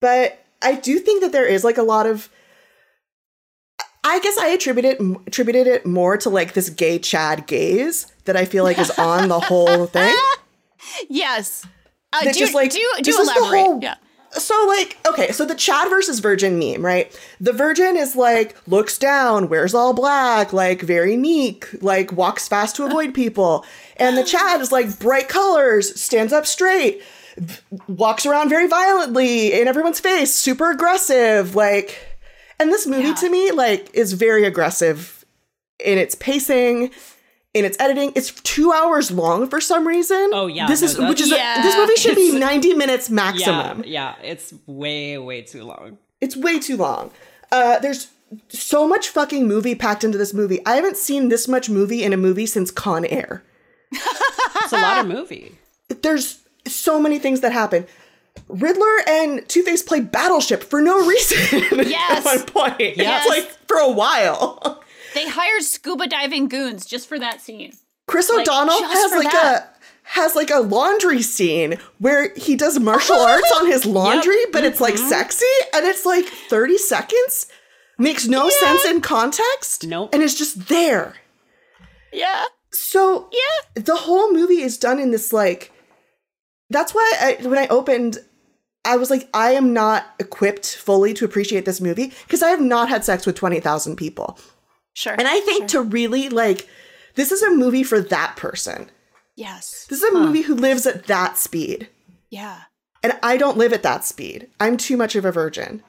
But 0.00 0.44
I 0.62 0.74
do 0.74 0.98
think 0.98 1.22
that 1.22 1.32
there 1.32 1.46
is 1.46 1.62
like 1.62 1.78
a 1.78 1.82
lot 1.82 2.06
of 2.06 2.28
I 4.02 4.18
guess 4.20 4.36
I 4.38 4.48
attributed 4.48 5.00
it 5.00 5.20
attributed 5.26 5.66
it 5.66 5.86
more 5.86 6.16
to 6.18 6.30
like 6.30 6.54
this 6.54 6.70
gay 6.70 6.98
Chad 6.98 7.46
gaze 7.46 8.06
that 8.24 8.36
I 8.36 8.44
feel 8.46 8.64
like 8.64 8.78
is 8.78 8.90
on 8.98 9.28
the 9.28 9.40
whole 9.40 9.86
thing. 9.86 10.16
Yes. 11.08 11.66
Uh, 12.12 12.22
do, 12.22 12.32
just 12.32 12.54
like 12.54 12.70
do, 12.70 12.84
do 13.02 13.20
elaborate. 13.20 13.60
Whole, 13.60 13.80
yeah. 13.82 13.96
So 14.32 14.54
like 14.68 14.96
okay, 15.08 15.32
so 15.32 15.44
the 15.44 15.54
Chad 15.54 15.88
versus 15.88 16.20
Virgin 16.20 16.58
meme, 16.58 16.84
right? 16.84 17.16
The 17.40 17.52
Virgin 17.52 17.96
is 17.96 18.14
like 18.14 18.56
looks 18.68 18.96
down, 18.96 19.48
wears 19.48 19.74
all 19.74 19.92
black, 19.92 20.52
like 20.52 20.82
very 20.82 21.16
meek, 21.16 21.68
like 21.82 22.12
walks 22.12 22.46
fast 22.46 22.76
to 22.76 22.84
avoid 22.84 23.12
people, 23.12 23.64
and 23.96 24.16
the 24.16 24.24
Chad 24.24 24.60
is 24.60 24.70
like 24.70 24.98
bright 24.98 25.28
colors, 25.28 26.00
stands 26.00 26.32
up 26.32 26.46
straight, 26.46 27.02
walks 27.88 28.24
around 28.24 28.48
very 28.48 28.68
violently 28.68 29.52
in 29.52 29.66
everyone's 29.66 30.00
face, 30.00 30.32
super 30.32 30.70
aggressive, 30.70 31.56
like 31.56 32.10
and 32.60 32.70
this 32.70 32.86
movie 32.86 33.08
yeah. 33.08 33.14
to 33.14 33.30
me, 33.30 33.50
like, 33.52 33.88
is 33.94 34.12
very 34.12 34.44
aggressive 34.44 35.24
in 35.82 35.96
its 35.96 36.14
pacing, 36.14 36.90
in 37.54 37.64
its 37.64 37.76
editing. 37.80 38.12
It's 38.14 38.30
two 38.42 38.72
hours 38.72 39.10
long 39.10 39.48
for 39.48 39.60
some 39.60 39.86
reason. 39.86 40.30
Oh 40.32 40.46
yeah, 40.46 40.66
this 40.66 40.82
no, 40.82 40.86
is 40.86 40.98
which 40.98 41.20
is 41.20 41.30
yeah. 41.30 41.60
a, 41.60 41.62
this 41.62 41.76
movie 41.76 41.96
should 41.96 42.16
be 42.16 42.38
ninety 42.38 42.74
minutes 42.74 43.10
maximum. 43.10 43.84
Yeah, 43.84 44.14
yeah, 44.20 44.30
it's 44.30 44.54
way 44.66 45.18
way 45.18 45.42
too 45.42 45.64
long. 45.64 45.98
It's 46.20 46.36
way 46.36 46.58
too 46.58 46.76
long. 46.76 47.10
Uh, 47.50 47.78
there's 47.78 48.08
so 48.48 48.86
much 48.86 49.08
fucking 49.08 49.48
movie 49.48 49.74
packed 49.74 50.04
into 50.04 50.18
this 50.18 50.32
movie. 50.32 50.64
I 50.64 50.76
haven't 50.76 50.96
seen 50.96 51.28
this 51.28 51.48
much 51.48 51.68
movie 51.68 52.04
in 52.04 52.12
a 52.12 52.16
movie 52.16 52.46
since 52.46 52.70
Con 52.70 53.04
Air. 53.04 53.42
it's 53.92 54.72
a 54.72 54.76
lot 54.76 54.98
of 54.98 55.06
movie. 55.08 55.56
There's 55.88 56.40
so 56.66 57.00
many 57.00 57.18
things 57.18 57.40
that 57.40 57.52
happen. 57.52 57.86
Riddler 58.48 59.00
and 59.08 59.48
Two 59.48 59.62
Face 59.62 59.82
play 59.82 60.00
Battleship 60.00 60.62
for 60.62 60.80
no 60.80 61.04
reason. 61.04 61.38
Yes. 61.90 62.24
at 62.24 62.24
one 62.24 62.46
point. 62.46 62.96
Yes. 62.96 63.26
It's 63.26 63.28
like 63.28 63.50
for 63.66 63.78
a 63.78 63.90
while. 63.90 64.82
They 65.14 65.28
hired 65.28 65.62
scuba 65.62 66.06
diving 66.06 66.48
goons 66.48 66.86
just 66.86 67.08
for 67.08 67.18
that 67.18 67.40
scene. 67.40 67.72
Chris 68.06 68.30
like, 68.30 68.40
O'Donnell 68.40 68.82
has 68.82 69.12
like 69.12 69.32
that. 69.32 69.76
a 69.76 69.80
has 70.10 70.34
like 70.34 70.50
a 70.50 70.58
laundry 70.58 71.22
scene 71.22 71.78
where 71.98 72.34
he 72.34 72.56
does 72.56 72.80
martial 72.80 73.16
arts 73.20 73.52
on 73.56 73.66
his 73.66 73.86
laundry, 73.86 74.40
yep. 74.40 74.52
but 74.52 74.64
it's 74.64 74.80
like 74.80 74.94
mm-hmm. 74.94 75.08
sexy 75.08 75.44
and 75.74 75.86
it's 75.86 76.04
like 76.04 76.24
30 76.24 76.78
seconds. 76.78 77.46
Makes 77.98 78.26
no 78.26 78.44
yeah. 78.44 78.58
sense 78.60 78.84
in 78.86 79.00
context. 79.02 79.86
Nope. 79.86 80.10
And 80.12 80.22
it's 80.22 80.36
just 80.36 80.68
there. 80.68 81.16
Yeah. 82.12 82.46
So 82.72 83.28
yeah, 83.30 83.82
the 83.82 83.96
whole 83.96 84.32
movie 84.32 84.62
is 84.62 84.78
done 84.78 84.98
in 84.98 85.10
this 85.10 85.32
like 85.32 85.70
that's 86.70 86.94
why 86.94 87.12
I, 87.20 87.46
when 87.46 87.58
I 87.58 87.66
opened, 87.66 88.18
I 88.84 88.96
was 88.96 89.10
like, 89.10 89.28
I 89.34 89.52
am 89.52 89.72
not 89.72 90.06
equipped 90.18 90.76
fully 90.76 91.12
to 91.14 91.24
appreciate 91.24 91.64
this 91.64 91.80
movie 91.80 92.12
because 92.24 92.42
I 92.42 92.50
have 92.50 92.60
not 92.60 92.88
had 92.88 93.04
sex 93.04 93.26
with 93.26 93.34
20,000 93.34 93.96
people. 93.96 94.38
Sure. 94.94 95.12
And 95.12 95.26
I 95.26 95.40
think 95.40 95.70
sure. 95.70 95.82
to 95.82 95.88
really 95.88 96.28
like, 96.28 96.68
this 97.14 97.32
is 97.32 97.42
a 97.42 97.50
movie 97.50 97.84
for 97.84 98.00
that 98.00 98.36
person. 98.36 98.90
Yes. 99.36 99.86
This 99.88 100.02
is 100.02 100.12
a 100.12 100.18
huh. 100.18 100.26
movie 100.26 100.42
who 100.42 100.54
lives 100.54 100.86
at 100.86 101.06
that 101.06 101.38
speed. 101.38 101.88
Yeah. 102.28 102.62
And 103.02 103.18
I 103.22 103.36
don't 103.36 103.56
live 103.56 103.72
at 103.72 103.82
that 103.82 104.04
speed. 104.04 104.48
I'm 104.60 104.76
too 104.76 104.96
much 104.96 105.16
of 105.16 105.24
a 105.24 105.32
virgin. 105.32 105.82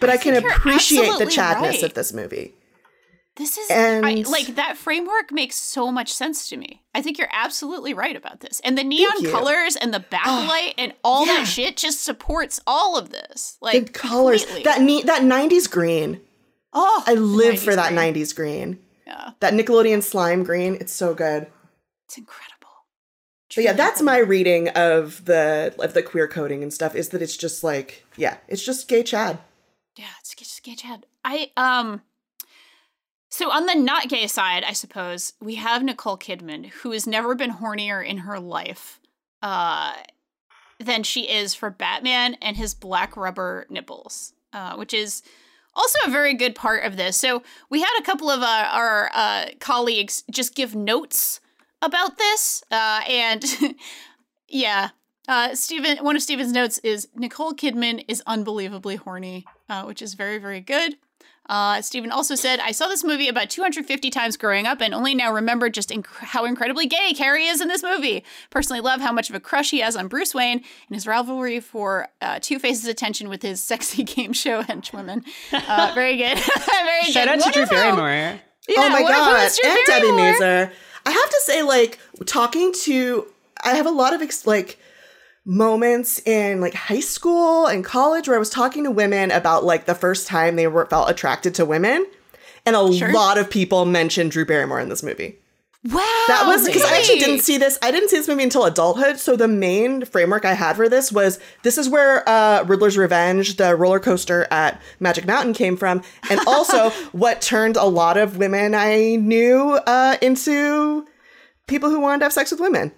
But 0.00 0.08
I 0.08 0.16
can 0.16 0.34
appreciate 0.34 1.18
the 1.18 1.26
chadness 1.26 1.76
right. 1.76 1.82
of 1.82 1.94
this 1.94 2.12
movie. 2.12 2.54
This 3.36 3.58
is 3.58 3.68
and, 3.68 4.06
I, 4.06 4.12
like 4.28 4.54
that 4.54 4.76
framework 4.76 5.32
makes 5.32 5.56
so 5.56 5.90
much 5.90 6.12
sense 6.12 6.48
to 6.50 6.56
me. 6.56 6.82
I 6.94 7.02
think 7.02 7.18
you're 7.18 7.28
absolutely 7.32 7.92
right 7.92 8.14
about 8.14 8.40
this. 8.40 8.60
And 8.64 8.78
the 8.78 8.84
neon 8.84 9.24
colors 9.24 9.74
and 9.74 9.92
the 9.92 9.98
backlight 9.98 10.70
ah, 10.70 10.74
and 10.78 10.94
all 11.02 11.26
yeah. 11.26 11.38
that 11.38 11.44
shit 11.46 11.76
just 11.76 12.04
supports 12.04 12.60
all 12.64 12.96
of 12.96 13.10
this. 13.10 13.58
Like 13.60 13.86
the 13.86 13.92
colors, 13.92 14.44
completely. 14.44 14.64
that 14.64 14.80
ne- 14.80 15.02
that 15.02 15.22
90s 15.22 15.68
green. 15.68 16.20
Oh, 16.74 17.04
I 17.06 17.14
live 17.14 17.60
for 17.60 17.74
that 17.74 17.94
green. 17.94 18.14
90s 18.14 18.34
green. 18.34 18.78
Yeah. 19.06 19.30
That 19.40 19.54
Nickelodeon 19.54 20.02
slime 20.02 20.42
green, 20.42 20.74
it's 20.74 20.92
so 20.92 21.14
good. 21.14 21.46
It's 22.06 22.18
incredible. 22.18 22.54
But 23.54 23.62
yeah, 23.62 23.72
that's 23.72 24.02
my 24.02 24.18
reading 24.18 24.68
of 24.70 25.24
the 25.26 25.74
of 25.78 25.94
the 25.94 26.02
queer 26.02 26.26
coding 26.26 26.62
and 26.62 26.72
stuff 26.72 26.96
is 26.96 27.10
that 27.10 27.22
it's 27.22 27.36
just 27.36 27.62
like 27.62 28.04
yeah, 28.16 28.38
it's 28.48 28.64
just 28.64 28.88
gay 28.88 29.04
Chad. 29.04 29.38
Yeah, 29.96 30.06
it's 30.18 30.34
just 30.34 30.62
gay 30.64 30.74
Chad. 30.74 31.06
I 31.24 31.52
um 31.56 32.02
so 33.30 33.50
on 33.52 33.66
the 33.66 33.74
not 33.74 34.08
gay 34.08 34.26
side, 34.26 34.64
I 34.64 34.72
suppose, 34.72 35.34
we 35.40 35.56
have 35.56 35.84
Nicole 35.84 36.18
Kidman, 36.18 36.66
who 36.70 36.90
has 36.92 37.06
never 37.06 37.34
been 37.34 37.52
hornier 37.52 38.04
in 38.04 38.18
her 38.18 38.40
life 38.40 38.98
uh 39.40 39.94
than 40.80 41.04
she 41.04 41.30
is 41.30 41.54
for 41.54 41.70
Batman 41.70 42.34
and 42.42 42.56
his 42.56 42.74
black 42.74 43.16
rubber 43.16 43.66
nipples. 43.70 44.32
Uh, 44.52 44.76
which 44.76 44.94
is 44.94 45.22
also 45.76 45.98
a 46.06 46.10
very 46.10 46.34
good 46.34 46.54
part 46.54 46.84
of 46.84 46.96
this. 46.96 47.16
So 47.16 47.42
we 47.70 47.80
had 47.80 47.98
a 47.98 48.02
couple 48.02 48.30
of 48.30 48.42
uh, 48.42 48.68
our 48.70 49.10
uh, 49.14 49.46
colleagues 49.60 50.24
just 50.30 50.54
give 50.54 50.74
notes 50.74 51.40
about 51.82 52.18
this, 52.18 52.62
uh, 52.70 53.02
and 53.08 53.44
yeah, 54.48 54.90
uh, 55.28 55.54
Stephen. 55.54 55.98
One 55.98 56.16
of 56.16 56.22
Stephen's 56.22 56.52
notes 56.52 56.78
is 56.78 57.08
Nicole 57.14 57.52
Kidman 57.52 58.04
is 58.08 58.22
unbelievably 58.26 58.96
horny, 58.96 59.44
uh, 59.68 59.84
which 59.84 60.00
is 60.02 60.14
very 60.14 60.38
very 60.38 60.60
good. 60.60 60.96
Uh, 61.48 61.82
Stephen 61.82 62.10
also 62.10 62.34
said, 62.34 62.58
I 62.60 62.72
saw 62.72 62.88
this 62.88 63.04
movie 63.04 63.28
about 63.28 63.50
250 63.50 64.10
times 64.10 64.36
growing 64.36 64.66
up 64.66 64.80
and 64.80 64.94
only 64.94 65.14
now 65.14 65.32
remember 65.32 65.68
just 65.68 65.90
inc- 65.90 66.06
how 66.06 66.44
incredibly 66.44 66.86
gay 66.86 67.12
Carrey 67.14 67.50
is 67.50 67.60
in 67.60 67.68
this 67.68 67.82
movie. 67.82 68.24
Personally, 68.50 68.80
love 68.80 69.00
how 69.00 69.12
much 69.12 69.28
of 69.28 69.36
a 69.36 69.40
crush 69.40 69.70
he 69.70 69.80
has 69.80 69.94
on 69.94 70.08
Bruce 70.08 70.34
Wayne 70.34 70.58
and 70.88 70.96
his 70.96 71.06
rivalry 71.06 71.60
for 71.60 72.08
uh, 72.22 72.38
Two 72.40 72.58
Faces' 72.58 72.86
attention 72.86 73.28
with 73.28 73.42
his 73.42 73.62
sexy 73.62 74.02
game 74.04 74.32
show 74.32 74.62
henchwomen. 74.62 75.24
Uh, 75.52 75.92
very 75.94 76.16
good. 76.16 76.38
very 76.66 77.02
Shout 77.04 77.28
good. 77.28 77.40
out 77.40 77.40
to 77.42 77.50
Drew 77.52 77.66
Barrymore. 77.66 78.08
Yeah, 78.66 78.76
oh 78.78 78.88
my 78.88 79.02
what 79.02 79.12
god, 79.12 79.32
was 79.34 79.58
Drew 79.58 79.70
and 79.70 79.78
Debbie 79.86 80.06
Barrymore? 80.06 80.40
Mazar. 80.40 80.72
I 81.06 81.10
have 81.10 81.30
to 81.30 81.40
say, 81.44 81.62
like 81.62 81.98
talking 82.24 82.72
to, 82.84 83.26
I 83.62 83.74
have 83.74 83.84
a 83.86 83.90
lot 83.90 84.14
of 84.14 84.22
ex- 84.22 84.46
like 84.46 84.78
moments 85.44 86.20
in 86.26 86.60
like 86.60 86.74
high 86.74 87.00
school 87.00 87.66
and 87.66 87.84
college 87.84 88.28
where 88.28 88.36
I 88.36 88.38
was 88.38 88.50
talking 88.50 88.84
to 88.84 88.90
women 88.90 89.30
about 89.30 89.64
like 89.64 89.84
the 89.84 89.94
first 89.94 90.26
time 90.26 90.56
they 90.56 90.66
were 90.66 90.86
felt 90.86 91.10
attracted 91.10 91.54
to 91.56 91.64
women, 91.64 92.06
and 92.66 92.74
a 92.76 92.92
Sure. 92.92 93.12
lot 93.12 93.36
of 93.38 93.50
people 93.50 93.84
mentioned 93.84 94.30
Drew 94.30 94.44
Barrymore 94.46 94.80
in 94.80 94.88
this 94.88 95.02
movie. 95.02 95.36
Wow. 95.86 95.98
That 96.28 96.44
was 96.46 96.64
because 96.64 96.82
I 96.82 96.96
actually 96.96 97.18
didn't 97.18 97.40
see 97.40 97.58
this. 97.58 97.78
I 97.82 97.90
didn't 97.90 98.08
see 98.08 98.16
this 98.16 98.26
movie 98.26 98.42
until 98.42 98.64
adulthood. 98.64 99.18
So 99.18 99.36
the 99.36 99.46
main 99.46 100.06
framework 100.06 100.46
I 100.46 100.54
had 100.54 100.76
for 100.76 100.88
this 100.88 101.12
was 101.12 101.38
this 101.62 101.76
is 101.76 101.90
where 101.90 102.26
uh, 102.26 102.64
Riddler's 102.64 102.96
Revenge, 102.96 103.56
the 103.56 103.76
roller 103.76 104.00
coaster 104.00 104.46
at 104.50 104.80
Magic 104.98 105.26
Mountain, 105.26 105.52
came 105.52 105.76
from, 105.76 106.00
and 106.30 106.40
also 106.46 106.88
what 107.12 107.42
turned 107.42 107.76
a 107.76 107.84
lot 107.84 108.16
of 108.16 108.38
women 108.38 108.74
I 108.74 109.16
knew 109.16 109.72
uh, 109.86 110.16
into 110.22 111.06
people 111.66 111.90
who 111.90 112.00
wanted 112.00 112.20
to 112.20 112.24
have 112.24 112.32
sex 112.32 112.50
with 112.50 112.60
women. 112.60 112.90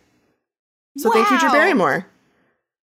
So 0.97 1.11
thank 1.11 1.29
you, 1.29 1.41
Drew 1.41 1.51
Barrymore. 1.51 2.07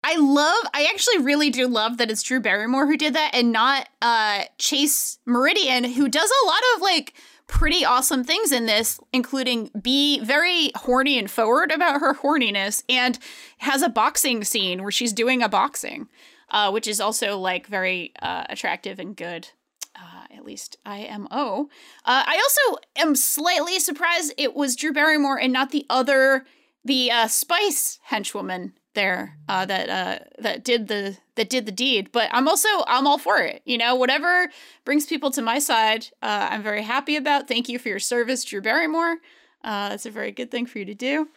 I 0.04 0.16
love, 0.16 0.58
I 0.74 0.86
actually 0.86 1.20
really 1.20 1.50
do 1.50 1.68
love 1.68 1.98
that 1.98 2.10
it's 2.10 2.24
Drew 2.24 2.40
Barrymore 2.40 2.86
who 2.86 2.98
did 2.98 3.14
that 3.16 3.32
and 3.34 3.52
not 3.52 3.90
uh, 4.02 4.44
Chase 4.58 5.20
Meridian, 5.26 5.84
who 5.84 6.08
does 6.08 6.32
a 6.32 6.48
lot 6.48 6.62
of 6.76 6.82
like 6.82 7.14
pretty 7.48 7.84
awesome 7.84 8.24
things 8.24 8.52
in 8.52 8.66
this, 8.66 9.00
including 9.12 9.72
be 9.82 10.20
very 10.20 10.72
horny 10.76 11.18
and 11.18 11.32
forward 11.32 11.72
about 11.72 12.00
her 12.02 12.14
horniness 12.14 12.84
and 12.88 13.18
has 13.60 13.82
a 13.82 13.90
boxing 13.90 14.44
scene 14.44 14.82
where 14.82 14.92
she's 14.92 15.14
doing 15.14 15.42
a 15.42 15.50
boxing, 15.50 16.08
uh, 16.52 16.70
which 16.70 16.88
is 16.88 17.02
also 17.02 17.38
like 17.38 17.68
very 17.68 18.14
uh, 18.22 18.44
attractive 18.50 19.00
and 19.00 19.16
good. 19.16 19.50
Uh, 19.96 20.26
at 20.38 20.46
least 20.46 20.78
IMO. 20.86 21.70
Uh, 22.06 22.24
I 22.28 22.36
also 22.36 22.80
am 22.98 23.16
slightly 23.16 23.80
surprised 23.80 24.32
it 24.38 24.56
was 24.56 24.76
Drew 24.76 24.94
Barrymore 24.94 25.40
and 25.40 25.52
not 25.52 25.72
the 25.72 25.88
other, 25.90 26.46
the 26.86 27.10
uh, 27.10 27.28
Spice 27.28 27.98
henchwoman 28.12 28.74
there 28.98 29.38
uh, 29.48 29.66
that 29.66 29.90
uh, 29.90 30.20
that 30.40 30.66
did 30.66 30.90
the 30.90 31.18
that 31.36 31.50
did 31.50 31.66
the 31.66 31.72
deed. 31.72 32.12
But 32.12 32.30
I'm 32.34 32.50
also 32.50 32.68
I'm 32.86 33.08
all 33.08 33.18
for 33.18 33.38
it. 33.38 33.62
You 33.64 33.78
know, 33.78 33.96
whatever 33.96 34.50
brings 34.84 35.06
people 35.06 35.32
to 35.32 35.42
my 35.42 35.60
side, 35.60 36.08
uh, 36.22 36.50
I'm 36.52 36.64
very 36.64 36.84
happy 36.84 37.16
about. 37.16 37.48
Thank 37.48 37.70
you 37.70 37.80
for 37.80 37.88
your 37.88 38.00
service, 38.00 38.44
Drew 38.44 38.60
Barrymore. 38.60 39.18
Uh, 39.64 39.90
that's 39.90 40.06
a 40.06 40.12
very 40.12 40.32
good 40.32 40.52
thing 40.52 40.66
for 40.66 40.80
you 40.80 40.86
to 40.86 40.94
do. 40.94 41.30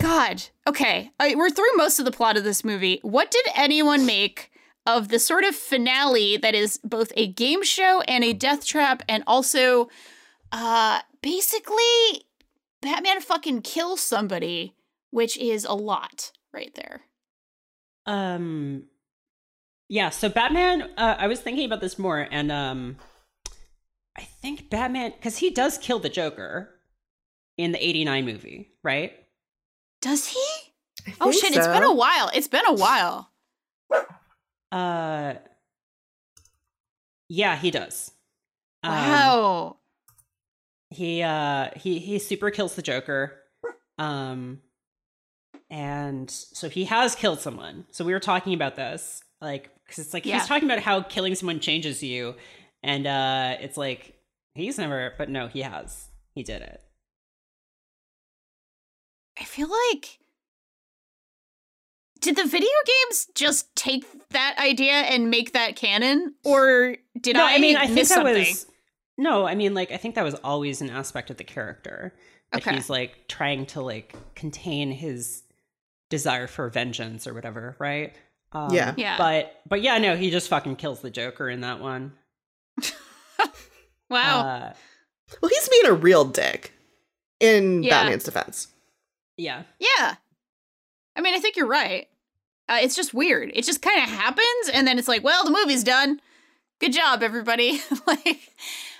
God, 0.00 0.42
okay, 0.66 1.12
we're 1.20 1.50
through 1.50 1.76
most 1.76 1.98
of 1.98 2.04
the 2.04 2.10
plot 2.10 2.36
of 2.36 2.44
this 2.44 2.64
movie. 2.64 2.98
What 3.02 3.30
did 3.30 3.46
anyone 3.54 4.04
make 4.04 4.50
of 4.86 5.08
the 5.08 5.18
sort 5.18 5.44
of 5.44 5.54
finale 5.54 6.36
that 6.36 6.54
is 6.54 6.78
both 6.84 7.12
a 7.16 7.26
game 7.26 7.62
show 7.62 8.02
and 8.02 8.22
a 8.22 8.32
death 8.32 8.66
trap, 8.66 9.02
and 9.08 9.22
also, 9.26 9.88
uh, 10.52 11.00
basically, 11.22 12.26
Batman 12.82 13.20
fucking 13.20 13.62
kills 13.62 14.00
somebody, 14.00 14.74
which 15.10 15.38
is 15.38 15.64
a 15.64 15.74
lot 15.74 16.32
right 16.54 16.74
there. 16.74 17.02
Um, 18.06 18.84
yeah. 19.88 20.10
So 20.10 20.28
Batman. 20.28 20.82
Uh, 20.96 21.16
I 21.18 21.26
was 21.26 21.40
thinking 21.40 21.66
about 21.66 21.80
this 21.80 21.98
more, 21.98 22.26
and 22.30 22.50
um, 22.52 22.96
I 24.16 24.22
think 24.22 24.70
Batman 24.70 25.12
because 25.12 25.38
he 25.38 25.50
does 25.50 25.76
kill 25.78 25.98
the 25.98 26.08
Joker 26.08 26.70
in 27.58 27.72
the 27.72 27.84
'89 27.84 28.24
movie, 28.24 28.72
right? 28.82 29.12
Does 30.00 30.28
he? 30.28 30.44
Oh 31.20 31.30
think 31.30 31.44
shit! 31.44 31.56
It's 31.56 31.66
been 31.66 31.82
a 31.82 31.92
while. 31.94 32.30
It's 32.34 32.48
been 32.48 32.64
a 32.66 32.72
while. 32.74 33.30
Uh, 34.72 35.34
yeah, 37.28 37.56
he 37.56 37.70
does. 37.70 38.10
Um, 38.82 38.92
Wow. 38.92 39.76
he 40.90 41.22
uh 41.22 41.70
he 41.76 41.98
he 41.98 42.18
super 42.18 42.50
kills 42.50 42.74
the 42.74 42.82
joker 42.82 43.32
um 43.98 44.60
and 45.70 46.30
so 46.30 46.68
he 46.68 46.84
has 46.84 47.14
killed 47.14 47.40
someone 47.40 47.84
so 47.90 48.04
we 48.04 48.12
were 48.12 48.20
talking 48.20 48.52
about 48.54 48.76
this 48.76 49.22
like 49.40 49.70
because 49.84 49.98
it's 50.04 50.14
like 50.14 50.24
Yeah. 50.26 50.38
he's 50.38 50.46
talking 50.48 50.68
about 50.68 50.80
how 50.80 51.02
killing 51.02 51.34
someone 51.34 51.60
changes 51.60 52.02
you 52.02 52.34
and 52.82 53.06
uh 53.06 53.56
it's 53.60 53.76
like 53.76 54.14
he's 54.54 54.78
never 54.78 55.12
but 55.18 55.28
no 55.28 55.48
he 55.48 55.62
has 55.62 56.08
he 56.34 56.42
did 56.42 56.62
it 56.62 56.80
I 59.40 59.44
feel 59.44 59.68
like 59.68 60.18
did 62.20 62.36
the 62.36 62.46
video 62.46 62.70
games 62.86 63.26
just 63.34 63.74
take 63.76 64.04
that 64.30 64.56
idea 64.58 64.92
and 64.92 65.28
make 65.28 65.52
that 65.52 65.76
canon, 65.76 66.34
or 66.44 66.96
did 67.20 67.36
no 67.36 67.44
I? 67.44 67.54
i 67.54 67.58
mean 67.58 67.76
i 67.76 67.84
think 67.86 67.96
miss 67.96 68.08
that 68.10 68.14
something? 68.16 68.34
was 68.38 68.66
no 69.18 69.46
i 69.46 69.54
mean 69.54 69.74
like 69.74 69.90
i 69.92 69.96
think 69.96 70.14
that 70.14 70.24
was 70.24 70.34
always 70.36 70.80
an 70.80 70.88
aspect 70.90 71.30
of 71.30 71.36
the 71.36 71.44
character 71.44 72.14
that 72.52 72.62
Okay. 72.66 72.74
he's 72.76 72.88
like 72.88 73.28
trying 73.28 73.66
to 73.66 73.80
like 73.82 74.14
contain 74.34 74.90
his 74.90 75.42
desire 76.10 76.46
for 76.46 76.68
vengeance 76.68 77.26
or 77.26 77.34
whatever 77.34 77.76
right 77.78 78.14
um, 78.52 78.72
Yeah. 78.72 78.94
Yeah. 78.96 79.16
but 79.18 79.60
but 79.68 79.82
yeah 79.82 79.98
no 79.98 80.16
he 80.16 80.30
just 80.30 80.48
fucking 80.48 80.76
kills 80.76 81.00
the 81.00 81.10
joker 81.10 81.48
in 81.48 81.60
that 81.62 81.80
one 81.80 82.12
Wow. 84.10 84.40
uh, 84.40 84.72
Well, 85.40 85.48
he's 85.48 85.68
being 85.68 85.86
a 85.86 85.92
real 85.94 86.24
dick 86.24 86.72
in 87.40 87.82
Yeah. 87.82 87.90
Batman's 88.02 88.24
defense. 88.24 88.68
yeah 89.36 89.62
yeah. 89.78 90.16
I 91.16 91.20
mean, 91.20 91.34
I 91.34 91.38
think 91.38 91.56
you're 91.56 91.66
right. 91.68 92.08
Uh, 92.68 92.78
it's 92.82 92.96
just 92.96 93.14
weird. 93.14 93.50
It 93.54 93.64
just 93.64 93.80
kind 93.82 94.02
of 94.02 94.08
happens, 94.08 94.68
and 94.72 94.84
then 94.84 94.98
it's 94.98 95.06
like, 95.06 95.22
well, 95.22 95.44
the 95.44 95.50
movie's 95.52 95.84
done. 95.84 96.20
Good 96.80 96.92
job, 96.92 97.22
everybody. 97.22 97.80
like, 98.08 98.50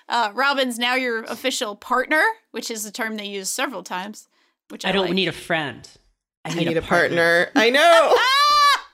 uh, 0.09 0.31
Robin's 0.33 0.79
now 0.79 0.95
your 0.95 1.25
official 1.25 1.75
partner, 1.75 2.23
which 2.53 2.71
is 2.71 2.87
a 2.87 2.93
term 2.93 3.17
they 3.17 3.25
use 3.27 3.49
several 3.49 3.83
times. 3.83 4.29
Which 4.69 4.85
I, 4.85 4.91
I 4.91 4.93
don't 4.93 5.07
like. 5.07 5.15
need 5.15 5.27
a 5.27 5.33
friend. 5.33 5.89
I 6.45 6.51
I 6.51 6.55
need, 6.55 6.69
need, 6.69 6.77
a 6.77 6.83
partner. 6.83 7.51
I 7.55 7.71
know. 7.71 8.15
Ah! 8.17 8.87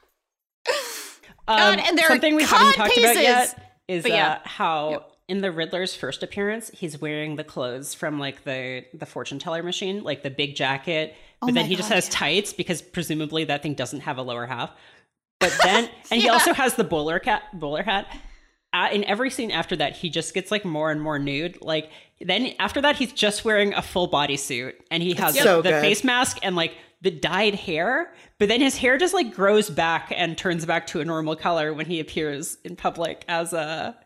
Um, 1.48 1.56
God, 1.76 1.78
and 1.80 1.98
they're 1.98 2.06
something 2.08 2.36
we 2.36 2.44
haven't 2.44 2.74
talked 2.74 2.96
about 2.96 3.16
yet 3.16 3.72
is 3.88 4.06
yeah. 4.06 4.32
uh, 4.32 4.38
how 4.44 4.90
Yep. 4.90 5.12
in 5.28 5.40
the 5.40 5.50
Riddler's 5.50 5.96
first 5.96 6.22
appearance, 6.22 6.70
he's 6.72 7.00
wearing 7.00 7.34
the 7.36 7.42
clothes 7.44 7.92
from 7.92 8.20
like 8.20 8.44
the 8.44 8.84
the 8.94 9.06
fortune 9.06 9.38
teller 9.40 9.62
machine, 9.62 10.04
like 10.04 10.22
the 10.22 10.30
big 10.30 10.54
jacket, 10.54 11.14
Oh 11.42 11.46
but 11.46 11.54
then 11.54 11.66
he 11.66 11.74
just 11.74 11.88
has 11.88 12.06
yeah. 12.06 12.14
tights 12.14 12.52
because 12.52 12.82
presumably 12.82 13.44
that 13.44 13.62
thing 13.62 13.74
doesn't 13.74 14.00
have 14.00 14.18
a 14.18 14.22
lower 14.22 14.46
half. 14.46 14.70
But 15.40 15.56
then, 15.62 15.88
and 16.12 16.20
he 16.22 16.28
also 16.28 16.52
has 16.52 16.74
the 16.74 16.84
bowler 16.84 17.18
cat 17.18 17.42
bowler 17.52 17.82
hat. 17.82 18.06
Uh, 18.72 18.88
in 18.92 19.02
every 19.04 19.30
scene 19.30 19.50
after 19.50 19.74
that, 19.74 19.96
he 19.96 20.08
just 20.08 20.32
gets 20.32 20.52
like 20.52 20.64
more 20.64 20.92
and 20.92 21.00
more 21.02 21.18
nude. 21.18 21.58
Like 21.60 21.90
then 22.20 22.54
after 22.60 22.80
that, 22.82 22.94
he's 22.94 23.12
just 23.12 23.44
wearing 23.44 23.74
a 23.74 23.82
full 23.82 24.08
bodysuit 24.08 24.74
and 24.92 25.02
he 25.02 25.14
has 25.14 25.36
so 25.36 25.62
the 25.62 25.70
good. 25.70 25.80
face 25.80 26.04
mask 26.04 26.38
and 26.44 26.54
like 26.54 26.76
the 27.02 27.10
dyed 27.10 27.54
hair. 27.54 28.12
But 28.38 28.48
then 28.48 28.60
his 28.60 28.76
hair 28.76 28.98
just 28.98 29.14
like 29.14 29.34
grows 29.34 29.70
back 29.70 30.12
and 30.16 30.36
turns 30.36 30.64
back 30.66 30.86
to 30.88 31.00
a 31.00 31.04
normal 31.04 31.36
color 31.36 31.72
when 31.72 31.86
he 31.86 32.00
appears 32.00 32.58
in 32.64 32.76
public 32.76 33.24
as 33.28 33.52
a 33.52 33.96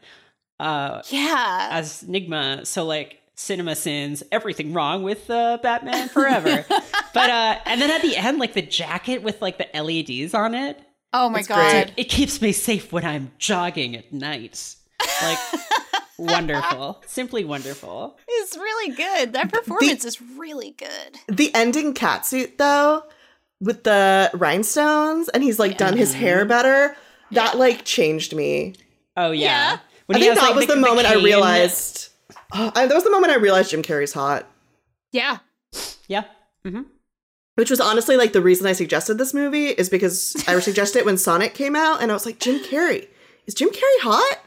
uh 0.61 1.03
Yeah. 1.11 1.69
as 1.73 2.03
Enigma. 2.05 2.65
So 2.65 2.85
like 2.85 3.21
CinemaSins, 3.37 4.23
everything 4.31 4.73
wrong 4.73 5.03
with 5.03 5.29
uh, 5.29 5.59
Batman 5.63 6.09
Forever. 6.09 6.65
but 7.15 7.31
uh 7.31 7.59
and 7.67 7.81
then 7.81 7.91
at 7.91 8.03
the 8.03 8.17
end, 8.17 8.39
like 8.39 8.55
the 8.55 8.63
jacket 8.63 9.23
with 9.23 9.43
like 9.43 9.59
the 9.59 9.69
LEDs 9.81 10.35
on 10.35 10.55
it, 10.55 10.81
oh 11.13 11.29
my 11.29 11.43
god. 11.43 11.71
great. 11.71 11.93
it 11.97 12.05
keeps 12.05 12.41
me 12.41 12.53
safe 12.53 12.93
when 12.93 13.05
I'm 13.05 13.33
jogging 13.39 13.97
at 13.97 14.13
night. 14.13 14.77
Like 15.23 15.39
wonderful. 16.19 17.03
Simply 17.07 17.45
wonderful. 17.45 18.17
It's 18.29 18.57
really 18.57 18.95
good. 18.95 19.33
That 19.33 19.53
performance 19.53 20.05
is 20.05 20.21
really 20.21 20.73
good. 20.73 21.19
The 21.29 21.55
ending 21.55 21.95
catsuit 21.95 22.59
though, 22.59 23.05
with 23.61 23.85
the 23.85 24.31
rhinestones, 24.35 25.29
and 25.29 25.43
he's 25.43 25.59
like 25.59 25.79
done 25.79 25.97
his 25.97 26.15
hair 26.15 26.45
better. 26.45 26.97
That 27.33 27.59
like 27.59 27.85
changed 27.85 28.35
me. 28.35 28.75
Oh 29.17 29.31
yeah. 29.31 29.73
Yeah. 29.73 29.79
When 30.07 30.17
I 30.17 30.21
think 30.21 30.35
has, 30.35 30.41
that 30.41 30.49
like, 30.49 30.57
was 30.57 30.67
the, 30.67 30.77
moment 30.77 31.09
I 31.09 31.15
realized. 31.15 32.11
Oh, 32.53 32.71
I, 32.77 32.87
that 32.87 32.95
was 32.95 33.05
the 33.05 33.11
moment 33.11 33.33
I 33.33 33.37
realized 33.37 33.71
Jim 33.71 33.83
Carrey's 33.83 34.13
hot. 34.13 34.47
Yeah. 35.13 35.39
Yeah. 36.09 36.25
hmm 36.65 36.83
Which 37.55 37.71
was 37.71 37.81
honestly 37.81 38.17
like 38.17 38.33
the 38.33 38.43
reason 38.43 38.67
I 38.67 38.73
suggested 38.73 39.17
this 39.17 39.33
movie 39.33 39.69
is 39.69 39.89
because 39.89 40.37
I 40.47 40.59
suggested 40.61 40.99
it 40.99 41.07
when 41.07 41.17
Sonic 41.17 41.55
came 41.55 41.75
out, 41.75 42.03
and 42.03 42.11
I 42.11 42.15
was 42.15 42.27
like, 42.27 42.39
Jim 42.39 42.61
Carrey, 42.61 43.09
is 43.47 43.55
Jim 43.55 43.71
Carrey 43.71 44.01
hot? 44.01 44.41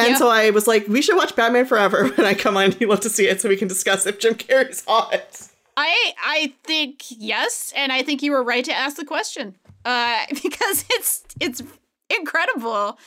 And 0.00 0.10
Yeah. 0.10 0.16
so 0.18 0.28
I 0.28 0.50
was 0.50 0.66
like, 0.66 0.86
we 0.88 1.02
should 1.02 1.16
watch 1.16 1.34
Batman 1.36 1.66
Forever 1.66 2.08
when 2.16 2.26
I 2.26 2.34
come 2.34 2.56
on. 2.56 2.74
You 2.80 2.88
love 2.88 3.00
to 3.00 3.10
see 3.10 3.26
it, 3.28 3.40
so 3.40 3.48
we 3.48 3.56
can 3.56 3.68
discuss 3.68 4.06
if 4.06 4.18
Jim 4.18 4.34
Carrey's 4.34 4.84
hot. 4.86 5.48
I 5.76 6.12
I 6.22 6.52
think 6.64 7.04
yes, 7.10 7.72
and 7.76 7.92
I 7.92 8.02
think 8.02 8.22
you 8.22 8.32
were 8.32 8.42
right 8.42 8.64
to 8.64 8.72
ask 8.72 8.96
the 8.96 9.04
question. 9.04 9.56
Uh, 9.84 10.20
because 10.42 10.84
it's 10.90 11.24
it's 11.40 11.62
incredible. 12.10 12.98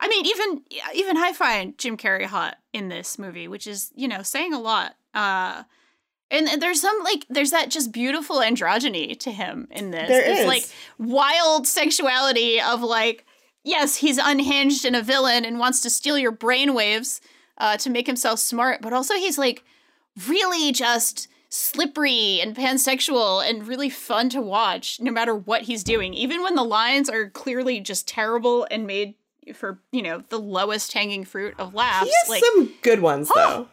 I 0.00 0.08
mean, 0.08 0.26
even 0.26 0.62
even 0.94 1.16
I 1.16 1.32
find 1.32 1.76
Jim 1.78 1.96
Carrey 1.96 2.24
hot 2.24 2.56
in 2.72 2.88
this 2.88 3.18
movie, 3.18 3.48
which 3.48 3.66
is 3.66 3.90
you 3.94 4.08
know 4.08 4.22
saying 4.22 4.52
a 4.52 4.60
lot. 4.60 4.96
Uh, 5.14 5.62
and 6.30 6.48
and 6.48 6.60
there's 6.60 6.80
some 6.80 7.02
like 7.04 7.24
there's 7.30 7.52
that 7.52 7.70
just 7.70 7.92
beautiful 7.92 8.38
androgyny 8.38 9.18
to 9.20 9.30
him 9.30 9.68
in 9.70 9.90
this. 9.92 10.08
There 10.08 10.22
It's 10.30 10.40
is. 10.40 10.46
like 10.46 10.64
wild 10.98 11.66
sexuality 11.66 12.60
of 12.60 12.82
like 12.82 13.24
yes, 13.66 13.96
he's 13.96 14.16
unhinged 14.16 14.86
and 14.86 14.96
a 14.96 15.02
villain 15.02 15.44
and 15.44 15.58
wants 15.58 15.80
to 15.82 15.90
steal 15.90 16.16
your 16.16 16.32
brainwaves 16.32 17.20
uh, 17.58 17.76
to 17.78 17.90
make 17.90 18.06
himself 18.06 18.38
smart, 18.38 18.80
but 18.80 18.92
also 18.94 19.14
he's 19.14 19.36
like 19.36 19.64
really 20.28 20.72
just 20.72 21.28
slippery 21.48 22.40
and 22.40 22.56
pansexual 22.56 23.46
and 23.48 23.66
really 23.68 23.88
fun 23.90 24.28
to 24.28 24.40
watch 24.40 24.98
no 25.00 25.10
matter 25.12 25.34
what 25.34 25.62
he's 25.62 25.84
doing 25.84 26.12
even 26.12 26.42
when 26.42 26.54
the 26.56 26.62
lines 26.64 27.08
are 27.08 27.30
clearly 27.30 27.78
just 27.80 28.06
terrible 28.08 28.66
and 28.70 28.86
made 28.86 29.14
for 29.54 29.78
you 29.92 30.02
know 30.02 30.22
the 30.28 30.38
lowest 30.38 30.92
hanging 30.92 31.24
fruit 31.24 31.54
of 31.58 31.72
laughs 31.72 32.06
He 32.06 32.12
has 32.20 32.28
like 32.28 32.44
some 32.44 32.72
good 32.82 33.00
ones 33.00 33.30
though. 33.32 33.68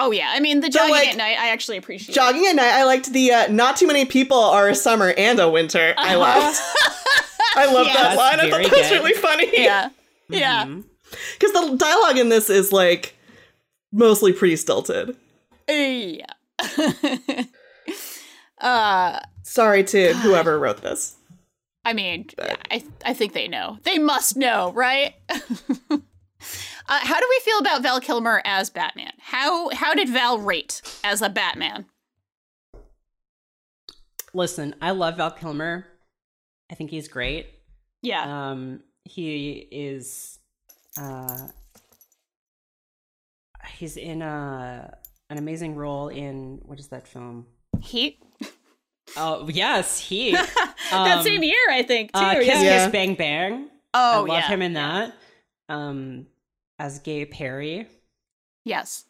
oh 0.00 0.10
yeah 0.10 0.30
i 0.32 0.40
mean 0.40 0.60
the 0.60 0.70
jogging 0.70 0.90
like, 0.94 1.08
at 1.10 1.16
night 1.16 1.36
i 1.38 1.50
actually 1.50 1.76
appreciate 1.76 2.14
Jogging 2.14 2.46
at 2.46 2.56
night, 2.56 2.72
I 2.72 2.84
liked 2.84 3.12
the 3.12 3.30
uh, 3.30 3.52
not 3.52 3.76
too 3.76 3.86
many 3.86 4.06
people 4.06 4.38
are 4.38 4.68
a 4.70 4.74
summer 4.74 5.12
and 5.16 5.38
a 5.38 5.50
winter. 5.50 5.94
I 5.98 6.14
loved. 6.16 6.58
I 7.56 7.66
love 7.72 7.86
Yeah. 7.86 7.92
that 7.94 8.02
That's 8.02 8.16
line. 8.16 8.40
I 8.40 8.50
thought 8.50 8.62
that 8.62 8.70
was 8.72 8.88
good. 8.88 8.92
really 8.92 9.12
funny. 9.14 9.50
yeah 9.52 9.88
yeah 10.28 10.64
Mhm. 10.66 10.84
Because 11.38 11.52
the 11.52 11.76
dialogue 11.76 12.18
in 12.18 12.28
this 12.30 12.48
is 12.50 12.72
like 12.72 13.16
mostly 13.92 14.32
pretty 14.32 14.56
stilted. 14.56 15.16
yeah 15.68 16.26
uh 18.60 19.20
Sorry 19.44 19.84
to 19.84 20.14
whoever 20.14 20.58
wrote 20.58 20.80
this. 20.82 21.16
I 21.84 21.92
mean, 21.94 22.28
I 22.70 22.84
I 23.04 23.12
think 23.12 23.32
they 23.32 23.48
know. 23.48 23.78
They 23.82 23.98
must 23.98 24.36
know, 24.36 24.72
right? 24.72 25.14
uh, 25.28 25.38
how 26.86 27.18
do 27.20 27.26
we 27.28 27.40
feel 27.44 27.58
about 27.58 27.82
Val 27.82 28.00
Kilmer 28.00 28.40
as 28.44 28.70
Batman? 28.70 29.12
How 29.18 29.68
how 29.70 29.92
did 29.92 30.08
Val 30.08 30.38
rate 30.38 30.80
as 31.02 31.20
a 31.22 31.28
Batman? 31.28 31.86
Listen, 34.32 34.74
I 34.80 34.92
love 34.92 35.16
Val 35.16 35.32
Kilmer. 35.32 35.86
I 36.72 36.74
think 36.74 36.90
he's 36.90 37.06
great. 37.06 37.46
Yeah, 38.02 38.50
Um, 38.50 38.80
he 39.04 39.68
is. 39.70 40.38
Uh, 40.98 41.48
he's 43.76 43.96
in 43.96 44.22
a 44.22 44.96
an 45.30 45.38
amazing 45.38 45.76
role 45.76 46.08
in 46.08 46.60
what 46.64 46.80
is 46.80 46.88
that 46.88 47.06
film? 47.06 47.46
Heat. 47.80 48.22
Oh 49.16 49.48
yes, 49.48 49.98
he. 49.98 50.32
that 50.90 51.18
Um, 51.18 51.22
same 51.22 51.42
year, 51.42 51.54
I 51.70 51.82
think 51.82 52.12
too. 52.12 52.18
Uh, 52.18 52.34
Kiss. 52.34 52.46
Yeah. 52.62 52.84
Kiss 52.84 52.92
Bang 52.92 53.14
Bang. 53.14 53.68
Oh 53.94 54.24
I 54.24 54.28
love 54.28 54.28
yeah. 54.28 54.48
him 54.48 54.62
in 54.62 54.72
that. 54.74 55.14
Um, 55.68 56.26
as 56.78 56.98
Gay 57.00 57.24
Perry. 57.26 57.86
Yes. 58.64 59.04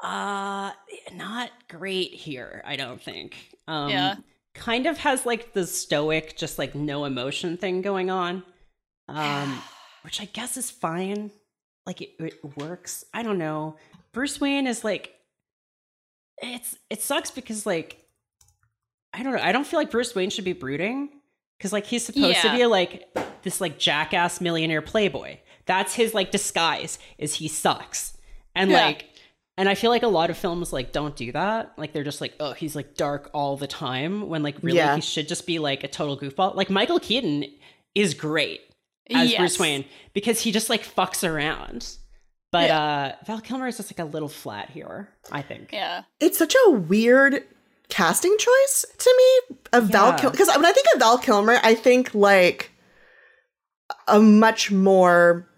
Uh, 0.00 0.72
not 1.14 1.50
great 1.68 2.12
here. 2.12 2.62
I 2.66 2.76
don't 2.76 3.00
think. 3.00 3.36
Um, 3.68 3.90
Yeah. 3.90 4.14
Kind 4.54 4.86
of 4.86 4.98
has 4.98 5.26
like 5.26 5.52
the 5.52 5.66
stoic, 5.66 6.36
just 6.36 6.58
like 6.58 6.74
no 6.74 7.04
emotion 7.04 7.56
thing 7.56 7.82
going 7.82 8.10
on. 8.10 8.42
Um, 9.08 9.60
which 10.02 10.20
I 10.20 10.26
guess 10.26 10.56
is 10.56 10.70
fine. 10.70 11.30
Like 11.86 12.00
it, 12.00 12.10
it 12.18 12.40
works. 12.56 13.04
I 13.12 13.22
don't 13.22 13.38
know. 13.38 13.76
Bruce 14.12 14.40
Wayne 14.40 14.66
is 14.66 14.84
like, 14.84 15.12
it's 16.38 16.76
it 16.90 17.02
sucks 17.02 17.30
because 17.30 17.66
like, 17.66 17.98
I 19.12 19.22
don't 19.22 19.34
know. 19.34 19.42
I 19.42 19.52
don't 19.52 19.66
feel 19.66 19.78
like 19.80 19.90
Bruce 19.90 20.14
Wayne 20.14 20.30
should 20.30 20.44
be 20.44 20.52
brooding 20.52 21.10
because 21.58 21.72
like 21.72 21.86
he's 21.86 22.04
supposed 22.04 22.40
to 22.42 22.52
be 22.52 22.66
like 22.66 23.08
this 23.42 23.60
like 23.60 23.78
jackass 23.78 24.40
millionaire 24.40 24.82
playboy. 24.82 25.38
That's 25.66 25.94
his 25.94 26.14
like 26.14 26.30
disguise 26.30 26.98
is 27.18 27.34
he 27.34 27.48
sucks 27.48 28.16
and 28.54 28.70
Yeah. 28.70 28.86
like. 28.86 29.06
And 29.56 29.68
I 29.68 29.74
feel 29.76 29.90
like 29.90 30.02
a 30.02 30.08
lot 30.08 30.30
of 30.30 30.36
films 30.36 30.72
like 30.72 30.90
don't 30.92 31.14
do 31.14 31.30
that. 31.32 31.72
Like 31.76 31.92
they're 31.92 32.02
just 32.04 32.20
like, 32.20 32.34
oh, 32.40 32.52
he's 32.54 32.74
like 32.74 32.96
dark 32.96 33.30
all 33.32 33.56
the 33.56 33.68
time 33.68 34.28
when 34.28 34.42
like 34.42 34.56
really 34.62 34.78
Yeah. 34.78 34.96
he 34.96 35.00
should 35.00 35.28
just 35.28 35.46
be 35.46 35.58
like 35.60 35.84
a 35.84 35.88
total 35.88 36.18
goofball. 36.18 36.56
Like 36.56 36.70
Michael 36.70 36.98
Keaton 36.98 37.44
is 37.94 38.14
great 38.14 38.62
as 39.10 39.30
Yes. 39.30 39.38
Bruce 39.38 39.58
Wayne 39.60 39.84
because 40.12 40.40
he 40.40 40.50
just 40.50 40.68
like 40.70 40.82
fucks 40.84 41.28
around. 41.28 41.88
But 42.50 42.70
uh 42.70 43.12
Val 43.26 43.40
Kilmer 43.40 43.68
is 43.68 43.76
just 43.76 43.92
like 43.92 44.04
a 44.04 44.10
little 44.10 44.28
flat 44.28 44.70
here, 44.70 45.08
I 45.30 45.42
think. 45.42 45.70
Yeah. 45.72 46.02
It's 46.18 46.38
such 46.38 46.56
a 46.66 46.70
weird 46.70 47.44
casting 47.88 48.36
choice 48.38 48.84
to 48.98 49.14
me 49.50 49.56
of 49.72 49.84
Val 49.90 50.14
Kilmer. 50.18 50.30
Because 50.32 50.48
when 50.48 50.64
I 50.66 50.72
think 50.72 50.86
of 50.94 51.00
Val 51.00 51.18
Kilmer, 51.18 51.58
I 51.62 51.74
think 51.74 52.12
like 52.14 52.72
a 54.08 54.18
much 54.18 54.72
more, 54.72 55.48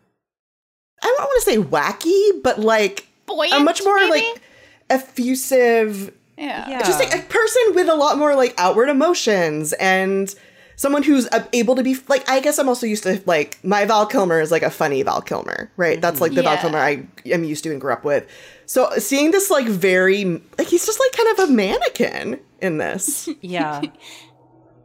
I 1.02 1.06
don't 1.06 1.18
want 1.18 1.44
to 1.44 1.50
say 1.50 1.56
wacky, 1.58 2.42
but 2.42 2.58
like 2.60 3.05
Buoyant. 3.26 3.54
a 3.60 3.64
much 3.64 3.82
more 3.84 3.96
maybe? 3.96 4.10
like 4.32 4.42
effusive 4.90 6.12
yeah. 6.38 6.68
Yeah. 6.68 6.82
just 6.82 6.98
like 6.98 7.14
a 7.14 7.22
person 7.22 7.62
with 7.74 7.88
a 7.88 7.94
lot 7.94 8.18
more 8.18 8.34
like 8.34 8.54
outward 8.58 8.88
emotions 8.88 9.72
and 9.74 10.32
someone 10.76 11.02
who's 11.02 11.26
uh, 11.32 11.44
able 11.54 11.74
to 11.76 11.82
be 11.82 11.96
like 12.08 12.28
I 12.28 12.40
guess 12.40 12.58
I'm 12.58 12.68
also 12.68 12.86
used 12.86 13.02
to 13.04 13.22
like 13.26 13.58
my 13.64 13.84
Val 13.86 14.06
Kilmer 14.06 14.40
is 14.40 14.50
like 14.50 14.62
a 14.62 14.70
funny 14.70 15.02
Val 15.02 15.22
Kilmer, 15.22 15.70
right? 15.76 16.00
That's 16.00 16.20
like 16.20 16.34
the 16.34 16.42
Val 16.42 16.58
Kilmer 16.58 16.78
I 16.78 17.06
am 17.24 17.44
used 17.44 17.64
to 17.64 17.70
and 17.72 17.80
grew 17.80 17.92
up 17.92 18.04
with. 18.04 18.28
So 18.66 18.90
seeing 18.98 19.30
this 19.30 19.50
like 19.50 19.66
very 19.66 20.24
like 20.58 20.68
he's 20.68 20.84
just 20.84 21.00
like 21.00 21.12
kind 21.12 21.38
of 21.38 21.48
a 21.48 21.52
mannequin 21.52 22.40
in 22.60 22.78
this. 22.78 23.28
Yeah. 23.40 23.80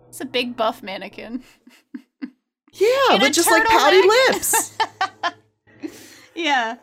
It's 0.09 0.19
a 0.21 0.25
big 0.25 0.57
buff 0.57 0.81
mannequin. 0.83 1.43
Yeah, 2.73 3.15
In 3.15 3.21
with 3.21 3.33
just 3.33 3.49
like 3.51 3.65
pouty 3.65 4.01
turtleneck. 4.01 4.29
lips. 4.33 4.77
Yeah. 6.35 6.77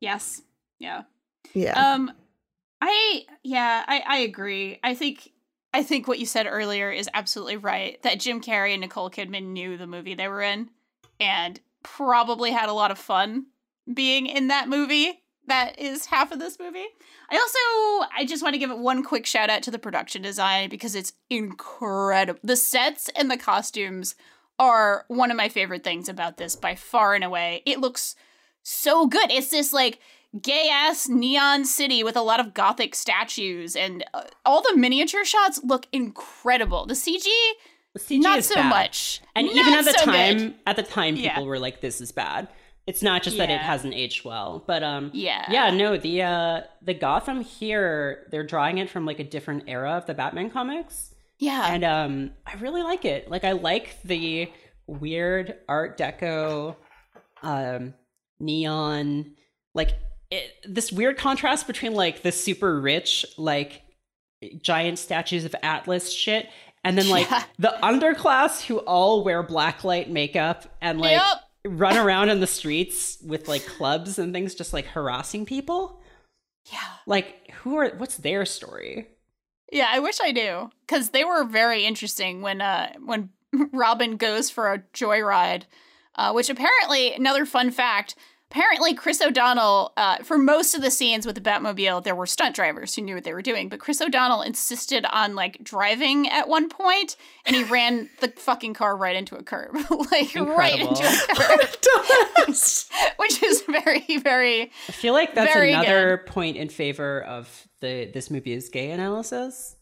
Yes. 0.00 0.42
Yeah. 0.84 1.02
Yeah. 1.54 1.92
Um, 1.92 2.12
I 2.80 3.24
yeah, 3.42 3.84
I 3.86 4.02
I 4.06 4.18
agree. 4.18 4.78
I 4.84 4.94
think 4.94 5.32
I 5.72 5.82
think 5.82 6.06
what 6.06 6.18
you 6.18 6.26
said 6.26 6.46
earlier 6.48 6.90
is 6.90 7.08
absolutely 7.14 7.56
right. 7.56 8.02
That 8.02 8.20
Jim 8.20 8.40
Carrey 8.40 8.72
and 8.72 8.82
Nicole 8.82 9.10
Kidman 9.10 9.46
knew 9.46 9.76
the 9.76 9.86
movie 9.86 10.14
they 10.14 10.28
were 10.28 10.42
in, 10.42 10.68
and 11.18 11.58
probably 11.82 12.50
had 12.50 12.68
a 12.68 12.74
lot 12.74 12.90
of 12.90 12.98
fun 12.98 13.46
being 13.92 14.26
in 14.26 14.48
that 14.48 14.68
movie. 14.68 15.22
That 15.46 15.78
is 15.78 16.06
half 16.06 16.32
of 16.32 16.38
this 16.38 16.58
movie. 16.58 16.86
I 17.30 17.36
also 17.36 18.10
I 18.16 18.26
just 18.26 18.42
want 18.42 18.54
to 18.54 18.58
give 18.58 18.70
it 18.70 18.78
one 18.78 19.02
quick 19.02 19.24
shout 19.24 19.50
out 19.50 19.62
to 19.62 19.70
the 19.70 19.78
production 19.78 20.20
design 20.20 20.68
because 20.68 20.94
it's 20.94 21.14
incredible. 21.30 22.40
The 22.42 22.56
sets 22.56 23.10
and 23.16 23.30
the 23.30 23.36
costumes 23.38 24.14
are 24.58 25.04
one 25.08 25.30
of 25.30 25.36
my 25.36 25.48
favorite 25.48 25.84
things 25.84 26.08
about 26.08 26.36
this 26.36 26.56
by 26.56 26.74
far 26.74 27.14
and 27.14 27.24
away. 27.24 27.62
It 27.64 27.80
looks 27.80 28.14
so 28.62 29.06
good. 29.06 29.30
It's 29.30 29.50
this 29.50 29.72
like 29.72 30.00
gay 30.42 30.68
ass 30.70 31.08
neon 31.08 31.64
city 31.64 32.02
with 32.02 32.16
a 32.16 32.20
lot 32.22 32.40
of 32.40 32.54
gothic 32.54 32.94
statues 32.94 33.76
and 33.76 34.04
uh, 34.14 34.22
all 34.44 34.62
the 34.62 34.76
miniature 34.76 35.24
shots 35.24 35.60
look 35.64 35.86
incredible. 35.92 36.86
The 36.86 36.94
CG 36.94 37.24
The 37.94 38.00
CG 38.00 38.20
not 38.20 38.42
so 38.44 38.56
bad. 38.56 38.68
much. 38.68 39.20
And 39.36 39.46
Not 39.46 39.56
even 39.56 39.74
at 39.74 39.84
the 39.84 39.92
so 39.98 40.04
time 40.04 40.38
good. 40.38 40.54
at 40.66 40.76
the 40.76 40.82
time 40.82 41.16
Yeah. 41.16 41.30
people 41.34 41.46
were 41.46 41.58
like, 41.58 41.80
This 41.80 42.00
is 42.00 42.10
bad. 42.12 42.48
It's 42.86 43.02
not 43.02 43.22
just 43.22 43.38
that 43.38 43.48
it 43.48 43.60
hasn't 43.60 43.94
aged 43.94 44.24
well. 44.24 44.62
But 44.66 44.82
um 44.82 45.10
Yeah. 45.14 45.46
Yeah, 45.50 45.70
no, 45.70 45.96
the 45.96 46.22
uh 46.22 46.60
the 46.82 46.94
Gotham 46.94 47.40
here, 47.40 48.26
they're 48.30 48.44
drawing 48.46 48.78
it 48.78 48.90
from 48.90 49.06
like 49.06 49.20
a 49.20 49.24
different 49.24 49.64
era 49.68 49.92
of 49.92 50.06
the 50.06 50.14
Batman 50.14 50.50
comics. 50.50 51.14
Yeah. 51.38 51.66
and 51.74 51.84
um 51.84 52.30
i 52.46 52.54
really 52.54 52.82
like 52.82 53.04
it 53.04 53.28
like 53.28 53.42
i 53.44 53.52
like 53.52 54.00
the 54.04 54.50
weird 54.86 55.56
art 55.68 55.98
deco 55.98 56.76
um 57.42 57.92
neon 58.38 59.32
like 59.74 59.94
it, 60.34 60.50
this 60.74 60.90
weird 60.92 61.16
contrast 61.18 61.66
between 61.66 61.94
like 61.94 62.22
the 62.22 62.32
super 62.32 62.80
rich 62.80 63.24
like 63.38 63.82
giant 64.60 64.98
statues 64.98 65.44
of 65.44 65.54
atlas 65.62 66.12
shit 66.12 66.48
and 66.82 66.98
then 66.98 67.08
like 67.08 67.30
Yeah. 67.30 67.44
the 67.58 67.74
underclass 67.82 68.62
who 68.64 68.78
all 68.78 69.24
wear 69.24 69.42
blacklight 69.42 70.08
makeup 70.08 70.66
and 70.82 71.00
like 71.00 71.12
Yep. 71.18 71.78
run 71.78 71.96
around 71.96 72.28
in 72.28 72.40
the 72.40 72.46
streets 72.46 73.16
with 73.24 73.48
like 73.48 73.64
clubs 73.64 74.18
and 74.18 74.34
things, 74.34 74.54
just 74.54 74.72
like 74.74 74.84
harassing 74.86 75.46
people. 75.46 75.98
Yeah. 76.70 76.78
Like, 77.06 77.50
who 77.62 77.76
are? 77.76 77.90
What's 77.96 78.16
their 78.18 78.44
story? 78.44 79.08
Yeah, 79.72 79.88
I 79.90 79.98
wish 80.00 80.18
I 80.22 80.32
knew 80.32 80.70
because 80.86 81.10
they 81.10 81.24
were 81.24 81.44
very 81.44 81.84
interesting 81.86 82.42
when 82.42 82.60
uh 82.60 82.92
when 83.02 83.30
Robin 83.72 84.16
goes 84.18 84.50
for 84.50 84.70
a 84.72 84.80
joyride, 84.92 85.62
uh, 86.16 86.32
which 86.32 86.50
apparently 86.50 87.14
another 87.14 87.46
fun 87.46 87.70
fact. 87.70 88.14
Apparently, 88.50 88.94
Chris 88.94 89.20
O'Donnell, 89.20 89.92
uh, 89.96 90.18
for 90.18 90.38
most 90.38 90.74
of 90.74 90.82
the 90.82 90.90
scenes 90.90 91.26
with 91.26 91.34
the 91.34 91.40
Batmobile, 91.40 92.04
there 92.04 92.14
were 92.14 92.26
stunt 92.26 92.54
drivers 92.54 92.94
who 92.94 93.02
knew 93.02 93.16
what 93.16 93.24
they 93.24 93.32
were 93.32 93.42
doing. 93.42 93.68
But 93.68 93.80
Chris 93.80 94.00
O'Donnell 94.00 94.42
insisted 94.42 95.04
on 95.06 95.34
like 95.34 95.64
driving 95.64 96.28
at 96.28 96.48
one 96.48 96.68
point, 96.68 97.16
and 97.46 97.56
he 97.56 97.64
ran 97.70 98.08
the 98.20 98.28
fucking 98.28 98.74
car 98.74 98.96
right 98.96 99.16
into 99.16 99.34
a 99.34 99.42
curb, 99.42 99.74
like 100.12 100.34
right 100.36 100.78
into 100.78 101.02
a 101.02 101.34
curb, 101.34 101.60
which 103.16 103.42
is 103.42 103.62
very, 103.62 104.18
very 104.18 104.70
I 104.88 104.92
feel 104.92 105.14
like 105.14 105.34
that's 105.34 105.56
another 105.56 106.22
point 106.26 106.56
in 106.56 106.68
favor 106.68 107.22
of 107.22 107.66
the 107.80 108.08
this 108.14 108.30
movie 108.30 108.52
is 108.52 108.68
gay 108.68 108.92
analysis 108.92 109.74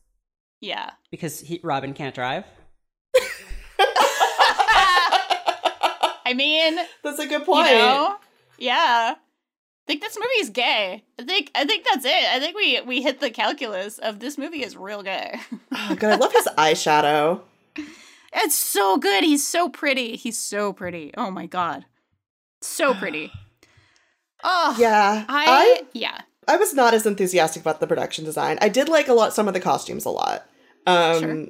yeah. 0.63 0.93
because 1.11 1.41
he, 1.41 1.61
Robin 1.63 1.93
can't 1.93 2.15
drive. 2.15 2.45
I 6.25 6.35
mean, 6.35 6.79
That's 7.03 7.19
a 7.19 7.27
good 7.27 7.41
you 7.41 7.47
point. 7.47 7.73
know, 7.73 8.17
yeah. 8.63 9.15
I 9.17 9.85
think 9.87 10.01
this 10.01 10.17
movie 10.17 10.41
is 10.41 10.51
gay. 10.51 11.03
I 11.19 11.25
think 11.25 11.51
I 11.55 11.65
think 11.65 11.85
that's 11.85 12.05
it. 12.05 12.25
I 12.31 12.39
think 12.39 12.57
we 12.57 12.81
we 12.83 13.03
hit 13.03 13.21
the 13.21 13.31
calculus 13.31 13.99
of 13.99 14.21
this 14.21 14.39
movie 14.39 14.63
is 14.63 14.77
real 14.77 15.03
gay. 15.03 15.41
Oh, 15.75 15.97
God, 15.97 16.13
I 16.13 16.17
love 16.17 16.33
his 16.33 16.47
eyeshadow. 16.57 17.41
it's 18.33 18.55
so 18.55 18.99
good. 18.99 19.25
He's 19.25 19.45
so 19.47 19.69
pretty. 19.69 20.17
He's 20.17 20.39
so 20.39 20.73
pretty. 20.73 21.13
Oh 21.17 21.31
my 21.31 21.47
god, 21.47 21.85
so 22.61 22.95
pretty. 22.95 23.33
Oh 24.45 24.75
Yeah, 24.77 25.25
I, 25.29 25.45
I 25.47 25.83
yeah. 25.93 26.23
I 26.49 26.57
was 26.57 26.75
not 26.75 26.95
as 26.95 27.07
enthusiastic 27.07 27.63
about 27.63 27.79
the 27.79 27.87
production 27.87 28.25
design. 28.25 28.59
I 28.61 28.69
did 28.69 28.89
like 28.89 29.07
a 29.07 29.13
lot 29.13 29.33
some 29.33 29.47
of 29.47 29.55
the 29.55 29.61
costumes 29.61 30.05
a 30.05 30.11
lot. 30.11 30.49
Um 30.85 31.21
Sure. 31.21 31.47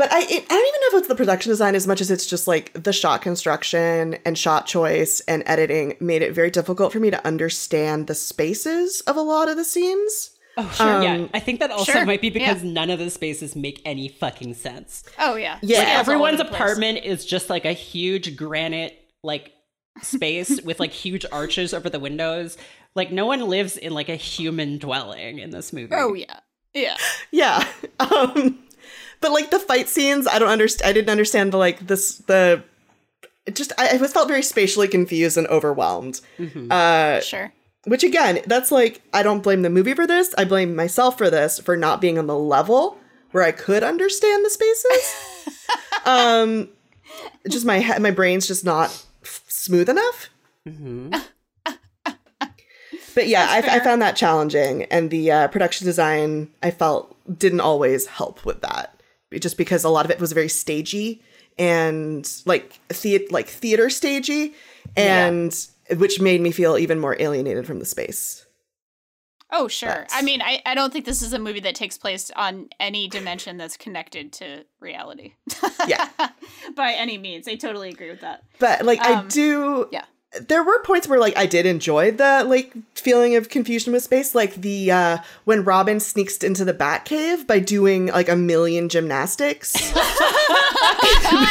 But 0.00 0.10
I, 0.10 0.20
it, 0.20 0.26
I 0.30 0.54
don't 0.54 0.68
even 0.68 0.80
know 0.80 0.86
if 0.86 0.94
it's 1.00 1.08
the 1.08 1.14
production 1.14 1.50
design 1.50 1.74
as 1.74 1.86
much 1.86 2.00
as 2.00 2.10
it's 2.10 2.24
just 2.24 2.48
like 2.48 2.72
the 2.72 2.90
shot 2.90 3.20
construction 3.20 4.16
and 4.24 4.38
shot 4.38 4.66
choice 4.66 5.20
and 5.28 5.42
editing 5.44 5.94
made 6.00 6.22
it 6.22 6.32
very 6.32 6.50
difficult 6.50 6.90
for 6.90 7.00
me 7.00 7.10
to 7.10 7.26
understand 7.26 8.06
the 8.06 8.14
spaces 8.14 9.02
of 9.02 9.16
a 9.16 9.20
lot 9.20 9.50
of 9.50 9.58
the 9.58 9.64
scenes. 9.64 10.30
Oh, 10.56 10.72
sure. 10.74 11.02
yeah, 11.02 11.14
Um, 11.16 11.30
I 11.34 11.40
think 11.40 11.60
that 11.60 11.70
also 11.70 11.92
sure, 11.92 12.06
might 12.06 12.22
be 12.22 12.30
because 12.30 12.64
yeah. 12.64 12.72
none 12.72 12.88
of 12.88 12.98
the 12.98 13.10
spaces 13.10 13.54
make 13.54 13.82
any 13.84 14.08
fucking 14.08 14.54
sense. 14.54 15.04
Oh 15.18 15.36
yeah. 15.36 15.58
Yeah. 15.60 15.80
Like 15.80 15.88
everyone's 15.88 16.40
over 16.40 16.48
place. 16.48 16.60
apartment 16.62 17.04
is 17.04 17.26
just 17.26 17.50
like 17.50 17.66
a 17.66 17.74
huge 17.74 18.36
granite 18.36 18.98
like 19.22 19.52
space 20.00 20.62
with 20.62 20.80
like 20.80 20.92
huge 20.92 21.26
arches 21.30 21.74
over 21.74 21.90
the 21.90 22.00
windows. 22.00 22.56
Like 22.94 23.12
no 23.12 23.26
one 23.26 23.46
lives 23.46 23.76
in 23.76 23.92
like 23.92 24.08
a 24.08 24.16
human 24.16 24.78
dwelling 24.78 25.40
in 25.40 25.50
this 25.50 25.74
movie. 25.74 25.92
Oh 25.94 26.14
yeah. 26.14 26.40
Yeah. 26.72 26.96
Yeah. 27.30 27.68
Um 28.00 28.60
but 29.20 29.32
like 29.32 29.50
the 29.50 29.58
fight 29.58 29.88
scenes, 29.88 30.26
I 30.26 30.38
don't 30.38 30.48
understand 30.48 30.88
I 30.88 30.92
didn't 30.92 31.10
understand 31.10 31.52
the 31.52 31.56
like 31.58 31.86
this 31.86 32.18
the 32.26 32.62
it 33.46 33.54
just 33.54 33.72
I, 33.78 33.94
I 33.94 33.96
was 33.96 34.12
felt 34.12 34.28
very 34.28 34.42
spatially 34.42 34.88
confused 34.88 35.36
and 35.38 35.46
overwhelmed. 35.48 36.20
Mhm. 36.38 36.70
Uh 36.70 37.20
Sure. 37.20 37.52
which 37.84 38.04
again, 38.04 38.40
that's 38.46 38.70
like 38.70 39.00
I 39.12 39.22
don't 39.22 39.42
blame 39.42 39.62
the 39.62 39.70
movie 39.70 39.94
for 39.94 40.06
this. 40.06 40.34
I 40.38 40.44
blame 40.44 40.74
myself 40.76 41.16
for 41.18 41.30
this 41.30 41.58
for 41.58 41.76
not 41.76 42.00
being 42.00 42.18
on 42.18 42.26
the 42.26 42.36
level 42.38 42.98
where 43.32 43.42
I 43.44 43.52
could 43.52 43.82
understand 43.82 44.44
the 44.44 44.50
spaces. 44.50 45.14
um 46.04 46.68
just 47.48 47.64
my 47.66 47.80
he- 47.80 47.98
my 47.98 48.10
brain's 48.10 48.46
just 48.46 48.64
not 48.64 48.90
f- 49.22 49.44
smooth 49.48 49.88
enough. 49.88 50.28
Mhm. 50.68 51.22
But 53.14 53.26
yeah, 53.26 53.46
I, 53.50 53.58
I 53.76 53.80
found 53.80 54.00
that 54.02 54.14
challenging, 54.14 54.84
and 54.84 55.10
the 55.10 55.32
uh, 55.32 55.48
production 55.48 55.84
design 55.84 56.48
I 56.62 56.70
felt 56.70 57.16
didn't 57.38 57.60
always 57.60 58.06
help 58.06 58.44
with 58.44 58.60
that, 58.60 58.99
just 59.38 59.56
because 59.56 59.84
a 59.84 59.88
lot 59.88 60.04
of 60.04 60.10
it 60.10 60.18
was 60.18 60.32
very 60.32 60.48
stagey 60.48 61.22
and 61.58 62.28
like 62.46 62.80
the- 63.02 63.28
like 63.30 63.48
theater 63.48 63.88
stagey, 63.90 64.54
and 64.96 65.54
which 65.96 66.20
made 66.20 66.40
me 66.40 66.50
feel 66.50 66.78
even 66.78 66.98
more 66.98 67.16
alienated 67.20 67.66
from 67.66 67.78
the 67.78 67.84
space. 67.84 68.46
Oh 69.52 69.66
sure. 69.68 70.06
But- 70.08 70.08
I 70.12 70.22
mean, 70.22 70.40
I, 70.42 70.62
I 70.64 70.74
don't 70.74 70.92
think 70.92 71.04
this 71.04 71.22
is 71.22 71.32
a 71.32 71.38
movie 71.38 71.60
that 71.60 71.74
takes 71.74 71.98
place 71.98 72.30
on 72.36 72.68
any 72.78 73.08
dimension 73.08 73.56
that's 73.56 73.76
connected 73.76 74.32
to 74.34 74.64
reality. 74.78 75.34
Yeah. 75.88 76.08
By 76.76 76.92
any 76.92 77.18
means. 77.18 77.48
I 77.48 77.56
totally 77.56 77.88
agree 77.88 78.10
with 78.10 78.20
that. 78.20 78.44
But 78.60 78.84
like 78.84 79.00
I 79.00 79.14
Um, 79.14 79.28
do, 79.28 79.88
yeah. 79.90 80.04
There 80.40 80.62
were 80.62 80.80
points 80.84 81.08
where 81.08 81.18
like 81.18 81.36
I 81.36 81.46
did 81.46 81.66
enjoy 81.66 82.12
the 82.12 82.44
like 82.46 82.72
feeling 82.94 83.34
of 83.34 83.48
confusion 83.48 83.92
with 83.92 84.04
space, 84.04 84.32
like 84.34 84.54
the 84.54 84.92
uh 84.92 85.18
when 85.44 85.64
Robin 85.64 85.98
sneaks 85.98 86.38
into 86.38 86.64
the 86.64 86.72
Batcave 86.74 87.46
by 87.48 87.58
doing 87.58 88.06
like 88.06 88.28
a 88.28 88.36
million 88.36 88.88
gymnastics. 88.88 89.74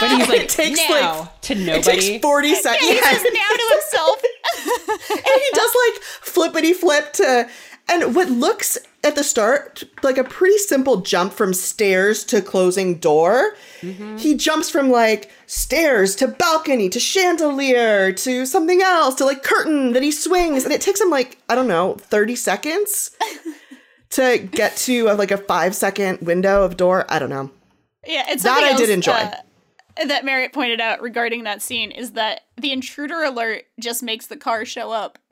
But 0.02 0.12
he's 0.12 0.30
like 0.30 0.42
It 0.42 0.50
takes, 0.50 0.80
now 0.90 1.20
like- 1.22 1.42
to 1.42 1.54
It 1.54 1.60
nobody. 1.66 1.82
takes 2.02 2.22
40 2.22 2.56
seconds. 2.56 2.90
He 2.90 2.98
says 2.98 3.24
now 3.24 3.50
to 3.50 3.70
himself. 3.72 4.22
and 5.10 5.42
he 5.42 5.50
does 5.54 5.76
like 5.88 6.02
flippity 6.04 6.74
flip 6.74 7.14
to 7.14 7.50
and 7.90 8.16
what 8.16 8.30
looks 8.30 8.78
at 9.04 9.16
the 9.16 9.24
start 9.24 9.84
like 10.04 10.18
a 10.18 10.24
pretty 10.24 10.58
simple 10.58 10.98
jump 11.02 11.34
from 11.34 11.54
stairs 11.54 12.24
to 12.26 12.42
closing 12.42 12.96
door. 13.00 13.54
He 14.18 14.36
jumps 14.36 14.70
from 14.70 14.92
like 14.92 15.32
stairs 15.48 16.16
to 16.18 16.28
balcony 16.28 16.90
to 16.90 17.00
chandelier 17.00 18.12
to 18.12 18.46
something 18.46 18.82
else 18.82 19.16
to 19.16 19.26
like 19.26 19.42
curtain 19.44 19.94
that 19.94 20.04
he 20.04 20.12
swings. 20.12 20.66
And 20.66 20.74
it 20.74 20.82
takes 20.82 21.00
him 21.02 21.10
like 21.10 21.38
i 21.50 21.56
don't 21.56 21.68
know 21.68 21.96
30 21.96 22.36
seconds 22.36 23.12
to 24.12 24.38
get 24.52 24.76
to 24.78 25.08
a, 25.08 25.14
like 25.14 25.32
a 25.32 25.38
five 25.38 25.76
second 25.76 26.20
window 26.22 26.64
of 26.64 26.78
door. 26.78 27.06
I 27.10 27.20
don't 27.20 27.30
know. 27.30 27.52
Yeah, 28.06 28.26
it's 28.28 28.44
That 28.44 28.64
I 28.64 28.76
did 28.76 28.90
enjoy. 28.90 29.12
uh, 29.14 29.36
that 30.08 30.24
Merritt 30.26 30.54
pointed 30.54 30.80
out 30.80 31.02
regarding 31.02 31.44
that 31.44 31.62
scene 31.62 31.92
is 31.92 32.12
that 32.12 32.42
the 32.58 32.72
intruder 32.72 33.24
alert 33.24 33.64
just 33.80 34.02
makes 34.04 34.28
the 34.28 34.38
car 34.38 34.66
show 34.66 34.92
up. 34.92 35.20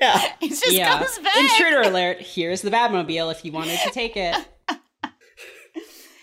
yeah 0.00 0.32
it 0.40 0.48
just 0.48 0.72
yeah. 0.72 0.98
comes 0.98 1.18
back. 1.18 1.36
Intruder 1.36 1.82
alert. 1.82 2.20
Here's 2.20 2.62
the 2.62 2.70
Batmobile 2.70 3.32
if 3.32 3.44
you 3.44 3.52
wanted 3.52 3.78
to 3.80 3.90
take 3.90 4.16
it. 4.16 4.36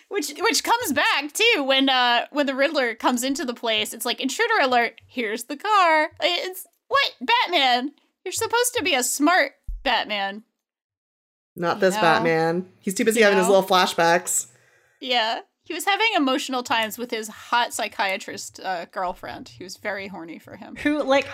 which 0.09 0.31
which 0.39 0.63
comes 0.63 0.93
back 0.93 1.33
too 1.33 1.63
when 1.63 1.89
uh 1.89 2.25
when 2.31 2.45
the 2.45 2.55
Riddler 2.55 2.95
comes 2.95 3.23
into 3.23 3.45
the 3.45 3.53
place. 3.53 3.93
It's 3.93 4.05
like 4.05 4.19
intruder 4.19 4.59
alert. 4.61 5.01
Here's 5.07 5.45
the 5.45 5.57
car. 5.57 6.11
It's 6.21 6.67
what 6.87 7.15
Batman. 7.21 7.91
You're 8.23 8.31
supposed 8.31 8.73
to 8.75 8.83
be 8.83 8.93
a 8.93 9.03
smart 9.03 9.53
Batman. 9.83 10.43
not 11.55 11.79
this 11.79 11.95
know? 11.95 12.01
batman 12.01 12.65
he's 12.79 12.93
too 12.93 13.03
busy 13.05 13.19
You 13.19 13.25
having 13.25 13.37
his 13.39 13.47
little 13.47 13.63
flashbacks 13.63 14.47
Yeah. 15.01 15.41
He 15.65 15.73
was 15.73 15.85
having 15.85 16.07
emotional 16.15 16.61
times 16.61 16.97
with 16.97 17.09
his 17.09 17.29
hot 17.29 17.73
psychiatrist 17.73 18.59
uh, 18.59 18.83
girlfriend. 18.85 19.47
He 19.47 19.63
was 19.63 19.77
very 19.77 20.07
horny 20.07 20.37
for 20.37 20.57
him. 20.57 20.75
Who 20.77 21.01
like 21.03 21.25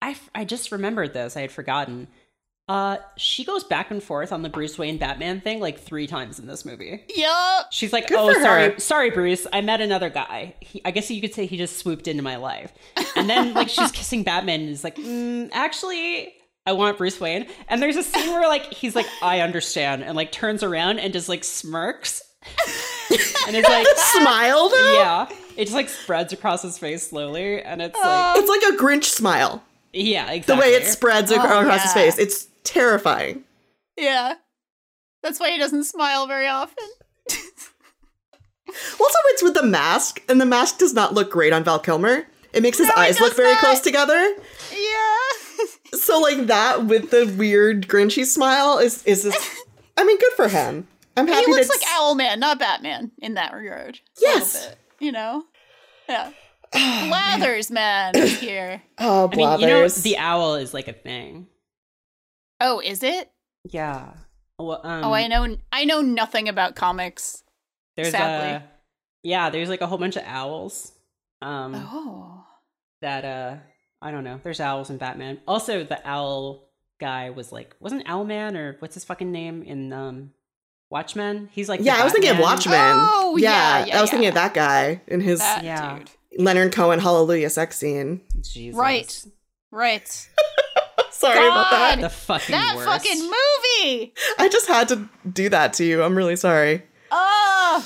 I 0.00 0.10
f- 0.10 0.30
I 0.34 0.44
just 0.44 0.72
remembered 0.72 1.12
this. 1.14 1.36
I 1.36 1.40
had 1.42 1.52
forgotten. 1.52 2.08
Uh 2.68 2.98
she 3.16 3.44
goes 3.44 3.64
back 3.64 3.90
and 3.90 4.02
forth 4.02 4.30
on 4.30 4.42
the 4.42 4.50
Bruce 4.50 4.76
Wayne 4.76 4.98
Batman 4.98 5.40
thing 5.40 5.58
like 5.58 5.80
3 5.80 6.06
times 6.06 6.38
in 6.38 6.46
this 6.46 6.66
movie. 6.66 7.02
Yup. 7.16 7.72
She's 7.72 7.92
like, 7.94 8.08
Good 8.08 8.18
"Oh, 8.18 8.30
sorry, 8.42 8.72
her. 8.72 8.78
sorry, 8.78 9.10
Bruce. 9.10 9.46
I 9.52 9.62
met 9.62 9.80
another 9.80 10.10
guy. 10.10 10.54
He, 10.60 10.82
I 10.84 10.90
guess 10.90 11.10
you 11.10 11.20
could 11.22 11.32
say 11.34 11.46
he 11.46 11.56
just 11.56 11.78
swooped 11.78 12.06
into 12.06 12.22
my 12.22 12.36
life." 12.36 12.72
And 13.16 13.28
then 13.28 13.54
like 13.54 13.68
she's 13.70 13.90
kissing 13.90 14.22
Batman 14.22 14.60
and 14.60 14.68
is 14.68 14.84
like, 14.84 14.96
mm, 14.96 15.48
"Actually, 15.52 16.34
I 16.66 16.72
want 16.72 16.98
Bruce 16.98 17.18
Wayne." 17.18 17.46
And 17.68 17.80
there's 17.80 17.96
a 17.96 18.02
scene 18.02 18.30
where 18.32 18.46
like 18.48 18.70
he's 18.72 18.94
like, 18.94 19.06
"I 19.22 19.40
understand," 19.40 20.04
and 20.04 20.14
like 20.14 20.30
turns 20.30 20.62
around 20.62 20.98
and 20.98 21.12
just 21.14 21.28
like 21.30 21.44
smirks, 21.44 22.22
and 23.46 23.56
it's 23.56 23.68
like, 23.68 23.86
smile 23.96 24.68
though 24.68 24.92
yeah, 24.98 25.26
it 25.56 25.64
just 25.64 25.74
like 25.74 25.88
spreads 25.88 26.32
across 26.34 26.60
his 26.62 26.76
face 26.78 27.08
slowly, 27.08 27.62
and 27.62 27.80
it's 27.80 27.98
like, 27.98 28.38
it's 28.38 28.48
like 28.48 28.74
a 28.74 28.76
grinch 28.76 29.04
smile 29.04 29.62
yeah, 29.98 30.38
the 30.38 30.56
way 30.56 30.74
it 30.74 30.86
spreads 30.86 31.30
ac- 31.32 31.40
Oh, 31.42 31.60
across 31.60 31.82
his 31.82 31.92
face. 31.92 32.18
It's 32.18 32.46
terrifying. 32.64 33.44
Yeah. 33.96 34.34
That's 35.22 35.40
why 35.40 35.50
he 35.50 35.58
doesn't 35.58 35.84
smile 35.84 36.26
very 36.26 36.46
often. 36.46 36.84
Also, 39.00 39.18
it's 39.28 39.42
with 39.42 39.54
the 39.54 39.62
mask, 39.62 40.22
and 40.28 40.38
the 40.40 40.44
mask 40.46 40.78
does 40.78 40.92
not 40.92 41.14
look 41.14 41.30
great 41.30 41.52
on 41.54 41.64
Val 41.64 41.78
Kilmer. 41.78 42.26
It 42.52 42.62
makes 42.62 42.76
his 42.78 42.88
No, 42.88 42.94
eyes 42.96 43.18
look 43.18 43.34
very 43.34 43.52
not. 43.52 43.60
close 43.60 43.80
together. 43.80 44.34
Yeah. 44.72 45.16
So, 45.98 46.20
like 46.20 46.46
that 46.48 46.84
with 46.84 47.10
the 47.10 47.24
weird 47.38 47.88
Grinchy 47.88 48.24
smile 48.26 48.78
is 48.78 49.02
is 49.04 49.22
this. 49.22 49.64
I 49.96 50.04
mean, 50.04 50.18
good 50.18 50.32
for 50.34 50.48
him. 50.48 50.86
I'm 51.16 51.26
happy. 51.26 51.46
he 51.46 51.52
looks 51.52 51.66
that's- 51.68 51.82
like 51.82 51.98
Owlman, 52.00 52.38
not 52.38 52.58
Batman, 52.58 53.10
in 53.18 53.34
that 53.34 53.54
regard. 53.54 53.96
A 53.96 54.00
Yes. 54.20 54.54
little 54.54 54.68
bit, 54.70 54.78
you 55.00 55.12
know? 55.12 55.44
Yeah. 56.08 56.30
Blathers, 56.72 57.70
man, 57.70 58.12
is 58.16 58.38
here. 58.40 58.82
Oh, 58.98 59.28
I 59.32 59.36
mean, 59.36 59.38
you 59.60 59.66
know, 59.66 59.72
blathers. 59.74 60.02
the 60.02 60.18
owl 60.18 60.54
is 60.56 60.74
like 60.74 60.88
a 60.88 60.92
thing. 60.92 61.46
Oh, 62.60 62.80
is 62.80 63.02
it? 63.02 63.30
Yeah. 63.64 64.12
Well, 64.58 64.80
um, 64.82 65.04
oh, 65.04 65.12
I 65.12 65.28
know. 65.28 65.56
I 65.72 65.84
know 65.84 66.00
nothing 66.00 66.48
about 66.48 66.74
comics. 66.74 67.42
There's 67.96 68.10
sadly. 68.10 68.48
a 68.50 68.64
yeah, 69.22 69.50
there's 69.50 69.68
like 69.68 69.80
a 69.80 69.86
whole 69.86 69.98
bunch 69.98 70.16
of 70.16 70.24
owls. 70.26 70.92
Um, 71.42 71.74
Oh. 71.74 72.44
that 73.02 73.24
uh, 73.24 73.56
I 74.02 74.10
don't 74.10 74.24
know. 74.24 74.40
There's 74.42 74.60
owls 74.60 74.90
in 74.90 74.96
Batman. 74.98 75.40
Also, 75.46 75.84
the 75.84 76.00
owl 76.08 76.68
guy 77.00 77.30
was 77.30 77.52
like, 77.52 77.76
wasn't 77.80 78.06
Owlman 78.06 78.56
or 78.56 78.76
what's 78.80 78.94
his 78.94 79.04
fucking 79.04 79.30
name 79.30 79.62
in 79.62 79.92
um, 79.92 80.32
Watchmen? 80.90 81.48
He's 81.52 81.68
like, 81.68 81.80
Yeah, 81.82 81.96
I 81.96 82.04
was 82.04 82.12
thinking 82.12 82.30
of 82.30 82.36
Batman. 82.38 82.50
Watchmen. 82.50 82.80
Oh, 82.80 83.36
yeah, 83.36 83.84
yeah, 83.86 83.98
I 83.98 84.00
was 84.00 84.10
thinking 84.10 84.28
of 84.28 84.34
that 84.34 84.54
guy 84.54 85.00
in 85.06 85.20
his 85.20 85.38
That 85.40 85.62
Yeah. 85.64 85.98
dude. 85.98 86.10
Leonard 86.38 86.72
Cohen 86.72 87.00
Hallelujah 87.00 87.50
sex 87.50 87.76
scene. 87.76 88.20
Jesus. 88.40 88.78
Right. 88.78 89.24
Right. 89.70 90.28
Sorry 91.10 91.38
about 91.46 91.70
that. 91.70 92.00
The 92.00 92.08
fucking 92.08 92.52
that 92.52 92.76
worst. 92.76 92.88
fucking 92.88 93.20
movie. 93.22 94.14
I 94.38 94.48
just 94.48 94.68
had 94.68 94.88
to 94.88 95.08
do 95.30 95.48
that 95.48 95.72
to 95.74 95.84
you. 95.84 96.02
I'm 96.02 96.16
really 96.16 96.36
sorry. 96.36 96.84
Oh. 97.10 97.84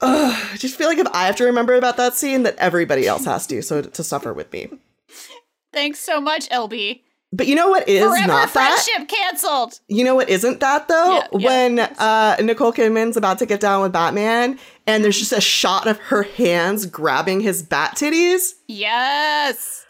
Ugh, 0.00 0.48
I 0.52 0.56
just 0.56 0.76
feel 0.76 0.88
like 0.88 0.98
if 0.98 1.06
I 1.12 1.26
have 1.26 1.36
to 1.36 1.44
remember 1.44 1.74
about 1.74 1.98
that 1.98 2.14
scene, 2.14 2.44
that 2.44 2.56
everybody 2.56 3.06
else 3.06 3.24
has 3.26 3.46
to, 3.48 3.62
so 3.62 3.82
to 3.82 4.02
suffer 4.02 4.32
with 4.32 4.50
me. 4.52 4.68
Thanks 5.72 6.00
so 6.00 6.20
much, 6.20 6.48
LB. 6.48 7.02
But 7.32 7.46
you 7.46 7.54
know 7.54 7.68
what 7.68 7.86
is 7.88 8.02
Forever 8.02 8.26
not 8.26 8.52
that? 8.54 8.82
friendship 8.86 9.08
canceled. 9.08 9.80
You 9.88 10.04
know 10.04 10.14
what 10.14 10.28
isn't 10.30 10.60
that 10.60 10.88
though? 10.88 11.14
Yeah, 11.14 11.26
yeah, 11.38 11.46
when 11.46 11.78
uh, 11.80 12.36
Nicole 12.40 12.72
Kidman's 12.72 13.16
about 13.16 13.38
to 13.40 13.46
get 13.46 13.60
down 13.60 13.82
with 13.82 13.92
Batman, 13.92 14.58
and 14.86 15.02
there's 15.04 15.18
just 15.18 15.32
a 15.32 15.40
shot 15.40 15.86
of 15.86 15.98
her 15.98 16.22
hands 16.22 16.86
grabbing 16.86 17.40
his 17.40 17.62
bat 17.62 17.92
titties. 17.96 18.52
Yes. 18.68 19.84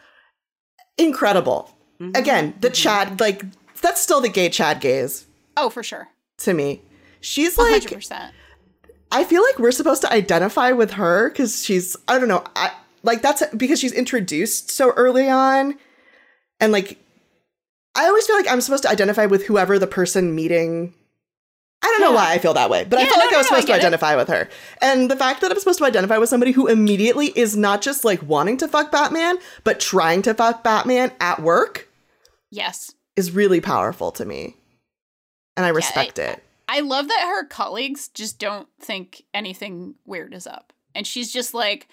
Incredible. 0.99 1.71
Mhm. 2.01 2.17
Again, 2.17 2.55
the 2.61 2.71
Chad, 2.71 3.21
like 3.21 3.43
that's 3.81 4.01
still 4.01 4.21
the 4.21 4.29
gay 4.29 4.49
Chad 4.49 4.81
gaze 4.81 5.27
Oh, 5.57 5.71
for 5.71 5.83
sure. 5.83 6.09
to 6.39 6.55
me. 6.55 6.83
She's 7.21 7.57
like, 7.59 7.83
100%. 7.83 8.31
I 9.11 9.25
feel 9.25 9.43
like 9.43 9.59
we're 9.59 9.73
supposed 9.73 10.03
to 10.03 10.13
identify 10.13 10.73
with 10.73 10.93
her 10.93 11.29
because 11.31 11.65
she's, 11.65 11.97
I 12.09 12.19
don't 12.19 12.29
know, 12.29 12.45
I 12.57 12.73
like 13.03 13.23
that's 13.23 13.43
because 13.57 13.79
she's 13.81 13.93
introduced 13.93 14.71
so 14.71 14.91
early 14.93 15.29
on, 15.31 15.77
and 16.61 16.73
like, 16.73 16.99
I 17.95 18.07
always 18.07 18.27
feel 18.27 18.37
like 18.37 18.49
I'm 18.49 18.61
supposed 18.61 18.83
to 18.83 18.91
identify 18.91 19.27
with 19.27 19.47
whoever 19.47 19.79
the 19.79 19.87
person 19.87 20.35
meeting. 20.35 20.93
I 21.87 21.91
don't 21.99 22.01
know 22.01 22.11
Yeah. 22.19 22.25
why 22.27 22.33
I 22.33 22.39
feel 22.39 22.55
that 22.55 22.69
way, 22.71 22.85
but 22.85 22.99
I 22.99 23.03
Yeah, 23.03 23.09
felt 23.09 23.19
no, 23.19 23.25
like 23.27 23.35
I 23.35 23.39
was 23.39 23.45
no, 23.51 23.57
I 23.57 23.61
supposed 23.61 23.67
to 23.69 23.73
get 23.73 23.77
it. 23.77 23.81
identify 23.85 24.17
with 24.17 24.29
her. 24.29 24.49
And 24.83 25.11
the 25.11 25.17
fact 25.17 25.41
that 25.41 25.51
I'm 25.53 25.59
supposed 25.59 25.79
to 25.79 25.85
identify 25.85 26.19
with 26.19 26.29
somebody 26.29 26.53
who 26.53 26.67
immediately 26.67 27.29
is 27.29 27.57
not 27.57 27.81
just 27.81 28.05
like 28.05 28.21
wanting 28.23 28.57
to 28.59 28.69
fuck 28.69 28.91
Batman, 28.91 29.39
but 29.65 29.79
trying 29.81 30.23
to 30.23 30.35
fuck 30.35 30.65
Batman 30.65 31.13
at 31.21 31.41
work 31.41 31.89
Yes. 32.51 32.93
is 33.15 33.31
really 33.31 33.61
powerful 33.61 34.11
to 34.13 34.25
me. 34.25 34.57
And 35.57 35.65
I 35.65 35.71
respect 35.71 36.19
it. 36.19 36.43
I 36.69 36.81
love 36.81 37.07
that 37.09 37.21
her 37.29 37.47
colleagues 37.47 38.09
just 38.09 38.39
don't 38.39 38.69
think 38.81 39.23
anything 39.33 39.95
weird 40.05 40.35
is 40.35 40.47
up. 40.47 40.73
And 40.95 41.07
she's 41.07 41.33
just 41.33 41.55
like 41.55 41.87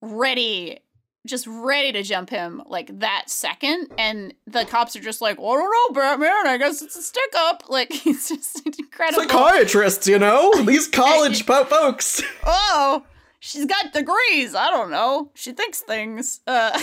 ready, 0.00 0.78
just 1.26 1.46
ready 1.46 1.92
to 1.92 2.02
jump 2.02 2.30
him 2.30 2.62
like 2.66 2.98
that 3.00 3.24
second. 3.28 3.88
And 3.98 4.32
the 4.46 4.64
cops 4.64 4.96
are 4.96 5.00
just 5.00 5.20
like, 5.20 5.38
I 5.38 5.42
don't 5.42 5.94
know, 5.94 6.00
Batman. 6.00 6.46
I 6.46 6.56
guess 6.58 6.80
it's 6.82 6.96
a 6.96 7.02
stick 7.02 7.32
up. 7.36 7.64
Like, 7.70 7.92
he's 7.92 8.28
just 8.28 8.66
incredible. 8.78 9.22
Psychiatrists, 9.22 10.08
you 10.08 10.18
know? 10.18 10.52
These 10.64 10.88
college 10.88 11.44
folks. 11.44 12.20
oh, 12.44 13.04
she's 13.38 13.64
got 13.66 13.92
degrees. 13.92 14.54
I 14.54 14.70
don't 14.70 14.90
know. 14.90 15.30
She 15.34 15.52
thinks 15.52 15.80
things. 15.80 16.40
Uh, 16.46 16.78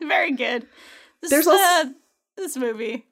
very 0.00 0.32
good. 0.32 0.66
This, 1.20 1.30
There's 1.30 1.46
uh, 1.46 1.50
also- 1.50 1.94
this 2.36 2.56
movie. 2.56 3.06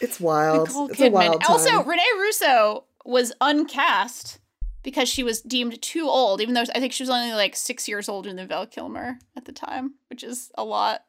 It's 0.00 0.20
wild. 0.20 0.68
Nicole 0.68 0.88
it's 0.90 1.00
a 1.00 1.08
wild 1.10 1.40
time. 1.40 1.50
Also, 1.50 1.82
Renee 1.82 2.04
Russo 2.18 2.84
was 3.04 3.32
uncast 3.40 4.38
because 4.82 5.08
she 5.08 5.22
was 5.22 5.40
deemed 5.40 5.80
too 5.82 6.08
old, 6.08 6.40
even 6.40 6.54
though 6.54 6.64
I 6.74 6.80
think 6.80 6.92
she 6.92 7.02
was 7.02 7.10
only 7.10 7.32
like 7.32 7.56
six 7.56 7.88
years 7.88 8.08
older 8.08 8.32
than 8.32 8.48
Val 8.48 8.66
Kilmer 8.66 9.18
at 9.36 9.44
the 9.44 9.52
time, 9.52 9.94
which 10.08 10.22
is 10.22 10.50
a 10.56 10.64
lot. 10.64 11.04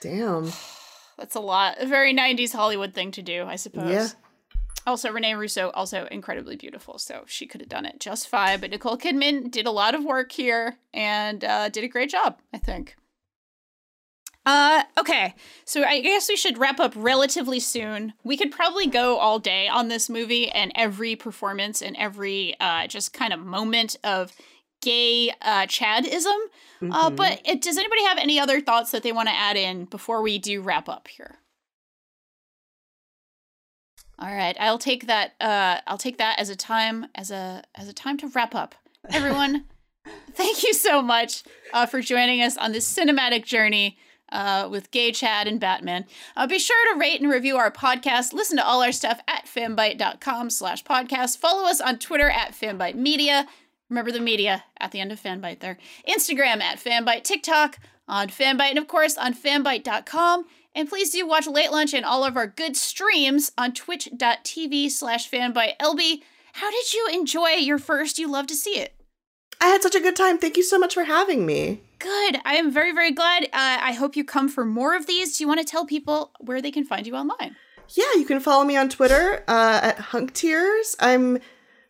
Damn. 0.00 0.52
That's 1.18 1.34
a 1.34 1.40
lot. 1.40 1.78
A 1.80 1.86
very 1.86 2.14
90s 2.14 2.52
Hollywood 2.52 2.94
thing 2.94 3.10
to 3.12 3.22
do, 3.22 3.44
I 3.44 3.56
suppose. 3.56 3.90
Yeah. 3.90 4.08
Also, 4.86 5.10
Renee 5.10 5.34
Russo, 5.34 5.70
also 5.70 6.06
incredibly 6.10 6.56
beautiful, 6.56 6.98
so 6.98 7.24
she 7.26 7.46
could 7.46 7.60
have 7.60 7.68
done 7.68 7.84
it 7.84 8.00
just 8.00 8.28
fine. 8.28 8.60
But 8.60 8.70
Nicole 8.70 8.96
Kidman 8.96 9.50
did 9.50 9.66
a 9.66 9.70
lot 9.70 9.94
of 9.94 10.04
work 10.04 10.32
here 10.32 10.78
and 10.94 11.44
uh, 11.44 11.68
did 11.68 11.84
a 11.84 11.88
great 11.88 12.08
job, 12.08 12.38
I 12.54 12.58
think. 12.58 12.96
Uh, 14.48 14.82
okay, 14.96 15.34
so 15.66 15.84
I 15.84 16.00
guess 16.00 16.26
we 16.26 16.34
should 16.34 16.56
wrap 16.56 16.80
up 16.80 16.94
relatively 16.96 17.60
soon. 17.60 18.14
We 18.24 18.38
could 18.38 18.50
probably 18.50 18.86
go 18.86 19.18
all 19.18 19.38
day 19.38 19.68
on 19.68 19.88
this 19.88 20.08
movie 20.08 20.48
and 20.50 20.72
every 20.74 21.16
performance 21.16 21.82
and 21.82 21.94
every 21.98 22.56
uh, 22.58 22.86
just 22.86 23.12
kind 23.12 23.34
of 23.34 23.40
moment 23.40 23.96
of 24.02 24.32
gay 24.80 25.28
uh, 25.42 25.66
Chadism. 25.66 26.38
Uh, 26.80 27.10
Mhm. 27.10 27.16
but 27.16 27.42
it, 27.44 27.60
does 27.60 27.76
anybody 27.76 28.02
have 28.04 28.16
any 28.16 28.40
other 28.40 28.62
thoughts 28.62 28.90
that 28.92 29.02
they 29.02 29.12
want 29.12 29.28
to 29.28 29.34
add 29.34 29.58
in 29.58 29.84
before 29.84 30.22
we 30.22 30.38
do 30.38 30.62
wrap 30.62 30.88
up 30.88 31.08
here? 31.08 31.40
All 34.18 34.34
right, 34.34 34.56
I'll 34.58 34.78
take 34.78 35.08
that. 35.08 35.34
Uh, 35.42 35.80
I'll 35.86 35.98
take 35.98 36.16
that 36.16 36.38
as 36.38 36.48
a 36.48 36.56
time 36.56 37.08
as 37.14 37.30
a 37.30 37.64
as 37.74 37.86
a 37.86 37.92
time 37.92 38.16
to 38.16 38.28
wrap 38.28 38.54
up. 38.54 38.74
Everyone, 39.10 39.66
thank 40.32 40.62
you 40.62 40.72
so 40.72 41.02
much 41.02 41.42
uh, 41.74 41.84
for 41.84 42.00
joining 42.00 42.40
us 42.40 42.56
on 42.56 42.72
this 42.72 42.90
cinematic 42.90 43.44
journey 43.44 43.98
uh, 44.30 44.68
with 44.70 44.90
Gay 44.90 45.12
Chad 45.12 45.46
and 45.46 45.60
Batman. 45.60 46.04
Uh, 46.36 46.46
be 46.46 46.58
sure 46.58 46.94
to 46.94 47.00
rate 47.00 47.20
and 47.20 47.30
review 47.30 47.56
our 47.56 47.70
podcast. 47.70 48.32
Listen 48.32 48.56
to 48.56 48.66
all 48.66 48.82
our 48.82 48.92
stuff 48.92 49.20
at 49.28 49.46
fanbyte.com 49.46 50.50
slash 50.50 50.84
podcast. 50.84 51.38
Follow 51.38 51.68
us 51.68 51.80
on 51.80 51.98
Twitter 51.98 52.30
at 52.30 52.52
fanbyte 52.52 52.94
media. 52.94 53.46
Remember 53.88 54.12
the 54.12 54.20
media 54.20 54.64
at 54.78 54.92
the 54.92 55.00
end 55.00 55.12
of 55.12 55.20
fanbyte 55.20 55.60
there. 55.60 55.78
Instagram 56.08 56.60
at 56.60 56.78
fanbyte, 56.78 57.24
TikTok 57.24 57.78
on 58.06 58.28
fanbyte, 58.28 58.70
and 58.70 58.78
of 58.78 58.88
course 58.88 59.16
on 59.16 59.34
fanbyte.com. 59.34 60.44
And 60.74 60.88
please 60.88 61.10
do 61.10 61.26
watch 61.26 61.46
Late 61.46 61.72
Lunch 61.72 61.94
and 61.94 62.04
all 62.04 62.24
of 62.24 62.36
our 62.36 62.46
good 62.46 62.76
streams 62.76 63.52
on 63.56 63.72
twitch.tv 63.72 64.90
slash 64.90 65.30
fanbyte. 65.30 65.76
LB, 65.80 66.22
how 66.54 66.70
did 66.70 66.92
you 66.92 67.08
enjoy 67.12 67.50
your 67.50 67.78
first 67.78 68.18
You 68.18 68.30
Love 68.30 68.46
to 68.48 68.54
See 68.54 68.78
It? 68.78 68.97
I 69.60 69.66
had 69.66 69.82
such 69.82 69.94
a 69.94 70.00
good 70.00 70.16
time. 70.16 70.38
Thank 70.38 70.56
you 70.56 70.62
so 70.62 70.78
much 70.78 70.94
for 70.94 71.04
having 71.04 71.44
me. 71.44 71.82
Good. 71.98 72.38
I 72.44 72.54
am 72.56 72.70
very, 72.70 72.92
very 72.92 73.10
glad. 73.10 73.44
Uh, 73.44 73.48
I 73.52 73.92
hope 73.92 74.14
you 74.16 74.24
come 74.24 74.48
for 74.48 74.64
more 74.64 74.94
of 74.94 75.06
these. 75.06 75.36
Do 75.36 75.44
you 75.44 75.48
want 75.48 75.58
to 75.60 75.66
tell 75.66 75.84
people 75.84 76.30
where 76.40 76.62
they 76.62 76.70
can 76.70 76.84
find 76.84 77.06
you 77.06 77.16
online? 77.16 77.56
Yeah, 77.90 78.04
you 78.16 78.24
can 78.24 78.38
follow 78.38 78.64
me 78.64 78.76
on 78.76 78.88
Twitter 78.88 79.42
uh, 79.48 79.80
at 79.82 79.98
Hunk 79.98 80.34
Tears. 80.34 80.94
I'm 81.00 81.38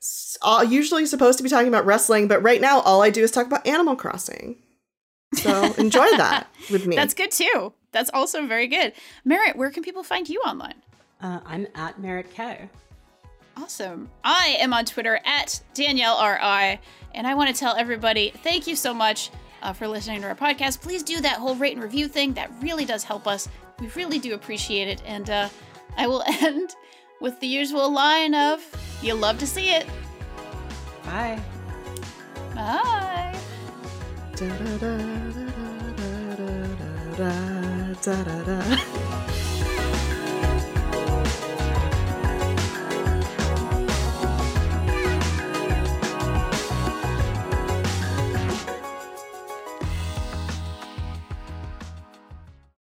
s- 0.01 0.39
usually 0.69 1.05
supposed 1.07 1.39
to 1.39 1.45
be 1.45 1.51
talking 1.51 1.69
about 1.69 1.85
wrestling, 1.85 2.27
but 2.29 2.43
right 2.43 2.61
now 2.61 2.81
all 2.81 3.03
I 3.03 3.11
do 3.11 3.23
is 3.23 3.31
talk 3.31 3.47
about 3.47 3.66
Animal 3.66 3.97
Crossing. 3.97 4.57
So 5.35 5.73
enjoy 5.79 6.07
that 6.16 6.47
with 6.71 6.87
me. 6.87 6.97
That's 6.97 7.14
good 7.14 7.33
too. 7.33 7.73
That's 7.93 8.11
also 8.14 8.47
very 8.47 8.66
good. 8.66 8.93
Merritt, 9.25 9.57
where 9.57 9.71
can 9.71 9.83
people 9.83 10.03
find 10.03 10.29
you 10.29 10.41
online? 10.41 10.75
Uh, 11.21 11.41
I'm 11.45 11.66
at 11.75 12.01
Merritt 12.01 12.31
K. 12.33 12.69
Awesome. 13.57 14.09
I 14.23 14.57
am 14.61 14.73
on 14.73 14.85
Twitter 14.85 15.21
at 15.25 15.61
Danielle 15.75 16.16
RI, 16.23 16.79
and 17.14 17.26
I 17.26 17.34
want 17.34 17.54
to 17.54 17.59
tell 17.59 17.76
everybody 17.76 18.32
thank 18.42 18.66
you 18.66 18.76
so 18.76 18.94
much 18.94 19.30
uh, 19.62 19.72
for 19.72 19.88
listening 19.88 20.20
to 20.22 20.28
our 20.28 20.34
podcast. 20.34 20.80
Please 20.80 21.02
do 21.02 21.20
that 21.20 21.38
whole 21.38 21.54
rate 21.54 21.74
and 21.74 21.82
review 21.82 22.09
thing. 22.09 22.34
That 22.34 22.50
really 22.61 22.84
does 22.84 23.04
help 23.04 23.26
us. 23.26 23.48
We 23.80 23.88
really 23.88 24.18
do 24.18 24.34
appreciate 24.34 24.88
it. 24.88 25.02
And 25.04 25.28
uh, 25.30 25.48
I 25.96 26.06
will 26.06 26.22
end 26.26 26.74
with 27.20 27.38
the 27.40 27.46
usual 27.46 27.92
line 27.92 28.34
of 28.34 28.61
you 29.02 29.14
love 29.14 29.38
to 29.38 29.46
see 29.46 29.74
it. 29.74 29.86
Bye. 31.04 31.40
Bye. 32.54 33.36
Da, 34.36 34.48
da, 34.48 34.78
da, 34.78 34.98